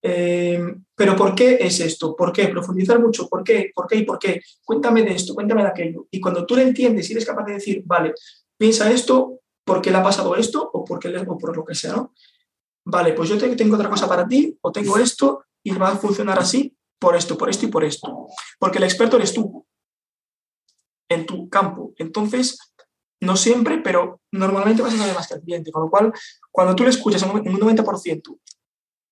Eh, 0.00 0.60
pero 0.94 1.14
¿por 1.14 1.34
qué 1.34 1.58
es 1.60 1.80
esto? 1.80 2.16
¿Por 2.16 2.32
qué? 2.32 2.48
Profundizar 2.48 2.98
mucho. 3.00 3.28
¿Por 3.28 3.44
qué? 3.44 3.70
¿Por 3.74 3.86
qué 3.86 3.96
y 3.96 4.04
por 4.04 4.18
qué? 4.18 4.40
Cuéntame 4.64 5.02
de 5.02 5.12
esto, 5.12 5.34
cuéntame 5.34 5.62
de 5.62 5.68
aquello. 5.68 6.06
Y 6.10 6.20
cuando 6.20 6.46
tú 6.46 6.56
le 6.56 6.62
entiendes 6.62 7.08
y 7.08 7.12
eres 7.12 7.26
capaz 7.26 7.44
de 7.44 7.54
decir, 7.54 7.82
vale, 7.84 8.14
piensa 8.56 8.90
esto, 8.90 9.40
¿por 9.68 9.82
qué 9.82 9.90
le 9.90 9.98
ha 9.98 10.02
pasado 10.02 10.34
esto? 10.34 10.70
O, 10.72 10.84
por, 10.84 10.98
qué 10.98 11.10
le, 11.10 11.20
o 11.20 11.36
por 11.36 11.54
lo 11.54 11.64
que 11.64 11.74
sea, 11.74 11.92
¿no? 11.92 12.14
Vale, 12.86 13.12
pues 13.12 13.28
yo 13.28 13.36
tengo 13.38 13.74
otra 13.76 13.90
cosa 13.90 14.08
para 14.08 14.26
ti, 14.26 14.58
o 14.62 14.72
tengo 14.72 14.96
esto, 14.96 15.44
y 15.62 15.72
va 15.72 15.90
a 15.90 15.96
funcionar 15.96 16.38
así 16.38 16.74
por 16.98 17.14
esto, 17.14 17.36
por 17.36 17.50
esto 17.50 17.66
y 17.66 17.68
por 17.68 17.84
esto. 17.84 18.26
Porque 18.58 18.78
el 18.78 18.84
experto 18.84 19.18
eres 19.18 19.34
tú, 19.34 19.66
en 21.10 21.26
tu 21.26 21.50
campo. 21.50 21.92
Entonces, 21.98 22.58
no 23.20 23.36
siempre, 23.36 23.78
pero 23.78 24.22
normalmente 24.32 24.80
vas 24.80 24.94
a 24.94 24.96
saber 24.96 25.14
más 25.14 25.28
que 25.28 25.34
el 25.34 25.42
cliente. 25.42 25.70
Con 25.70 25.82
lo 25.82 25.90
cual, 25.90 26.12
cuando 26.50 26.74
tú 26.74 26.84
le 26.84 26.90
escuchas 26.90 27.22
en 27.22 27.30
un 27.30 27.60
90%, 27.60 28.38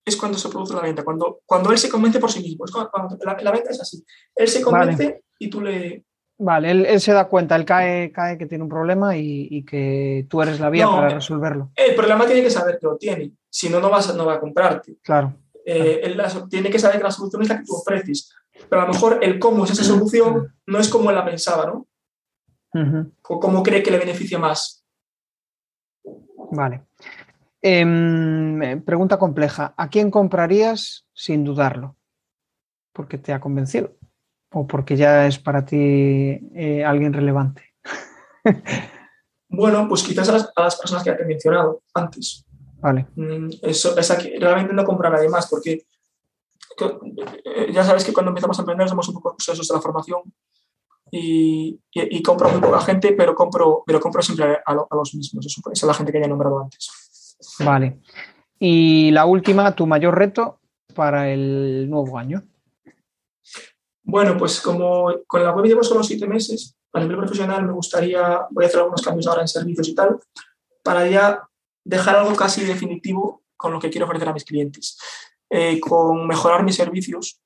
es 0.07 0.16
cuando 0.16 0.38
se 0.38 0.48
produce 0.48 0.72
la 0.72 0.80
venta, 0.80 1.04
cuando, 1.04 1.40
cuando 1.44 1.70
él 1.70 1.78
se 1.78 1.90
convence 1.90 2.18
por 2.18 2.32
sí 2.32 2.40
mismo. 2.40 2.64
Es 2.64 2.70
cuando, 2.70 3.18
la, 3.24 3.52
venta 3.52 3.70
es 3.70 3.80
así. 3.80 4.02
Él 4.34 4.48
se 4.48 4.62
convence 4.62 5.22
y 5.38 5.50
tú 5.50 5.61
le... 5.61 6.07
Vale, 6.39 6.70
él, 6.70 7.01
se 7.01 7.12
da 7.12 7.28
cuenta, 7.28 7.57
él 7.57 7.64
cae, 7.64 8.12
cae 8.12 8.37
que 8.37 8.47
tiene 8.47 8.62
un 8.62 8.68
problema 8.68 9.16
y, 9.16 9.64
que 9.64 10.26
tú 10.28 10.43
eres 10.43 10.61
la 10.61 10.68
vía 10.68 10.87
para 10.87 11.09
resolverlo. 11.09 11.70
El 11.74 11.95
problema 11.95 12.26
tiene 12.26 12.43
que 12.43 12.51
saber 12.51 12.78
que 12.78 12.87
lo 12.87 12.97
tiene, 12.97 13.32
si 13.49 13.70
no, 13.70 13.80
no, 13.80 13.89
vas, 13.89 14.14
no 14.14 14.26
va 14.26 14.34
a 14.34 14.41
comprarte. 14.41 14.97
Claro. 15.03 15.34
Eh, 15.64 16.01
él 16.05 16.20
tiene 16.51 16.70
que 16.70 16.78
saber 16.78 16.99
que 16.99 17.05
la 17.05 17.11
solución 17.11 17.43
es 17.43 17.49
la 17.49 17.59
que 17.59 17.64
tú 17.64 17.74
ofreces, 17.74 18.34
pero 18.68 18.82
a 18.82 18.87
lo 18.87 18.93
mejor 18.93 19.18
el 19.22 19.39
cómo 19.39 19.64
es 19.64 19.70
esa 19.70 19.82
solución 19.82 20.55
no 20.66 20.78
es 20.78 20.89
como 20.89 21.09
él 21.09 21.16
la 21.16 21.24
pensaba, 21.24 21.66
¿no? 21.66 21.87
¿O 23.26 23.41
cómo 23.41 23.62
cree 23.62 23.82
que 23.82 23.91
le 23.91 23.99
beneficia 23.99 24.39
más? 24.39 24.84
Vale. 26.51 26.82
Em, 27.62 28.82
pregunta 28.84 29.18
compleja. 29.18 29.72
¿A 29.78 29.89
quién 29.89 30.11
comprarías 30.11 31.07
sin 31.14 31.43
dudarlo? 31.43 31.97
Porque 32.93 33.16
te 33.16 33.32
ha 33.32 33.41
convencido 33.41 33.97
o 34.51 34.66
porque 34.66 34.97
ya 34.97 35.26
es 35.26 35.38
para 35.38 35.64
ti 35.64 35.76
eh, 35.76 36.84
alguien 36.84 37.12
relevante. 37.12 37.74
bueno, 39.49 39.88
pues 39.88 40.03
quizás 40.03 40.28
a 40.28 40.62
las, 40.62 40.76
personas 40.76 41.03
que 41.03 41.11
he 41.11 41.24
mencionado 41.24 41.82
antes. 41.94 42.44
Vale. 42.78 43.07
Mm, 43.16 43.49
eso, 43.62 43.97
es 43.99 44.11
aquí, 44.11 44.36
realmente 44.38 44.74
no 44.74 44.84
comprar 44.84 45.12
a 45.12 45.16
nadie 45.16 45.28
más 45.28 45.49
porque 45.49 45.86
eh, 46.80 47.72
ya 47.72 47.82
sabes 47.84 48.05
que 48.05 48.12
cuando 48.12 48.30
empezamos 48.30 48.59
a 48.59 48.62
emprender 48.62 48.88
somos 48.88 49.09
un 49.09 49.14
poco 49.14 49.34
procesos 49.36 49.66
de 49.66 49.74
la 49.74 49.80
formación 49.80 50.20
y, 51.11 51.80
y, 51.92 52.22
compro 52.22 52.51
muy 52.51 52.61
poca 52.61 52.80
gente, 52.80 53.12
pero 53.12 53.34
compro, 53.34 53.84
pero 53.86 54.01
compro 54.01 54.22
siempre 54.22 54.59
a, 54.64 54.74
los 54.74 55.14
mismos. 55.14 55.47
Esa 55.47 55.61
es 55.72 55.82
la 55.84 55.94
gente 55.94 56.12
que 56.12 56.18
ya 56.18 56.26
he 56.26 56.28
nombrado 56.28 56.61
antes. 56.61 57.36
Vale. 57.61 58.01
Y 58.59 59.11
la 59.12 59.24
última, 59.26 59.74
tu 59.74 59.86
mayor 59.86 60.18
reto 60.18 60.59
para 60.94 61.30
el 61.30 61.88
nuevo 61.88 62.18
año. 62.18 62.42
Bueno, 64.09 64.36
pues 64.38 64.61
como 64.61 65.12
con 65.26 65.42
la 65.42 65.50
web 65.50 65.66
llevo 65.66 65.82
solo 65.82 66.04
siete 66.04 66.28
meses, 66.28 66.76
a 66.92 67.00
nivel 67.00 67.16
profesional 67.16 67.66
me 67.66 67.72
gustaría, 67.72 68.46
voy 68.52 68.64
a 68.64 68.68
hacer 68.68 68.78
algunos 68.78 69.02
cambios 69.02 69.26
ahora 69.26 69.40
en 69.42 69.48
servicios 69.48 69.88
y 69.88 69.96
tal, 69.96 70.20
para 70.84 71.09
ya 71.09 71.42
dejar 71.84 72.14
algo 72.14 72.36
casi 72.36 72.64
definitivo 72.64 73.42
con 73.57 73.72
lo 73.72 73.80
que 73.80 73.90
quiero 73.90 74.07
ofrecer 74.07 74.28
a 74.28 74.32
mis 74.32 74.44
clientes. 74.44 74.96
Eh, 75.50 75.80
con 75.80 76.24
mejorar 76.28 76.62
mis 76.62 76.76
servicios, 76.76 77.40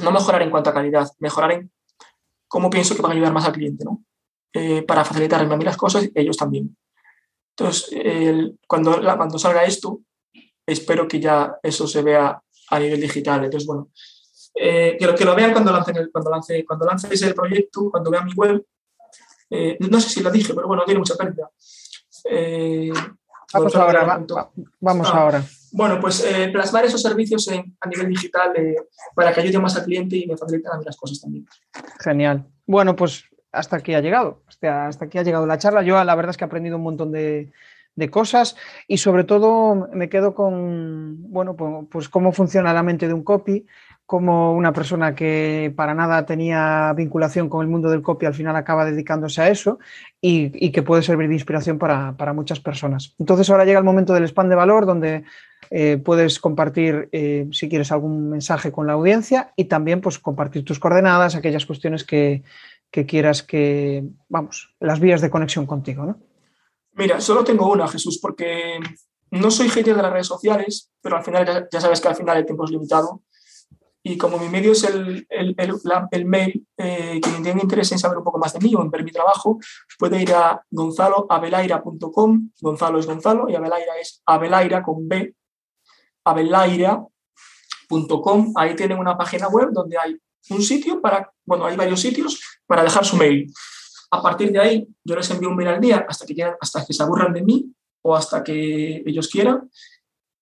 no 0.00 0.10
mejorar 0.10 0.42
en 0.42 0.50
cuanto 0.50 0.70
a 0.70 0.74
calidad, 0.74 1.08
mejorar 1.20 1.52
en 1.52 1.72
cómo 2.48 2.68
pienso 2.68 2.96
que 2.96 3.02
van 3.02 3.12
a 3.12 3.14
ayudar 3.14 3.32
más 3.32 3.44
al 3.44 3.52
cliente, 3.52 3.84
¿no? 3.84 4.04
Eh, 4.52 4.82
para 4.82 5.04
facilitarme 5.04 5.54
a 5.54 5.56
mí 5.56 5.64
las 5.64 5.76
cosas 5.76 6.08
ellos 6.16 6.36
también. 6.36 6.76
Entonces, 7.56 7.96
cuando, 8.66 9.00
cuando 9.00 9.38
salga 9.38 9.64
esto, 9.64 10.00
espero 10.66 11.06
que 11.06 11.20
ya 11.20 11.58
eso 11.62 11.86
se 11.86 12.02
vea 12.02 12.42
a 12.70 12.78
nivel 12.80 13.00
digital. 13.00 13.44
Entonces, 13.44 13.66
bueno, 13.66 13.90
eh, 14.58 14.96
que, 14.98 15.06
lo, 15.06 15.14
que 15.14 15.24
lo 15.24 15.34
vean 15.34 15.52
cuando 15.52 15.72
lance, 15.72 15.92
cuando, 16.10 16.30
lance, 16.30 16.64
cuando 16.64 16.86
lance 16.86 17.08
ese 17.12 17.34
proyecto, 17.34 17.90
cuando 17.90 18.10
vean 18.10 18.24
mi 18.24 18.32
web. 18.32 18.64
Eh, 19.50 19.76
no 19.88 20.00
sé 20.00 20.08
si 20.08 20.22
lo 20.22 20.30
dije, 20.30 20.54
pero 20.54 20.66
bueno, 20.66 20.84
tiene 20.84 20.98
mucha 20.98 21.14
pérdida. 21.14 21.50
vamos 23.52 23.76
ahora. 23.76 24.24
vamos 24.80 25.08
ah, 25.12 25.20
ahora. 25.20 25.44
Bueno, 25.72 26.00
pues 26.00 26.26
plasmar 26.52 26.84
esos 26.86 27.02
servicios 27.02 27.48
a 27.48 27.88
nivel 27.88 28.08
digital 28.08 28.52
para 29.14 29.32
que 29.32 29.40
ayude 29.40 29.58
más 29.58 29.76
al 29.76 29.84
cliente 29.84 30.16
y 30.16 30.26
me 30.26 30.36
faciliten 30.36 30.72
a 30.72 30.78
mí 30.78 30.84
las 30.84 30.96
cosas 30.96 31.20
también. 31.20 31.46
Genial. 32.00 32.46
Bueno, 32.66 32.96
pues 32.96 33.24
hasta 33.56 33.76
aquí 33.76 33.94
ha 33.94 34.00
llegado. 34.00 34.42
Hasta, 34.46 34.86
hasta 34.86 35.04
aquí 35.06 35.18
ha 35.18 35.22
llegado 35.22 35.46
la 35.46 35.58
charla. 35.58 35.82
Yo 35.82 36.02
la 36.02 36.14
verdad 36.14 36.30
es 36.30 36.36
que 36.36 36.44
he 36.44 36.46
aprendido 36.46 36.76
un 36.76 36.82
montón 36.82 37.12
de, 37.12 37.52
cosas 38.10 38.56
y 38.86 38.98
sobre 38.98 39.24
todo 39.24 39.88
me 39.92 40.10
quedo 40.10 40.34
con, 40.34 41.30
bueno, 41.32 41.56
pues, 41.90 42.10
cómo 42.10 42.30
funciona 42.30 42.74
la 42.74 42.82
mente 42.82 43.08
de 43.08 43.14
un 43.14 43.24
copy, 43.24 43.66
cómo 44.06 44.52
una 44.52 44.72
persona 44.72 45.14
que 45.14 45.72
para 45.76 45.92
nada 45.92 46.24
tenía 46.24 46.92
vinculación 46.96 47.48
con 47.48 47.62
el 47.62 47.68
mundo 47.68 47.90
del 47.90 48.02
copy 48.02 48.26
al 48.26 48.34
final 48.34 48.54
acaba 48.54 48.84
dedicándose 48.84 49.42
a 49.42 49.48
eso 49.48 49.78
y, 50.20 50.70
que 50.70 50.82
puede 50.82 51.02
servir 51.02 51.28
de 51.28 51.34
inspiración 51.34 51.78
para, 51.78 52.32
muchas 52.32 52.60
personas. 52.60 53.14
Entonces 53.18 53.50
ahora 53.50 53.64
llega 53.64 53.78
el 53.78 53.84
momento 53.84 54.14
del 54.14 54.24
spam 54.24 54.48
de 54.48 54.54
valor 54.54 54.86
donde 54.86 55.24
eh, 55.70 56.00
puedes 56.02 56.38
compartir 56.38 57.08
eh, 57.12 57.48
si 57.50 57.68
quieres 57.68 57.90
algún 57.90 58.30
mensaje 58.30 58.70
con 58.70 58.86
la 58.86 58.92
audiencia 58.92 59.52
y 59.56 59.64
también 59.64 60.00
pues 60.00 60.18
compartir 60.18 60.64
tus 60.64 60.78
coordenadas, 60.78 61.34
aquellas 61.34 61.66
cuestiones 61.66 62.04
que, 62.04 62.44
que 62.90 63.06
quieras 63.06 63.42
que, 63.42 64.04
vamos, 64.28 64.74
las 64.80 65.00
vías 65.00 65.20
de 65.20 65.30
conexión 65.30 65.66
contigo, 65.66 66.06
¿no? 66.06 66.18
Mira, 66.92 67.20
solo 67.20 67.44
tengo 67.44 67.70
una, 67.70 67.86
Jesús, 67.88 68.18
porque 68.20 68.78
no 69.30 69.50
soy 69.50 69.68
hater 69.68 69.96
de 69.96 70.02
las 70.02 70.12
redes 70.12 70.28
sociales, 70.28 70.90
pero 71.02 71.16
al 71.16 71.24
final 71.24 71.68
ya, 71.70 71.80
sabes 71.80 72.00
que 72.00 72.08
al 72.08 72.16
final 72.16 72.38
el 72.38 72.46
tiempo 72.46 72.64
es 72.64 72.70
limitado. 72.70 73.22
Y 74.08 74.16
como 74.16 74.38
mi 74.38 74.48
medio 74.48 74.70
es 74.70 74.84
el, 74.84 75.26
el, 75.28 75.56
el, 76.12 76.24
mail, 76.26 76.64
eh, 76.76 77.18
quien 77.20 77.42
tenga 77.42 77.60
interés 77.60 77.90
en 77.90 77.98
saber 77.98 78.18
un 78.18 78.22
poco 78.22 78.38
más 78.38 78.52
de 78.52 78.60
mí 78.60 78.72
o 78.72 78.80
en 78.80 78.88
ver 78.88 79.02
mi 79.02 79.10
trabajo, 79.10 79.58
puede 79.98 80.22
ir 80.22 80.32
a 80.32 80.62
gonzaloabelaira.com. 80.70 82.50
Gonzalo 82.60 83.00
es 83.00 83.06
Gonzalo 83.06 83.48
y 83.48 83.56
Abelaira 83.56 83.98
es 84.00 84.22
Abelaira 84.24 84.84
con 84.84 85.08
B. 85.08 85.34
Abelaira.com. 86.24 88.52
Ahí 88.54 88.76
tienen 88.76 88.98
una 88.98 89.18
página 89.18 89.48
web 89.48 89.70
donde 89.72 89.98
hay 89.98 90.16
un 90.50 90.62
sitio 90.62 91.02
para, 91.02 91.28
bueno, 91.44 91.66
hay 91.66 91.76
varios 91.76 92.00
sitios 92.00 92.40
para 92.64 92.84
dejar 92.84 93.04
su 93.04 93.16
mail. 93.16 93.52
A 94.12 94.22
partir 94.22 94.52
de 94.52 94.60
ahí, 94.60 94.86
yo 95.02 95.16
les 95.16 95.28
envío 95.32 95.48
un 95.48 95.56
mail 95.56 95.70
al 95.70 95.80
día 95.80 96.06
hasta 96.08 96.24
que, 96.24 96.44
hasta 96.60 96.86
que 96.86 96.92
se 96.92 97.02
aburran 97.02 97.32
de 97.32 97.42
mí 97.42 97.74
o 98.02 98.14
hasta 98.14 98.44
que 98.44 99.02
ellos 99.04 99.26
quieran. 99.26 99.68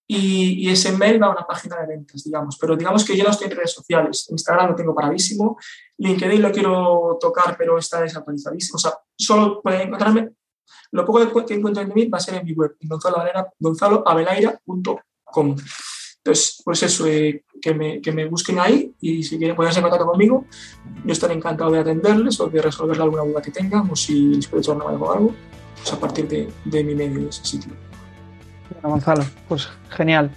Y, 0.06 0.68
ese 0.70 0.92
mail 0.92 1.22
va 1.22 1.28
a 1.28 1.30
una 1.30 1.46
página 1.46 1.80
de 1.80 1.86
ventas, 1.86 2.22
digamos. 2.24 2.58
Pero 2.60 2.76
digamos 2.76 3.04
que 3.04 3.16
yo 3.16 3.24
no 3.24 3.30
estoy 3.30 3.48
en 3.48 3.56
redes 3.56 3.72
sociales. 3.72 4.26
Instagram 4.30 4.70
lo 4.70 4.76
tengo 4.76 4.94
paradísimo. 4.94 5.56
LinkedIn 5.98 6.42
lo 6.42 6.52
quiero 6.52 7.16
tocar, 7.20 7.56
pero 7.56 7.78
está 7.78 8.02
desactualizadísimo. 8.02 8.76
O 8.76 8.78
sea, 8.78 8.92
solo 9.16 9.62
pueden 9.62 9.88
encontrarme. 9.88 10.30
Lo 10.92 11.04
poco 11.04 11.46
que 11.46 11.54
encuentren 11.54 11.88
de 11.88 11.94
mí 11.94 12.06
va 12.06 12.18
a 12.18 12.20
ser 12.20 12.34
en 12.34 12.44
mi 12.44 12.52
web, 12.52 12.76
gonzaloabelaira.com. 13.58 15.56
Entonces, 16.24 16.62
pues 16.64 16.82
eso, 16.82 17.06
eh, 17.06 17.44
que, 17.60 17.74
me, 17.74 18.00
que, 18.00 18.10
me, 18.12 18.24
busquen 18.26 18.58
ahí 18.58 18.94
y 19.00 19.22
si 19.22 19.36
quieren 19.36 19.54
ponerse 19.54 19.80
en 19.80 19.82
contacto 19.82 20.06
conmigo, 20.06 20.46
yo 21.04 21.12
estaré 21.12 21.34
encantado 21.34 21.70
de 21.72 21.80
atenderles 21.80 22.40
o 22.40 22.48
de 22.48 22.62
resolver 22.62 22.98
alguna 22.98 23.24
duda 23.24 23.42
que 23.42 23.50
tengan 23.50 23.90
o 23.90 23.96
si 23.96 24.36
les 24.36 24.46
puedo 24.46 24.62
echar 24.62 24.76
una 24.76 24.86
mano 24.86 25.04
o 25.04 25.12
algo, 25.12 25.34
pues 25.76 25.92
a 25.92 26.00
partir 26.00 26.26
de, 26.26 26.50
de 26.64 26.84
mi 26.84 26.94
medio, 26.94 27.20
de 27.20 27.28
ese 27.28 27.44
sitio. 27.44 27.74
Bueno, 28.70 28.88
Gonzalo, 28.90 29.24
pues 29.48 29.68
genial. 29.90 30.30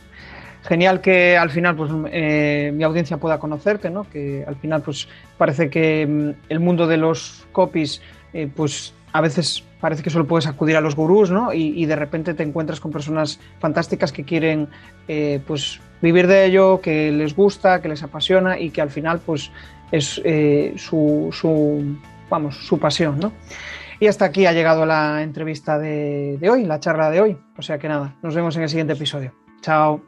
Genial 0.63 0.99
que 0.99 1.38
al 1.38 1.49
final 1.49 1.75
pues, 1.75 1.91
eh, 2.11 2.71
mi 2.73 2.84
audiencia 2.84 3.17
pueda 3.17 3.39
conocerte, 3.39 3.89
¿no? 3.89 4.05
que 4.09 4.43
al 4.45 4.57
final 4.57 4.82
pues, 4.82 5.07
parece 5.38 5.69
que 5.69 6.05
mm, 6.05 6.49
el 6.49 6.59
mundo 6.59 6.88
de 6.88 6.97
los 6.97 7.47
copies 7.53 8.01
eh, 8.34 8.49
pues, 8.53 8.93
a 9.13 9.21
veces 9.21 9.63
parece 9.80 10.03
que 10.03 10.09
solo 10.09 10.28
puedes 10.28 10.45
acudir 10.45 10.75
a 10.75 10.82
los 10.82 10.95
gurús, 10.95 11.32
¿no? 11.32 11.53
Y, 11.53 11.86
de 11.86 11.95
repente 11.95 12.34
te 12.34 12.43
encuentras 12.43 12.80
con 12.80 12.91
personas 12.91 13.39
fantásticas 13.59 14.11
que 14.11 14.23
quieren, 14.23 14.67
eh, 15.07 15.39
pues, 15.47 15.80
vivir 16.01 16.28
de 16.28 16.45
ello, 16.45 16.82
que 16.82 17.11
les 17.11 17.36
gusta, 17.36 17.80
que 17.82 17.88
les 17.88 18.03
apasiona 18.03 18.59
y 18.59 18.71
que 18.71 18.82
al 18.82 18.89
final, 18.89 19.19
pues, 19.25 19.51
es 19.91 20.21
su, 20.75 21.30
su, 21.32 21.95
vamos, 22.30 22.57
su 22.57 22.80
pasión, 22.80 23.19
¿no? 23.19 23.32
Y 24.00 24.08
hasta 24.08 24.26
aquí 24.26 24.45
ha 24.45 24.54
llegado 24.54 24.86
la 24.86 25.24
entrevista 25.24 25.80
de, 25.80 26.38
de 26.39 26.50
hoy, 26.50 26.66
la 26.66 26.80
charla 26.80 27.10
de 27.10 27.22
hoy. 27.22 27.38
O 27.58 27.62
sea 27.62 27.80
que 27.80 27.88
nada, 27.88 28.16
nos 28.22 28.36
vemos 28.36 28.56
en 28.56 28.64
el 28.64 28.70
siguiente 28.70 28.93
episodio. 28.93 29.34
Chao. 29.62 30.02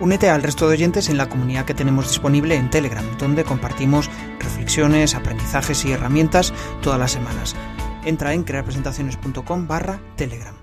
Únete 0.00 0.30
al 0.30 0.44
resto 0.44 0.68
de 0.68 0.74
oyentes 0.74 1.08
en 1.08 1.18
la 1.18 1.28
comunidad 1.28 1.64
que 1.64 1.74
tenemos 1.74 2.06
disponible 2.08 2.54
en 2.54 2.70
Telegram, 2.70 3.04
donde 3.18 3.42
compartimos 3.42 4.08
reflexiones, 4.38 5.16
aprendizajes 5.16 5.84
y 5.84 5.92
herramientas 5.92 6.54
todas 6.82 7.00
las 7.00 7.10
semanas. 7.10 7.56
Entra 8.04 8.32
en 8.32 8.44
crearpresentaciones.com 8.44 9.66
barra 9.66 9.98
Telegram. 10.16 10.57